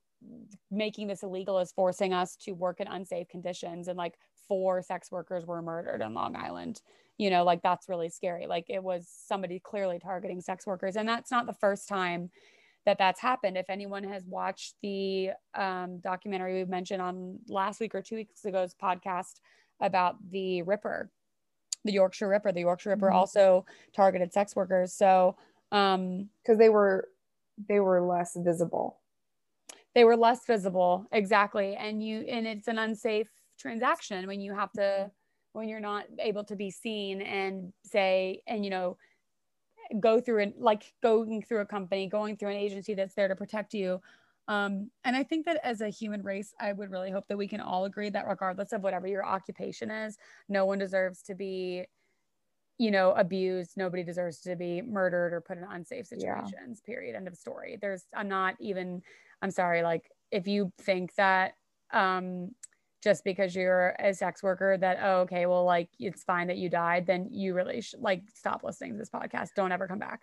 making 0.71 1.07
this 1.07 1.23
illegal 1.23 1.59
is 1.59 1.73
forcing 1.73 2.13
us 2.13 2.37
to 2.37 2.53
work 2.53 2.81
in 2.81 2.87
unsafe 2.87 3.29
conditions 3.29 3.89
and 3.89 3.97
like 3.97 4.15
four 4.49 4.83
sex 4.83 5.11
workers 5.11 5.47
were 5.47 5.63
murdered 5.63 6.03
in 6.03 6.15
long 6.15 6.37
island. 6.37 6.83
You 7.19 7.31
know 7.31 7.45
like 7.45 7.63
that's 7.63 7.89
really 7.89 8.09
scary. 8.09 8.47
Like 8.47 8.67
it 8.69 8.83
was 8.83 9.09
somebody 9.09 9.61
clearly 9.61 9.99
targeting 9.99 10.41
sex 10.41 10.67
workers 10.67 10.97
and 10.97 11.09
that's 11.09 11.31
not 11.31 11.47
the 11.47 11.55
first 11.55 11.89
time 11.89 12.31
that 12.87 12.99
that's 12.99 13.21
happened. 13.21 13.57
If 13.57 13.69
anyone 13.69 14.05
has 14.05 14.25
watched 14.27 14.75
the 14.83 15.31
um, 15.55 15.99
documentary 16.01 16.55
we 16.55 16.65
mentioned 16.65 17.03
on 17.03 17.39
last 17.49 17.81
week 17.81 17.95
or 17.95 18.03
two 18.03 18.17
weeks 18.17 18.45
ago's 18.47 18.75
podcast 18.75 19.41
about 19.81 20.17
the 20.31 20.63
ripper 20.63 21.11
the 21.85 21.93
yorkshire 21.93 22.29
ripper 22.29 22.53
the 22.53 22.61
yorkshire 22.61 22.91
ripper 22.91 23.07
mm-hmm. 23.07 23.17
also 23.17 23.65
targeted 23.95 24.33
sex 24.33 24.55
workers. 24.55 24.93
So 24.93 25.37
um 25.73 26.29
because 26.43 26.59
they 26.59 26.69
were 26.69 27.09
they 27.69 27.81
were 27.81 28.01
less 28.01 28.37
visible 28.37 29.00
they 29.95 30.05
were 30.05 30.17
less 30.17 30.45
visible 30.47 31.07
exactly. 31.13 31.77
And 31.77 32.03
you 32.03 32.21
and 32.29 32.47
it's 32.47 32.69
an 32.69 32.79
unsafe 32.79 33.29
transaction 33.59 34.27
when 34.27 34.41
you 34.41 34.55
have 34.55 34.73
to 34.73 35.11
when 35.53 35.69
you're 35.69 35.81
not 35.81 36.05
able 36.19 36.45
to 36.45 36.57
be 36.57 36.71
seen 36.71 37.21
and 37.21 37.73
say 37.85 38.43
and 38.47 38.65
you 38.65 38.71
know 38.71 38.97
go 39.99 40.21
through 40.21 40.43
and 40.43 40.55
like 40.59 40.93
going 41.03 41.43
through 41.43 41.61
a 41.61 41.67
company 41.67 42.07
going 42.07 42.37
through 42.37 42.51
an 42.51 42.57
agency 42.57 42.95
that's 42.95 43.15
there 43.15 43.29
to 43.29 43.37
protect 43.37 43.75
you. 43.75 44.01
Um, 44.49 44.91
and 45.05 45.15
i 45.15 45.23
think 45.23 45.47
that 45.47 45.61
as 45.63 45.81
a 45.81 45.91
human 45.91 46.23
race 46.23 46.53
i 46.59 46.73
would 46.73 46.91
really 46.91 47.11
hope 47.11 47.29
that 47.29 47.37
we 47.37 47.47
can 47.47 47.61
all 47.61 47.85
agree 47.85 48.11
that 48.11 48.27
regardless 48.27 48.73
of 48.73 48.83
whatever 48.83 49.07
your 49.07 49.25
occupation 49.25 49.93
is 49.93 50.17
no 50.49 50.65
one 50.65 50.79
deserves 50.79 51.23
to 51.25 51.37
be 51.37 51.85
you 52.81 52.91
know 52.91 53.13
abused. 53.13 53.77
Nobody 53.77 54.03
deserves 54.03 54.41
to 54.41 54.57
be 54.57 54.81
murdered 54.81 55.35
or 55.35 55.43
put 55.43 55.59
in 55.59 55.65
unsafe 55.65 56.07
situations 56.07 56.81
yeah. 56.83 56.87
period. 56.87 57.15
End 57.15 57.29
of 57.29 57.37
story. 57.37 57.79
There's 57.81 58.07
i'm 58.17 58.29
not 58.29 58.55
even 58.59 59.03
I'm 59.43 59.51
sorry, 59.51 59.83
like 59.83 60.11
if 60.31 60.47
you 60.47 60.73
think 60.81 61.15
that 61.17 61.55
um, 61.93 62.51
just 63.03 63.25
because 63.25 63.55
you're 63.55 63.95
a 63.99 64.13
sex 64.15 64.43
worker 64.43 64.77
that 64.79 64.99
oh 65.03 65.21
okay 65.21 65.47
well 65.47 65.65
like 65.65 65.89
it's 65.99 66.23
fine 66.23 66.47
that 66.49 66.59
you 66.59 66.69
died 66.69 67.07
then 67.07 67.29
you 67.31 67.55
really 67.55 67.81
should 67.81 68.01
like 68.01 68.23
stop 68.35 68.63
listening 68.63 68.93
to 68.93 68.99
this 68.99 69.11
podcast. 69.11 69.49
Don't 69.57 69.73
ever 69.73 69.87
come 69.87 69.99
back. 69.99 70.21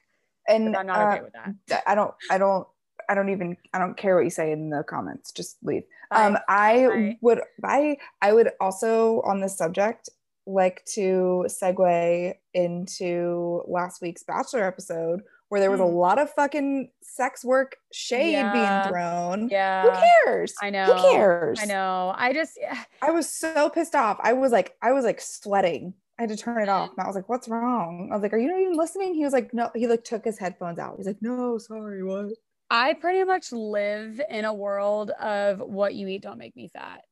And 0.48 0.76
i'm 0.78 0.88
not 0.88 1.00
uh, 1.00 1.14
okay 1.14 1.24
with 1.24 1.34
that. 1.34 1.84
i 1.86 1.94
don't 1.94 2.14
i 2.32 2.38
don't 2.38 2.66
i 3.10 3.16
don't 3.16 3.30
even 3.30 3.58
i 3.74 3.80
don't 3.80 3.98
care 3.98 4.16
what 4.16 4.24
you 4.24 4.30
say 4.30 4.52
in 4.52 4.70
the 4.70 4.84
comments. 4.84 5.32
Just 5.32 5.58
leave. 5.64 5.84
Bye. 6.10 6.26
um 6.26 6.38
i 6.48 6.88
Bye. 6.88 7.18
would 7.22 7.42
i 7.64 7.98
i 8.22 8.32
would 8.32 8.52
also 8.62 9.22
on 9.22 9.42
this 9.42 9.58
subject 9.58 10.10
like 10.46 10.86
to 10.94 11.46
segue 11.50 12.34
into 12.54 13.62
last 13.68 14.02
week's 14.02 14.24
bachelor 14.24 14.64
episode 14.66 15.22
where 15.50 15.62
there 15.62 15.72
was 15.72 15.80
a 15.80 15.86
hmm. 15.86 15.94
lot 15.94 16.20
of 16.20 16.30
fucking 16.32 16.92
sex 17.02 17.44
work 17.44 17.78
shade 17.94 18.34
yeah. 18.34 18.52
being 18.54 18.92
thrown. 18.92 19.50
Yeah. 19.50 19.84
Who 19.84 20.26
cares? 20.26 20.54
I 20.62 20.70
know. 20.70 20.86
Who 20.86 21.12
cares? 21.12 21.60
I 21.62 21.66
know. 21.66 22.14
I 22.16 22.34
just 22.34 22.60
I 23.02 23.12
was 23.12 23.30
so 23.30 23.70
pissed 23.70 23.96
off. 23.96 24.18
I 24.22 24.34
was 24.34 24.52
like, 24.52 24.76
I 24.82 24.92
was 24.92 25.06
like 25.06 25.22
sweating. 25.22 25.94
I 26.20 26.24
had 26.24 26.30
to 26.30 26.38
turn 26.38 26.62
it 26.62 26.70
off. 26.70 26.90
And 26.98 27.04
I 27.04 27.08
was 27.08 27.16
like, 27.16 27.30
what's 27.30 27.48
wrong? 27.48 28.10
I 28.12 28.16
was 28.16 28.24
like, 28.24 28.34
are 28.34 28.38
you 28.38 28.48
not 28.48 28.60
even 28.60 28.76
listening? 28.76 29.14
He 29.14 29.24
was 29.24 29.34
like, 29.34 29.54
no, 29.54 29.70
he 29.76 29.88
like 29.88 30.04
took 30.04 30.26
his 30.26 30.40
headphones 30.40 30.80
out. 30.80 30.96
He's 30.98 31.06
like, 31.06 31.22
no, 31.22 31.58
sorry, 31.60 32.04
what? 32.04 32.32
I 32.70 32.94
pretty 32.94 33.24
much 33.24 33.52
live 33.52 34.20
in 34.30 34.44
a 34.44 34.54
world 34.54 35.12
of 35.12 35.60
what 35.60 35.96
you 35.96 36.08
eat 36.08 36.24
don't 36.24 36.40
make 36.40 36.56
me 36.56 36.68
fat. 36.68 37.06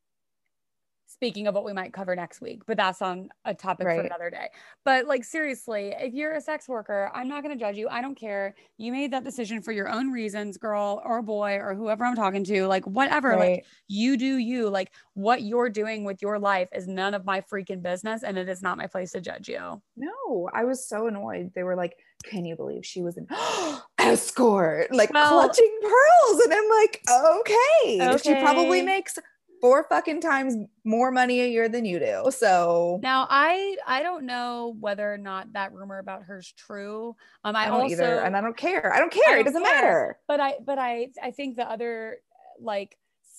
Speaking 1.16 1.48
of 1.48 1.56
what 1.56 1.64
we 1.64 1.72
might 1.72 1.94
cover 1.94 2.14
next 2.14 2.42
week, 2.42 2.62
but 2.68 2.76
that's 2.76 3.02
on 3.02 3.30
a 3.46 3.54
topic 3.54 3.88
Right. 3.88 4.00
for 4.02 4.06
another 4.06 4.30
day. 4.30 4.50
But 4.84 5.06
like 5.06 5.24
seriously, 5.24 5.94
if 5.98 6.14
you're 6.14 6.34
a 6.34 6.42
sex 6.42 6.68
worker, 6.68 7.10
I'm 7.14 7.30
not 7.30 7.42
going 7.42 7.58
to 7.58 7.60
judge 7.60 7.78
you. 7.78 7.88
I 7.90 8.02
don't 8.02 8.16
care. 8.16 8.54
You 8.78 8.92
made 8.92 9.12
that 9.12 9.24
decision 9.24 9.62
for 9.62 9.72
your 9.72 9.88
own 9.90 10.12
reasons, 10.12 10.58
girl 10.58 11.02
or 11.06 11.22
boy 11.22 11.54
or 11.56 11.74
whoever 11.74 12.04
I'm 12.04 12.16
talking 12.18 12.44
to, 12.44 12.68
like 12.68 12.86
whatever. 12.86 13.38
Like 13.38 13.66
you 13.88 14.18
do 14.18 14.36
you. 14.38 14.70
Like 14.70 14.92
what 15.14 15.42
you're 15.42 15.70
doing 15.70 16.04
with 16.04 16.22
your 16.22 16.38
life 16.38 16.68
is 16.76 16.86
none 16.86 17.14
of 17.14 17.24
my 17.24 17.40
freaking 17.40 17.82
business 17.82 18.24
and 18.24 18.38
it 18.38 18.50
is 18.50 18.62
not 18.62 18.78
my 18.78 18.88
place 18.88 19.14
to 19.14 19.22
judge 19.22 19.48
you. 19.48 19.82
No, 19.96 20.50
I 20.54 20.66
was 20.66 20.86
so 20.86 21.08
annoyed. 21.08 21.52
They 21.56 21.64
were 21.64 21.78
like, 21.78 21.98
"Can 22.26 22.44
you 22.44 22.58
believe 22.58 22.86
she 22.86 23.02
was 23.02 23.16
an 23.16 23.28
escort?" 24.00 24.94
Like 24.94 25.14
Well- 25.14 25.32
clutching 25.32 25.80
pearls, 25.82 26.42
and 26.44 26.54
I'm 26.54 26.70
like, 26.82 27.02
"Okay, 27.40 28.18
she 28.22 28.34
probably 28.42 28.82
makes 28.82 29.18
four 29.66 29.86
fucking 29.90 30.22
times 30.22 30.56
more 30.84 31.12
money 31.12 31.42
a 31.42 31.48
year 31.48 31.68
than 31.68 31.86
you 31.86 32.00
do." 32.00 32.32
So 32.32 33.00
Now 33.02 33.28
I 33.30 33.78
I 33.88 34.04
don't 34.04 34.26
know 34.26 34.76
whether 34.80 35.12
or 35.12 35.18
not 35.18 35.54
that 35.54 35.74
rumor 35.74 36.00
about 36.00 36.24
her 36.24 36.38
is 36.40 36.52
true. 36.52 37.16
Um 37.44 37.56
I, 37.56 37.64
I 37.64 37.66
don't 37.68 37.82
also 37.82 37.94
either, 37.94 38.20
and 38.20 38.38
I 38.38 38.42
don't 38.42 38.58
care. 38.58 38.94
I 38.94 39.00
don't 39.00 39.12
care. 39.12 39.24
don't 39.30 39.40
it 39.40 39.44
doesn't 39.46 39.64
care. 39.64 39.82
matter. 39.82 40.20
but 40.28 40.40
i 40.40 40.54
but 40.64 40.78
i 40.78 41.10
i 41.22 41.32
think 41.32 41.56
the 41.56 41.70
other 41.70 42.18
like 42.60 42.98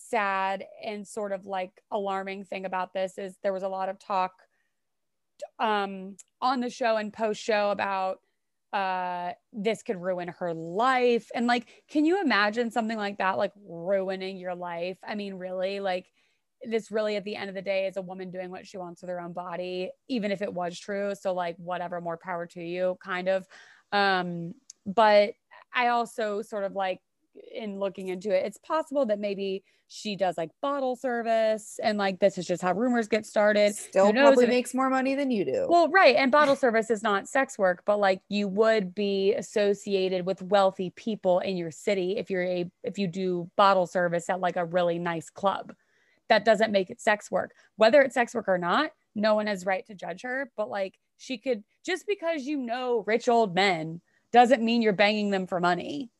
sad 0.08 0.64
and 0.84 1.06
sort 1.06 1.32
of 1.32 1.46
like 1.46 1.72
alarming 1.90 2.44
thing 2.44 2.64
about 2.64 2.92
this 2.92 3.18
is 3.18 3.36
there 3.42 3.52
was 3.52 3.62
a 3.62 3.68
lot 3.68 3.88
of 3.88 3.98
talk 3.98 4.32
um 5.58 6.16
on 6.40 6.60
the 6.60 6.70
show 6.70 6.96
and 6.96 7.12
post 7.12 7.42
show 7.42 7.70
about 7.70 8.20
uh 8.72 9.32
this 9.52 9.82
could 9.82 10.00
ruin 10.00 10.28
her 10.28 10.52
life 10.54 11.30
and 11.34 11.46
like 11.46 11.66
can 11.88 12.04
you 12.04 12.20
imagine 12.20 12.70
something 12.70 12.96
like 12.96 13.18
that 13.18 13.38
like 13.38 13.52
ruining 13.66 14.36
your 14.36 14.54
life 14.54 14.98
i 15.06 15.14
mean 15.14 15.34
really 15.34 15.80
like 15.80 16.06
this 16.64 16.90
really 16.90 17.16
at 17.16 17.24
the 17.24 17.36
end 17.36 17.48
of 17.48 17.54
the 17.54 17.62
day 17.62 17.86
is 17.86 17.96
a 17.96 18.02
woman 18.02 18.30
doing 18.30 18.50
what 18.50 18.66
she 18.66 18.78
wants 18.78 19.02
with 19.02 19.10
her 19.10 19.20
own 19.20 19.32
body 19.32 19.90
even 20.08 20.30
if 20.30 20.42
it 20.42 20.52
was 20.52 20.78
true 20.78 21.12
so 21.14 21.32
like 21.34 21.56
whatever 21.56 22.00
more 22.00 22.16
power 22.16 22.46
to 22.46 22.62
you 22.62 22.96
kind 23.02 23.28
of 23.28 23.46
um 23.92 24.54
but 24.86 25.34
I 25.74 25.88
also 25.88 26.42
sort 26.42 26.64
of 26.64 26.72
like 26.72 27.00
in 27.54 27.78
looking 27.78 28.08
into 28.08 28.30
it, 28.30 28.46
it's 28.46 28.58
possible 28.58 29.04
that 29.06 29.18
maybe 29.18 29.62
she 29.88 30.16
does 30.16 30.36
like 30.36 30.50
bottle 30.62 30.96
service 30.96 31.78
and 31.82 31.96
like 31.98 32.18
this 32.18 32.38
is 32.38 32.46
just 32.46 32.62
how 32.62 32.72
rumors 32.72 33.06
get 33.08 33.26
started. 33.26 33.74
Still 33.74 34.12
probably 34.12 34.44
it- 34.44 34.48
makes 34.48 34.74
more 34.74 34.90
money 34.90 35.14
than 35.14 35.30
you 35.30 35.44
do. 35.44 35.66
Well, 35.68 35.88
right. 35.88 36.16
And 36.16 36.32
bottle 36.32 36.56
service 36.56 36.90
is 36.90 37.02
not 37.02 37.28
sex 37.28 37.58
work, 37.58 37.82
but 37.84 37.98
like 37.98 38.20
you 38.28 38.48
would 38.48 38.94
be 38.94 39.34
associated 39.34 40.24
with 40.24 40.42
wealthy 40.42 40.90
people 40.96 41.40
in 41.40 41.56
your 41.56 41.70
city 41.70 42.16
if 42.16 42.30
you're 42.30 42.44
a 42.44 42.70
if 42.82 42.98
you 42.98 43.06
do 43.06 43.50
bottle 43.56 43.86
service 43.86 44.28
at 44.30 44.40
like 44.40 44.56
a 44.56 44.64
really 44.64 44.98
nice 44.98 45.30
club. 45.30 45.72
That 46.28 46.44
doesn't 46.44 46.72
make 46.72 46.90
it 46.90 47.00
sex 47.00 47.30
work. 47.30 47.52
Whether 47.76 48.02
it's 48.02 48.14
sex 48.14 48.34
work 48.34 48.48
or 48.48 48.58
not, 48.58 48.90
no 49.14 49.34
one 49.34 49.46
has 49.46 49.66
right 49.66 49.86
to 49.86 49.94
judge 49.94 50.22
her. 50.22 50.50
But 50.56 50.68
like 50.68 50.94
she 51.18 51.38
could 51.38 51.64
just 51.84 52.06
because 52.06 52.44
you 52.44 52.58
know 52.58 53.04
rich 53.06 53.28
old 53.28 53.54
men 53.54 54.00
doesn't 54.32 54.62
mean 54.62 54.82
you're 54.82 54.92
banging 54.92 55.30
them 55.30 55.46
for 55.46 55.60
money. 55.60 56.10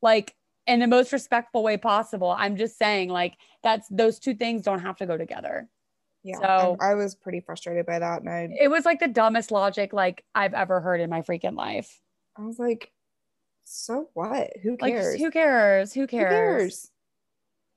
Like 0.00 0.34
in 0.68 0.80
the 0.80 0.86
most 0.86 1.12
respectful 1.12 1.62
way 1.62 1.78
possible. 1.78 2.30
I'm 2.30 2.56
just 2.56 2.78
saying, 2.78 3.08
like, 3.08 3.34
that's 3.64 3.88
those 3.88 4.18
two 4.18 4.34
things 4.34 4.62
don't 4.62 4.80
have 4.80 4.98
to 4.98 5.06
go 5.06 5.16
together. 5.16 5.66
yeah, 6.22 6.36
so- 6.38 6.76
I, 6.80 6.90
I 6.90 6.94
was 6.94 7.14
pretty 7.14 7.40
frustrated 7.40 7.86
by 7.86 7.98
that, 7.98 8.20
and 8.20 8.28
I 8.28 8.48
It 8.60 8.68
was 8.68 8.84
like 8.84 9.00
the 9.00 9.08
dumbest 9.08 9.50
logic 9.50 9.92
like 9.94 10.24
I've 10.34 10.52
ever 10.54 10.80
heard 10.80 11.00
in 11.00 11.08
my 11.08 11.22
freaking 11.22 11.56
life. 11.56 12.00
I 12.36 12.42
was 12.42 12.58
like, 12.58 12.92
"So 13.64 14.10
what? 14.12 14.50
Who 14.62 14.76
Like 14.80 14.92
cares? 14.92 15.16
who 15.20 15.30
cares? 15.30 15.94
Who 15.94 16.02
Who 16.02 16.06
cares? 16.06 16.90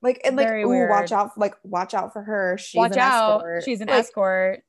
Cares?" 0.02 0.14
Like 0.14 0.20
and 0.24 0.36
like, 0.36 0.46
Very 0.48 0.62
ooh, 0.64 0.88
watch 0.88 1.12
out! 1.12 1.36
Like, 1.38 1.54
watch 1.64 1.94
out 1.94 2.12
for 2.12 2.22
her. 2.22 2.58
She's 2.58 2.78
Watch 2.78 2.92
an 2.92 2.98
out. 2.98 3.36
escort. 3.36 3.64
She's 3.64 3.80
an 3.80 3.88
Like, 3.88 4.00
escort. 4.00 4.62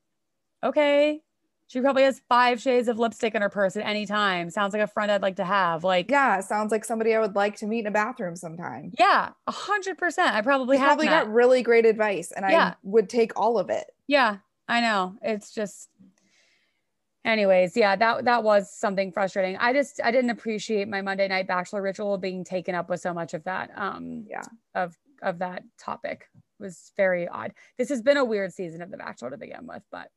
Okay. 0.62 1.20
She 1.66 1.80
probably 1.80 2.02
has 2.02 2.20
five 2.28 2.60
shades 2.60 2.88
of 2.88 2.98
lipstick 2.98 3.34
in 3.34 3.40
her 3.40 3.48
purse 3.48 3.74
at 3.76 3.86
any 3.86 4.04
time. 4.04 4.50
Sounds 4.50 4.74
like 4.74 4.82
a 4.82 4.86
friend 4.86 5.10
I'd 5.10 5.22
like 5.22 5.36
to 5.36 5.44
have. 5.46 5.82
Like, 5.82 6.10
yeah, 6.10 6.36
Yeah, 6.36 6.40
sounds 6.40 6.70
like 6.70 6.84
somebody 6.84 7.14
I 7.14 7.20
would 7.20 7.34
like 7.34 7.56
to 7.56 7.66
meet 7.66 7.80
in 7.80 7.86
a 7.86 7.90
bathroom 7.90 8.36
sometime. 8.36 8.92
Yeah, 8.98 9.30
a 9.46 9.50
hundred 9.50 9.96
percent. 9.96 10.34
I 10.34 10.42
probably 10.42 10.76
have 10.76 10.86
probably 10.88 11.06
met. 11.06 11.24
got 11.24 11.32
really 11.32 11.62
great 11.62 11.86
advice, 11.86 12.32
and 12.32 12.44
Yeah. 12.48 12.64
I 12.64 12.74
would 12.82 13.08
take 13.08 13.38
all 13.40 13.58
of 13.58 13.70
it. 13.70 13.86
Yeah, 14.06 14.36
I 14.68 14.82
know. 14.82 15.16
It's 15.22 15.52
just 15.52 15.88
anyways, 17.24 17.76
yeah, 17.76 17.96
that 17.96 18.26
that 18.26 18.44
was 18.44 18.70
something 18.70 19.10
frustrating. 19.10 19.56
I 19.56 19.72
just 19.72 20.00
I 20.04 20.10
didn't 20.10 20.30
appreciate 20.30 20.86
my 20.88 21.00
Monday 21.00 21.26
night 21.28 21.46
bachelor 21.48 21.80
ritual 21.82 22.18
being 22.18 22.44
taken 22.44 22.74
up 22.74 22.88
with 22.90 23.00
so 23.00 23.14
much 23.14 23.32
of 23.34 23.42
that 23.44 23.70
um 23.76 24.26
Yeah. 24.28 24.42
of 24.74 24.96
of 25.22 25.38
that 25.38 25.62
topic. 25.78 26.28
It 26.34 26.62
was 26.62 26.92
very 26.96 27.26
odd. 27.28 27.52
This 27.78 27.88
has 27.88 28.02
been 28.02 28.16
a 28.16 28.24
weird 28.24 28.52
season 28.52 28.82
of 28.82 28.90
The 28.90 28.96
Bachelor 28.96 29.30
to 29.30 29.36
begin 29.36 29.66
with, 29.66 29.82
but 29.90 30.08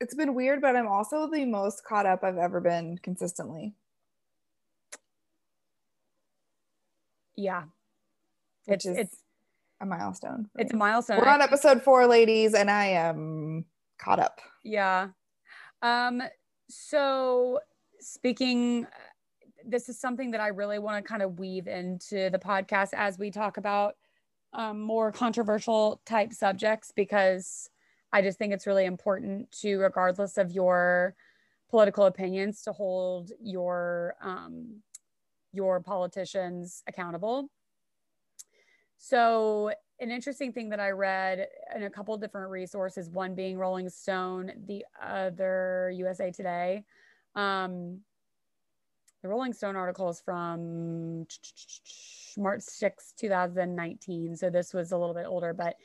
It's 0.00 0.14
been 0.14 0.34
weird, 0.34 0.60
but 0.60 0.76
I'm 0.76 0.88
also 0.88 1.28
the 1.30 1.44
most 1.44 1.84
caught 1.84 2.06
up 2.06 2.24
I've 2.24 2.38
ever 2.38 2.60
been 2.60 2.98
consistently. 2.98 3.74
yeah. 7.36 7.64
Which 8.66 8.76
It's 8.76 8.86
is 8.86 8.96
it's 8.98 9.16
A 9.80 9.86
milestone. 9.86 10.48
it's 10.58 10.72
a 10.72 10.76
milestone. 10.76 11.18
We're 11.18 11.28
on 11.28 11.42
episode 11.42 11.82
four, 11.82 12.06
ladies, 12.06 12.54
and 12.54 12.70
I 12.70 12.86
am 12.86 13.64
caught 13.98 14.20
up. 14.20 14.40
Yeah. 14.62 15.08
Um, 15.82 16.22
so 16.70 17.60
speaking, 18.00 18.86
this 19.66 19.88
is 19.88 20.00
something 20.00 20.30
that 20.30 20.40
I 20.40 20.48
really 20.48 20.78
want 20.78 21.04
to 21.04 21.08
kind 21.08 21.22
of 21.22 21.38
weave 21.38 21.66
into 21.66 22.30
the 22.30 22.38
podcast 22.38 22.90
as 22.94 23.18
we 23.18 23.30
talk 23.30 23.56
about 23.56 23.96
um, 24.54 24.80
more 24.80 25.12
controversial 25.12 26.00
type 26.06 26.32
subjects 26.32 26.92
because 26.94 27.68
I 28.12 28.22
just 28.22 28.38
think 28.38 28.52
it's 28.52 28.66
really 28.66 28.84
important 28.84 29.50
to, 29.60 29.78
regardless 29.78 30.38
of 30.38 30.52
your 30.52 31.14
political 31.70 32.06
opinions, 32.06 32.62
to 32.62 32.72
hold 32.72 33.32
your 33.42 34.14
um, 34.22 34.82
your 35.52 35.80
politicians 35.80 36.82
accountable. 36.86 37.48
So, 38.98 39.72
an 40.00 40.10
interesting 40.10 40.52
thing 40.52 40.70
that 40.70 40.80
I 40.80 40.90
read 40.90 41.46
in 41.74 41.84
a 41.84 41.90
couple 41.90 42.16
different 42.16 42.50
resources, 42.50 43.10
one 43.10 43.34
being 43.34 43.58
Rolling 43.58 43.88
Stone, 43.88 44.52
the 44.66 44.84
other 45.02 45.92
USA 45.94 46.30
Today. 46.30 46.84
Um, 47.34 48.00
the 49.24 49.30
Rolling 49.30 49.54
Stone 49.54 49.74
article 49.74 50.10
is 50.10 50.20
from 50.20 51.26
March 52.36 52.60
6, 52.60 53.14
2019. 53.18 54.36
So 54.36 54.50
this 54.50 54.74
was 54.74 54.92
a 54.92 54.98
little 54.98 55.14
bit 55.14 55.24
older, 55.24 55.54
but 55.54 55.76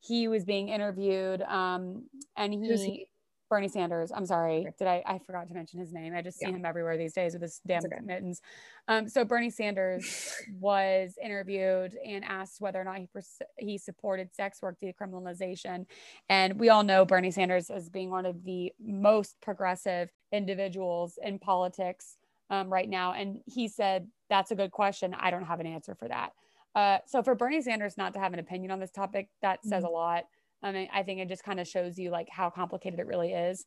he 0.00 0.28
was 0.28 0.46
being 0.46 0.70
interviewed 0.70 1.42
um, 1.42 2.04
and 2.38 2.54
he, 2.54 2.74
he? 2.74 3.08
Bernie 3.50 3.68
Sanders. 3.68 4.10
I'm 4.12 4.24
sorry. 4.24 4.66
Did 4.78 4.88
I? 4.88 5.02
I 5.04 5.18
forgot 5.18 5.46
to 5.48 5.54
mention 5.54 5.78
his 5.78 5.92
name. 5.92 6.14
I 6.16 6.22
just 6.22 6.38
see 6.38 6.46
him 6.46 6.64
everywhere 6.64 6.96
these 6.96 7.12
days 7.12 7.34
with 7.34 7.42
his 7.42 7.60
damn 7.66 7.84
okay. 7.84 7.96
mittens. 8.02 8.40
Um, 8.88 9.10
so 9.10 9.26
Bernie 9.26 9.50
Sanders 9.50 10.34
was 10.58 11.18
interviewed 11.22 11.94
and 12.02 12.24
asked 12.24 12.62
whether 12.62 12.80
or 12.80 12.84
not 12.84 12.96
he 12.96 13.08
pers- 13.12 13.42
he 13.58 13.76
supported 13.76 14.34
sex 14.34 14.62
work 14.62 14.78
decriminalization, 14.82 15.84
and 16.30 16.58
we 16.58 16.70
all 16.70 16.82
know 16.82 17.04
Bernie 17.04 17.30
Sanders 17.30 17.68
as 17.68 17.90
being 17.90 18.10
one 18.10 18.24
of 18.24 18.42
the 18.42 18.72
most 18.80 19.36
progressive 19.42 20.08
individuals 20.32 21.18
in 21.22 21.38
politics 21.38 22.16
um, 22.50 22.72
right 22.72 22.88
now. 22.88 23.12
And 23.12 23.40
he 23.46 23.68
said, 23.68 24.08
"That's 24.30 24.50
a 24.50 24.56
good 24.56 24.70
question. 24.70 25.14
I 25.14 25.30
don't 25.30 25.44
have 25.44 25.60
an 25.60 25.66
answer 25.66 25.94
for 25.94 26.08
that." 26.08 26.32
Uh, 26.74 26.98
so 27.06 27.22
for 27.22 27.34
Bernie 27.34 27.62
Sanders 27.62 27.96
not 27.96 28.12
to 28.14 28.20
have 28.20 28.34
an 28.34 28.38
opinion 28.38 28.70
on 28.70 28.80
this 28.80 28.90
topic, 28.90 29.28
that 29.42 29.64
says 29.64 29.82
a 29.82 29.88
lot. 29.88 30.24
I 30.62 30.72
mean, 30.72 30.88
I 30.92 31.02
think 31.02 31.20
it 31.20 31.28
just 31.28 31.44
kind 31.44 31.58
of 31.58 31.66
shows 31.66 31.98
you 31.98 32.10
like 32.10 32.28
how 32.30 32.50
complicated 32.50 33.00
it 33.00 33.06
really 33.06 33.32
is. 33.32 33.64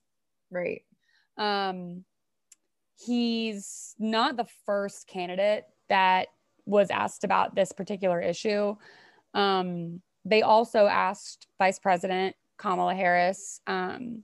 Right. 0.51 0.83
Um, 1.37 2.03
he's 2.97 3.95
not 3.97 4.37
the 4.37 4.47
first 4.65 5.07
candidate 5.07 5.63
that 5.87 6.27
was 6.65 6.91
asked 6.91 7.23
about 7.23 7.55
this 7.55 7.71
particular 7.71 8.21
issue. 8.21 8.75
Um, 9.33 10.01
they 10.25 10.41
also 10.41 10.85
asked 10.85 11.47
Vice 11.57 11.79
President 11.79 12.35
Kamala 12.57 12.93
Harris 12.93 13.61
um, 13.65 14.23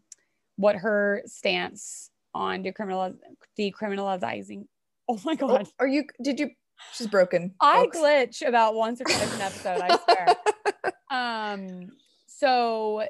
what 0.58 0.76
her 0.76 1.24
stance 1.26 2.12
on 2.36 2.64
decriminaliz- 2.64 3.18
decriminalizing. 3.58 4.66
Oh 5.10 5.20
my 5.24 5.34
Oh, 5.42 5.48
God. 5.48 5.68
are 5.80 5.88
you? 5.88 6.04
Did 6.22 6.40
you? 6.40 6.50
She's 6.94 7.08
broken. 7.08 7.56
I 7.62 7.84
folks. 7.84 7.98
glitch 7.98 8.48
about 8.48 8.76
once 8.76 9.00
or 9.00 9.06
twice 9.06 9.34
an 9.36 9.42
episode, 9.42 9.82
I 9.82 9.98
swear. 9.98 10.94
um, 11.12 11.90
so 12.28 13.08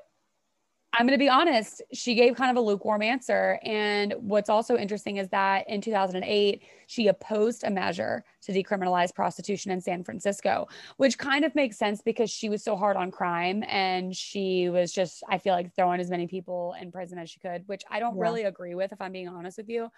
I'm 0.97 1.05
going 1.05 1.17
to 1.17 1.21
be 1.21 1.27
honest, 1.27 1.81
she 1.91 2.15
gave 2.15 2.35
kind 2.35 2.49
of 2.49 2.55
a 2.55 2.65
lukewarm 2.65 3.01
answer. 3.01 3.59
And 3.63 4.13
what's 4.17 4.49
also 4.49 4.77
interesting 4.77 5.17
is 5.17 5.27
that 5.29 5.67
in 5.69 5.81
2008, 5.81 6.63
she 6.87 7.07
opposed 7.07 7.65
a 7.65 7.69
measure 7.69 8.23
to 8.43 8.53
decriminalize 8.53 9.13
prostitution 9.13 9.71
in 9.71 9.81
San 9.81 10.03
Francisco, 10.05 10.67
which 10.95 11.17
kind 11.17 11.43
of 11.43 11.53
makes 11.53 11.77
sense 11.77 12.01
because 12.01 12.29
she 12.29 12.47
was 12.47 12.63
so 12.63 12.77
hard 12.77 12.95
on 12.95 13.11
crime 13.11 13.63
and 13.67 14.15
she 14.15 14.69
was 14.69 14.93
just, 14.93 15.21
I 15.29 15.37
feel 15.37 15.53
like, 15.53 15.75
throwing 15.75 15.99
as 15.99 16.09
many 16.09 16.27
people 16.27 16.75
in 16.79 16.91
prison 16.91 17.17
as 17.17 17.29
she 17.29 17.41
could, 17.41 17.63
which 17.67 17.83
I 17.89 17.99
don't 17.99 18.17
Yeah. 18.17 18.21
really 18.21 18.43
agree 18.43 18.75
with, 18.75 18.93
if 18.93 19.01
I'm 19.01 19.11
being 19.11 19.27
honest 19.27 19.57
with 19.57 19.67
you. 19.67 19.89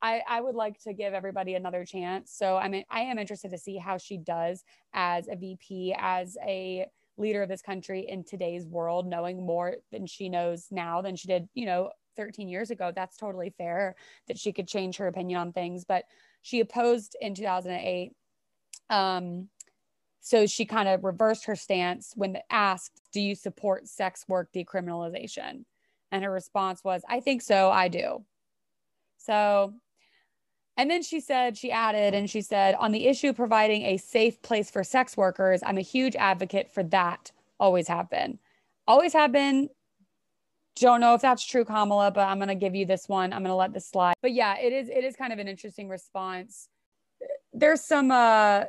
I, 0.00 0.22
I 0.28 0.40
would 0.40 0.54
like 0.54 0.78
to 0.84 0.94
give 0.94 1.12
everybody 1.12 1.54
another 1.54 1.84
chance. 1.84 2.32
So 2.32 2.56
I 2.56 2.68
mean, 2.68 2.84
I 2.90 3.00
am 3.02 3.18
interested 3.18 3.50
to 3.50 3.58
see 3.58 3.76
how 3.76 3.98
she 3.98 4.16
does 4.16 4.62
as 4.92 5.28
a 5.28 5.36
VP, 5.36 5.94
as 5.98 6.36
a 6.46 6.86
leader 7.18 7.42
of 7.42 7.48
this 7.48 7.62
country 7.62 8.06
in 8.08 8.24
today's 8.24 8.66
world, 8.66 9.06
knowing 9.06 9.44
more 9.44 9.76
than 9.92 10.06
she 10.06 10.28
knows 10.28 10.68
now 10.70 11.02
than 11.02 11.16
she 11.16 11.28
did, 11.28 11.48
you 11.54 11.66
know, 11.66 11.90
13 12.16 12.48
years 12.48 12.70
ago. 12.70 12.92
That's 12.94 13.16
totally 13.16 13.54
fair 13.58 13.96
that 14.26 14.38
she 14.38 14.52
could 14.52 14.68
change 14.68 14.96
her 14.96 15.06
opinion 15.06 15.40
on 15.40 15.52
things. 15.52 15.84
But 15.84 16.04
she 16.42 16.60
opposed 16.60 17.16
in 17.20 17.34
2008. 17.34 18.12
Um, 18.90 19.48
so 20.20 20.46
she 20.46 20.64
kind 20.64 20.88
of 20.88 21.04
reversed 21.04 21.46
her 21.46 21.56
stance 21.56 22.12
when 22.14 22.38
asked, 22.50 23.00
Do 23.12 23.20
you 23.20 23.34
support 23.34 23.88
sex 23.88 24.24
work 24.28 24.50
decriminalization? 24.54 25.64
And 26.10 26.24
her 26.24 26.30
response 26.30 26.82
was, 26.82 27.02
I 27.08 27.20
think 27.20 27.42
so. 27.42 27.70
I 27.70 27.88
do. 27.88 28.24
So, 29.18 29.74
and 30.78 30.88
then 30.88 31.02
she 31.02 31.20
said, 31.20 31.58
she 31.58 31.70
added, 31.72 32.14
and 32.14 32.30
she 32.30 32.40
said, 32.40 32.76
on 32.76 32.92
the 32.92 33.06
issue 33.08 33.30
of 33.30 33.36
providing 33.36 33.82
a 33.82 33.96
safe 33.96 34.40
place 34.40 34.70
for 34.70 34.82
sex 34.84 35.16
workers, 35.16 35.60
I'm 35.66 35.76
a 35.76 35.82
huge 35.82 36.14
advocate 36.16 36.72
for 36.72 36.84
that. 36.84 37.32
Always 37.60 37.88
have 37.88 38.08
been. 38.08 38.38
Always 38.86 39.12
have 39.12 39.32
been. 39.32 39.68
Don't 40.76 41.00
know 41.00 41.14
if 41.14 41.20
that's 41.20 41.44
true, 41.44 41.64
Kamala, 41.64 42.12
but 42.12 42.28
I'm 42.28 42.38
to 42.40 42.54
give 42.54 42.76
you 42.76 42.86
this 42.86 43.08
one. 43.08 43.32
I'm 43.32 43.42
to 43.50 43.54
let 43.56 43.72
this 43.72 43.88
slide. 43.88 44.14
But 44.22 44.32
yeah, 44.32 44.56
it 44.56 44.72
is, 44.72 44.88
it 44.88 45.02
is 45.02 45.16
kind 45.16 45.32
of 45.32 45.40
an 45.40 45.48
interesting 45.48 45.88
response. 45.88 46.68
There's 47.52 47.82
some, 47.82 48.12
uh, 48.12 48.14
I 48.64 48.66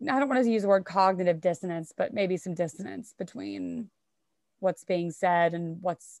don't 0.00 0.28
want 0.28 0.44
to 0.44 0.48
use 0.48 0.62
the 0.62 0.68
word 0.68 0.84
cognitive 0.84 1.40
dissonance, 1.40 1.92
but 1.96 2.14
maybe 2.14 2.36
some 2.36 2.54
dissonance 2.54 3.14
between 3.18 3.90
what's 4.60 4.84
being 4.84 5.10
said 5.10 5.54
and 5.54 5.78
what's 5.82 6.20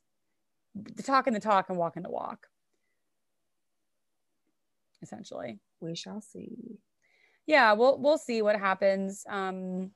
the 0.74 1.02
talking 1.02 1.32
the 1.32 1.40
talk 1.40 1.68
and 1.68 1.78
walking 1.78 2.02
the 2.02 2.10
walk. 2.10 2.48
Essentially. 5.02 5.58
We 5.80 5.94
shall 5.94 6.20
see. 6.20 6.78
Yeah, 7.46 7.72
we'll 7.72 7.98
we'll 7.98 8.18
see 8.18 8.40
what 8.42 8.58
happens. 8.58 9.24
Um 9.28 9.90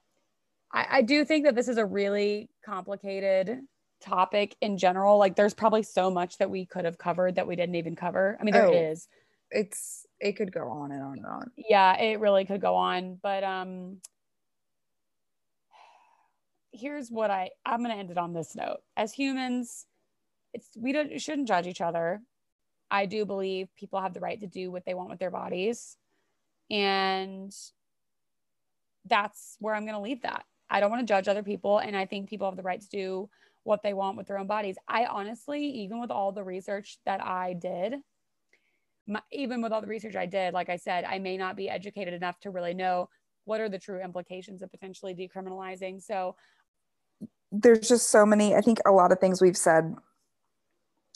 I, 0.73 0.87
I 0.91 1.03
do 1.03 1.25
think 1.25 1.45
that 1.45 1.55
this 1.55 1.69
is 1.69 1.79
a 1.79 1.87
really 1.87 2.51
complicated 2.65 3.61
topic 4.01 4.57
in 4.61 4.79
general. 4.79 5.19
Like 5.19 5.37
there's 5.37 5.55
probably 5.55 5.83
so 5.83 6.11
much 6.11 6.39
that 6.39 6.51
we 6.51 6.67
could 6.67 6.85
have 6.85 6.99
covered 6.99 7.37
that 7.37 7.47
we 7.47 7.57
didn't 7.57 7.77
even 7.77 7.97
cover. 7.97 8.37
I 8.41 8.45
mean, 8.45 8.53
there 8.53 8.67
oh, 8.67 8.73
is. 8.73 9.09
It's 9.51 10.07
it 10.19 10.33
could 10.33 10.53
go 10.53 10.69
on 10.69 10.91
and 10.91 11.03
on 11.03 11.19
and 11.19 11.27
on. 11.27 11.51
Yeah, 11.57 11.97
it 11.99 12.21
really 12.21 12.45
could 12.45 12.61
go 12.61 12.75
on. 12.75 13.19
But 13.23 13.45
um 13.45 13.99
here's 16.73 17.11
what 17.11 17.31
I 17.31 17.51
I'm 17.65 17.83
gonna 17.83 17.95
end 17.95 18.11
it 18.11 18.19
on 18.19 18.33
this 18.33 18.55
note. 18.57 18.79
As 18.97 19.13
humans, 19.13 19.87
it's 20.53 20.69
we 20.77 20.93
don't 20.93 21.21
shouldn't 21.21 21.49
judge 21.49 21.67
each 21.67 21.81
other. 21.81 22.23
I 22.91 23.07
do 23.07 23.25
believe 23.25 23.69
people 23.77 24.01
have 24.01 24.15
the 24.15 24.21
right 24.21 24.41
to 24.41 24.47
do 24.47 24.71
what 24.71 24.85
they 24.85 24.95
want 24.95 25.11
with 25.11 25.19
their 25.19 25.31
bodies. 25.31 25.97
And 26.71 27.53
that's 29.05 29.57
where 29.61 29.75
I'm 29.75 29.85
going 29.85 29.95
to 29.95 30.01
leave 30.01 30.23
that. 30.23 30.45
I 30.69 30.81
don't 30.81 30.91
want 30.91 31.07
to 31.07 31.13
judge 31.13 31.29
other 31.29 31.43
people. 31.43 31.79
And 31.79 31.97
I 31.97 32.07
think 32.07 32.29
people 32.29 32.49
have 32.49 32.57
the 32.57 32.63
right 32.63 32.81
to 32.81 32.89
do 32.89 33.31
what 33.63 33.83
they 33.83 33.95
want 33.95 34.17
with 34.17 34.27
their 34.27 34.39
own 34.39 34.47
bodies. 34.47 34.77
I 34.89 35.07
honestly, 35.07 35.65
even 35.65 36.01
with 36.01 36.11
all 36.11 36.33
the 36.33 36.45
research 36.45 36.99
that 37.05 37.21
I 37.21 37.53
did, 37.55 37.97
my, 39.07 39.21
even 39.33 39.63
with 39.63 39.73
all 39.73 39.81
the 39.81 39.87
research 39.87 40.17
I 40.17 40.27
did, 40.27 40.55
like 40.55 40.69
I 40.69 40.77
said, 40.77 41.05
I 41.05 41.19
may 41.19 41.37
not 41.37 41.57
be 41.57 41.69
educated 41.69 42.15
enough 42.15 42.39
to 42.41 42.51
really 42.51 42.75
know 42.75 43.09
what 43.45 43.61
are 43.61 43.69
the 43.69 43.79
true 43.79 44.03
implications 44.03 44.63
of 44.63 44.71
potentially 44.71 45.15
decriminalizing. 45.15 46.03
So 46.03 46.37
there's 47.53 47.89
just 47.89 48.11
so 48.11 48.27
many, 48.27 48.55
I 48.55 48.61
think 48.61 48.79
a 48.87 48.91
lot 48.91 49.13
of 49.13 49.21
things 49.21 49.41
we've 49.41 49.57
said 49.57 49.95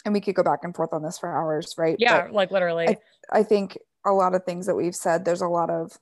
and 0.04 0.14
we 0.14 0.20
could 0.20 0.34
go 0.34 0.42
back 0.42 0.60
and 0.62 0.74
forth 0.74 0.92
on 0.92 1.02
this 1.02 1.18
for 1.18 1.34
hours, 1.34 1.74
right? 1.76 1.96
Yeah, 1.98 2.22
but 2.22 2.32
like 2.32 2.50
literally. 2.50 2.88
I, 2.88 2.96
I 3.32 3.42
think 3.42 3.78
a 4.06 4.12
lot 4.12 4.34
of 4.34 4.44
things 4.44 4.66
that 4.66 4.74
we've 4.74 4.94
said, 4.94 5.24
there's 5.24 5.42
a 5.42 5.48
lot 5.48 5.70
of 5.70 5.98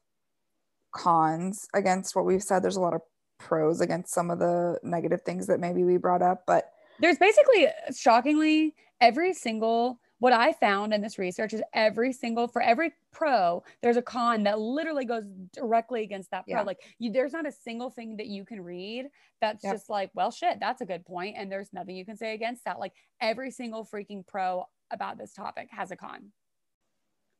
cons 0.93 1.67
against 1.75 2.15
what 2.15 2.25
we've 2.25 2.43
said. 2.43 2.63
There's 2.63 2.77
a 2.77 2.81
lot 2.81 2.95
of 2.95 3.03
pros 3.39 3.81
against 3.81 4.13
some 4.13 4.31
of 4.31 4.39
the 4.39 4.79
negative 4.83 5.23
things 5.23 5.47
that 5.47 5.61
maybe 5.61 5.85
we 5.85 5.97
brought 5.97 6.23
up, 6.23 6.45
but 6.47 6.73
there's 7.01 7.19
basically 7.19 7.69
shockingly 7.97 8.75
every 9.01 9.33
single 9.33 10.01
what 10.21 10.33
I 10.33 10.53
found 10.53 10.93
in 10.93 11.01
this 11.01 11.19
research 11.19 11.53
is 11.53 11.63
every 11.73 12.13
single 12.13 12.49
for 12.49 12.61
every 12.61 12.93
pro, 13.13 13.63
there's 13.83 13.97
a 13.97 14.03
con 14.03 14.43
that 14.45 14.59
literally 14.59 15.05
goes 15.05 15.25
directly 15.53 16.03
against 16.03 16.31
that 16.33 16.45
pro. 16.47 16.57
Yeah. 16.57 16.63
Like 16.63 16.79
you, 16.99 17.13
there's 17.13 17.33
not 17.33 17.47
a 17.47 17.53
single 17.53 17.91
thing 17.91 18.17
that 18.17 18.27
you 18.27 18.45
can 18.45 18.61
read 18.61 19.07
that's 19.41 19.63
yep. 19.63 19.75
just 19.75 19.89
like, 19.89 20.11
well, 20.15 20.31
shit, 20.31 20.59
that's 20.61 20.81
a 20.81 20.87
good 20.87 21.05
point, 21.05 21.37
and 21.39 21.51
there's 21.51 21.73
nothing 21.73 21.97
you 21.97 22.05
can 22.05 22.17
say 22.17 22.35
against 22.35 22.65
that. 22.65 22.81
Like 22.81 22.93
every 23.21 23.51
single 23.51 23.85
freaking 23.85 24.27
pro 24.27 24.65
about 24.91 25.19
this 25.19 25.33
topic 25.33 25.69
has 25.71 25.91
a 25.91 25.97
con. 25.97 26.33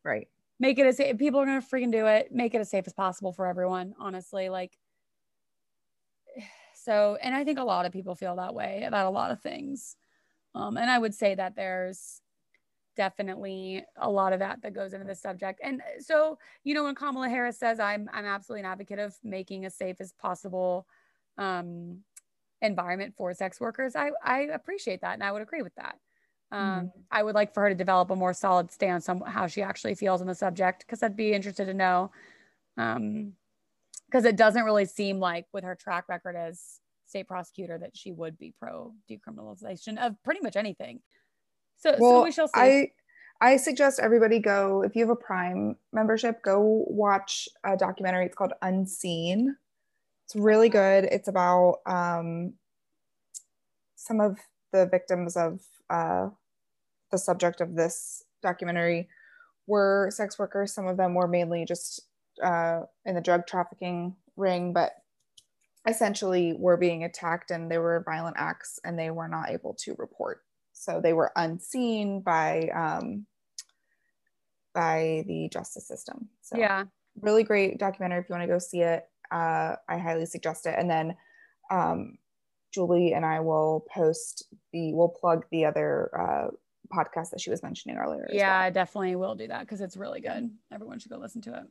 Right. 0.05 0.29
Make 0.61 0.79
it 0.79 0.87
as 0.87 1.01
people 1.19 1.41
are 1.41 1.47
gonna 1.47 1.61
freaking 1.61 1.93
do 1.93 2.07
it. 2.07 2.33
Make 2.33 2.55
it 2.55 2.61
as 2.61 2.71
safe 2.71 2.85
as 2.87 2.93
possible 2.93 3.33
for 3.33 3.47
everyone. 3.47 3.95
Honestly, 3.99 4.49
like. 4.49 4.77
So, 6.81 7.19
and 7.21 7.35
I 7.35 7.45
think 7.45 7.59
a 7.59 7.65
lot 7.65 7.85
of 7.85 7.93
people 7.93 8.15
feel 8.15 8.37
that 8.37 8.55
way 8.55 8.85
about 8.85 9.05
a 9.05 9.11
lot 9.11 9.31
of 9.31 9.43
things. 9.43 9.97
Um, 10.55 10.79
and 10.79 10.89
I 10.89 10.97
would 10.97 11.13
say 11.13 11.35
that 11.35 11.55
there's 11.55 12.23
definitely 12.99 13.85
a 13.97 14.11
lot 14.11 14.33
of 14.35 14.41
that 14.41 14.61
that 14.61 14.75
goes 14.75 14.93
into 14.93 15.07
the 15.07 15.15
subject. 15.15 15.61
And 15.63 15.81
so, 16.01 16.39
you 16.65 16.75
know, 16.75 16.85
when 16.85 16.97
Kamala 16.97 17.29
Harris 17.29 17.59
says 17.59 17.81
I'm 17.81 18.11
I'm 18.13 18.27
absolutely 18.27 18.61
an 18.61 18.73
advocate 18.73 18.99
of 18.99 19.17
making 19.23 19.65
as 19.65 19.75
safe 19.75 19.97
as 20.01 20.13
possible 20.13 20.87
um, 21.39 22.01
environment 22.61 23.15
for 23.17 23.33
sex 23.33 23.61
workers, 23.61 23.97
I 23.97 24.11
I 24.23 24.41
appreciate 24.53 25.01
that 25.03 25.15
and 25.15 25.23
I 25.23 25.33
would 25.33 25.43
agree 25.43 25.63
with 25.63 25.75
that. 25.77 25.97
Um, 26.51 26.61
mm 26.61 26.93
I 27.11 27.23
would 27.23 27.35
like 27.35 27.55
for 27.55 27.63
her 27.63 27.71
to 27.71 27.75
develop 27.75 28.11
a 28.11 28.17
more 28.17 28.35
solid 28.35 28.71
stance 28.71 29.09
on 29.09 29.23
how 29.23 29.47
she 29.47 29.63
actually 29.63 29.95
feels 29.95 30.21
on 30.21 30.27
the 30.27 30.35
subject 30.35 30.81
because 30.81 31.03
I'd 31.03 31.17
be 31.17 31.33
interested 31.33 31.67
to 31.67 31.75
know. 31.75 32.11
Um, 32.77 33.33
because 34.07 34.25
it 34.25 34.37
doesn't 34.37 34.65
really 34.65 34.87
seem 34.87 35.19
like 35.19 35.47
with 35.53 35.65
her 35.65 35.75
track 35.75 36.09
record 36.09 36.35
as 36.35 36.81
state 37.07 37.29
prosecutor 37.29 37.79
that 37.79 37.97
she 37.97 38.13
would 38.13 38.39
be 38.39 38.55
pro 38.59 38.93
decriminalization 39.11 39.99
of 39.99 40.15
pretty 40.23 40.41
much 40.41 40.57
anything. 40.57 41.01
So, 41.79 41.95
well, 41.99 42.21
so 42.21 42.25
we 42.25 42.33
shall 42.33 42.49
see. 42.49 42.53
I 42.61 42.91
I 43.41 43.57
suggest 43.57 44.01
everybody 44.01 44.41
go 44.41 44.83
if 44.83 44.97
you 44.97 45.03
have 45.03 45.11
a 45.11 45.17
Prime 45.17 45.77
membership, 45.93 46.43
go 46.43 46.85
watch 46.89 47.49
a 47.65 47.77
documentary. 47.77 48.27
It's 48.27 48.35
called 48.35 48.53
Unseen. 48.63 49.57
It's 50.25 50.37
really 50.37 50.69
good. 50.69 51.05
It's 51.05 51.29
about 51.29 51.79
um, 51.87 52.55
some 53.97 54.21
of 54.21 54.39
the 54.73 54.87
victims 54.87 55.37
of 55.37 55.61
uh, 55.89 56.29
the 57.11 57.19
subject 57.19 57.61
of 57.61 57.75
this 57.75 58.25
documentary 58.43 59.09
were 59.67 60.11
sex 60.13 60.39
workers. 60.39 60.75
Some 60.75 60.87
of 60.87 60.97
them 60.97 61.15
were 61.15 61.29
mainly 61.29 61.65
just 61.65 62.03
uh, 62.43 62.83
in 63.07 63.15
the 63.15 63.21
drug 63.21 63.47
trafficking 63.47 64.17
ring, 64.37 64.73
but 64.73 64.93
essentially 65.87 66.55
were 66.59 66.77
being 66.77 67.05
attacked 67.05 67.51
and 67.51 67.71
they 67.71 67.79
were 67.79 68.03
violent 68.05 68.37
acts 68.39 68.79
and 68.85 68.99
they 68.99 69.11
were 69.11 69.29
not 69.29 69.49
able 69.49 69.75
to 69.75 69.95
report 69.97 70.43
so 70.79 71.01
they 71.01 71.13
were 71.13 71.33
unseen 71.37 72.21
by 72.21 72.71
um, 72.75 73.27
by 74.75 75.25
the 75.27 75.49
justice 75.53 75.87
system. 75.87 76.29
So 76.41 76.57
yeah, 76.57 76.85
really 77.21 77.43
great 77.43 77.79
documentary. 77.79 78.21
If 78.21 78.29
you 78.29 78.35
want 78.35 78.45
to 78.45 78.53
go 78.53 78.59
see 78.59 78.83
it, 78.83 79.05
uh, 79.31 79.77
I 79.89 79.99
highly 79.99 80.27
suggest 80.27 80.67
it. 80.67 80.75
And 80.79 80.89
then 80.89 81.17
um, 81.71 82.19
Julie 82.73 83.13
and 83.13 83.27
I 83.27 83.41
will 83.41 83.87
post 83.93 84.45
the 84.73 84.95
we'll 84.95 85.09
plug 85.09 85.45
the 85.51 85.65
other 85.65 86.11
uh, 86.17 86.49
podcast 86.95 87.31
that 87.31 87.41
she 87.41 87.51
was 87.51 87.63
mentioning 87.63 87.97
earlier. 87.97 88.29
Yeah, 88.31 88.51
well. 88.51 88.67
I 88.67 88.71
definitely 88.71 89.17
will 89.17 89.35
do 89.35 89.49
that 89.49 89.61
because 89.61 89.81
it's 89.81 89.97
really 89.97 90.21
good. 90.21 90.51
Everyone 90.73 90.99
should 91.01 91.11
go 91.11 91.19
listen 91.19 91.43
to 91.43 91.55
it. 91.55 91.65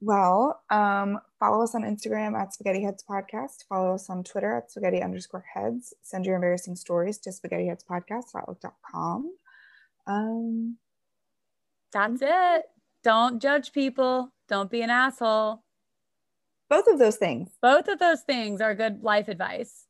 Well, 0.00 0.62
um, 0.70 1.18
follow 1.40 1.62
us 1.62 1.74
on 1.74 1.82
Instagram 1.82 2.38
at 2.38 2.52
Spaghetti 2.52 2.82
Heads 2.82 3.04
Podcast. 3.08 3.64
Follow 3.68 3.94
us 3.94 4.10
on 4.10 4.22
Twitter 4.24 4.56
at 4.56 4.70
spaghetti 4.70 5.02
underscore 5.02 5.44
heads. 5.54 5.94
Send 6.02 6.26
your 6.26 6.34
embarrassing 6.34 6.76
stories 6.76 7.18
to 7.18 7.32
spaghetti 7.32 7.68
heads 7.68 7.84
podcast 7.88 8.34
outlook.com. 8.36 9.34
Um, 10.06 10.76
That's 11.92 12.20
it. 12.20 12.64
Don't 13.02 13.40
judge 13.40 13.72
people. 13.72 14.32
Don't 14.48 14.70
be 14.70 14.82
an 14.82 14.90
asshole. 14.90 15.62
Both 16.68 16.86
of 16.86 16.98
those 16.98 17.16
things. 17.16 17.50
Both 17.62 17.88
of 17.88 17.98
those 17.98 18.22
things 18.22 18.60
are 18.60 18.74
good 18.74 19.02
life 19.02 19.28
advice. 19.28 19.84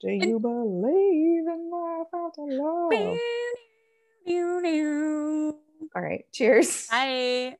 Do 0.00 0.08
you 0.10 0.20
and- 0.34 0.42
believe 0.42 1.46
in 1.46 1.70
life 1.72 2.06
after 2.14 2.42
love? 2.42 2.92
All 5.96 6.02
right. 6.02 6.24
Cheers. 6.32 6.86
Bye. 6.88 7.56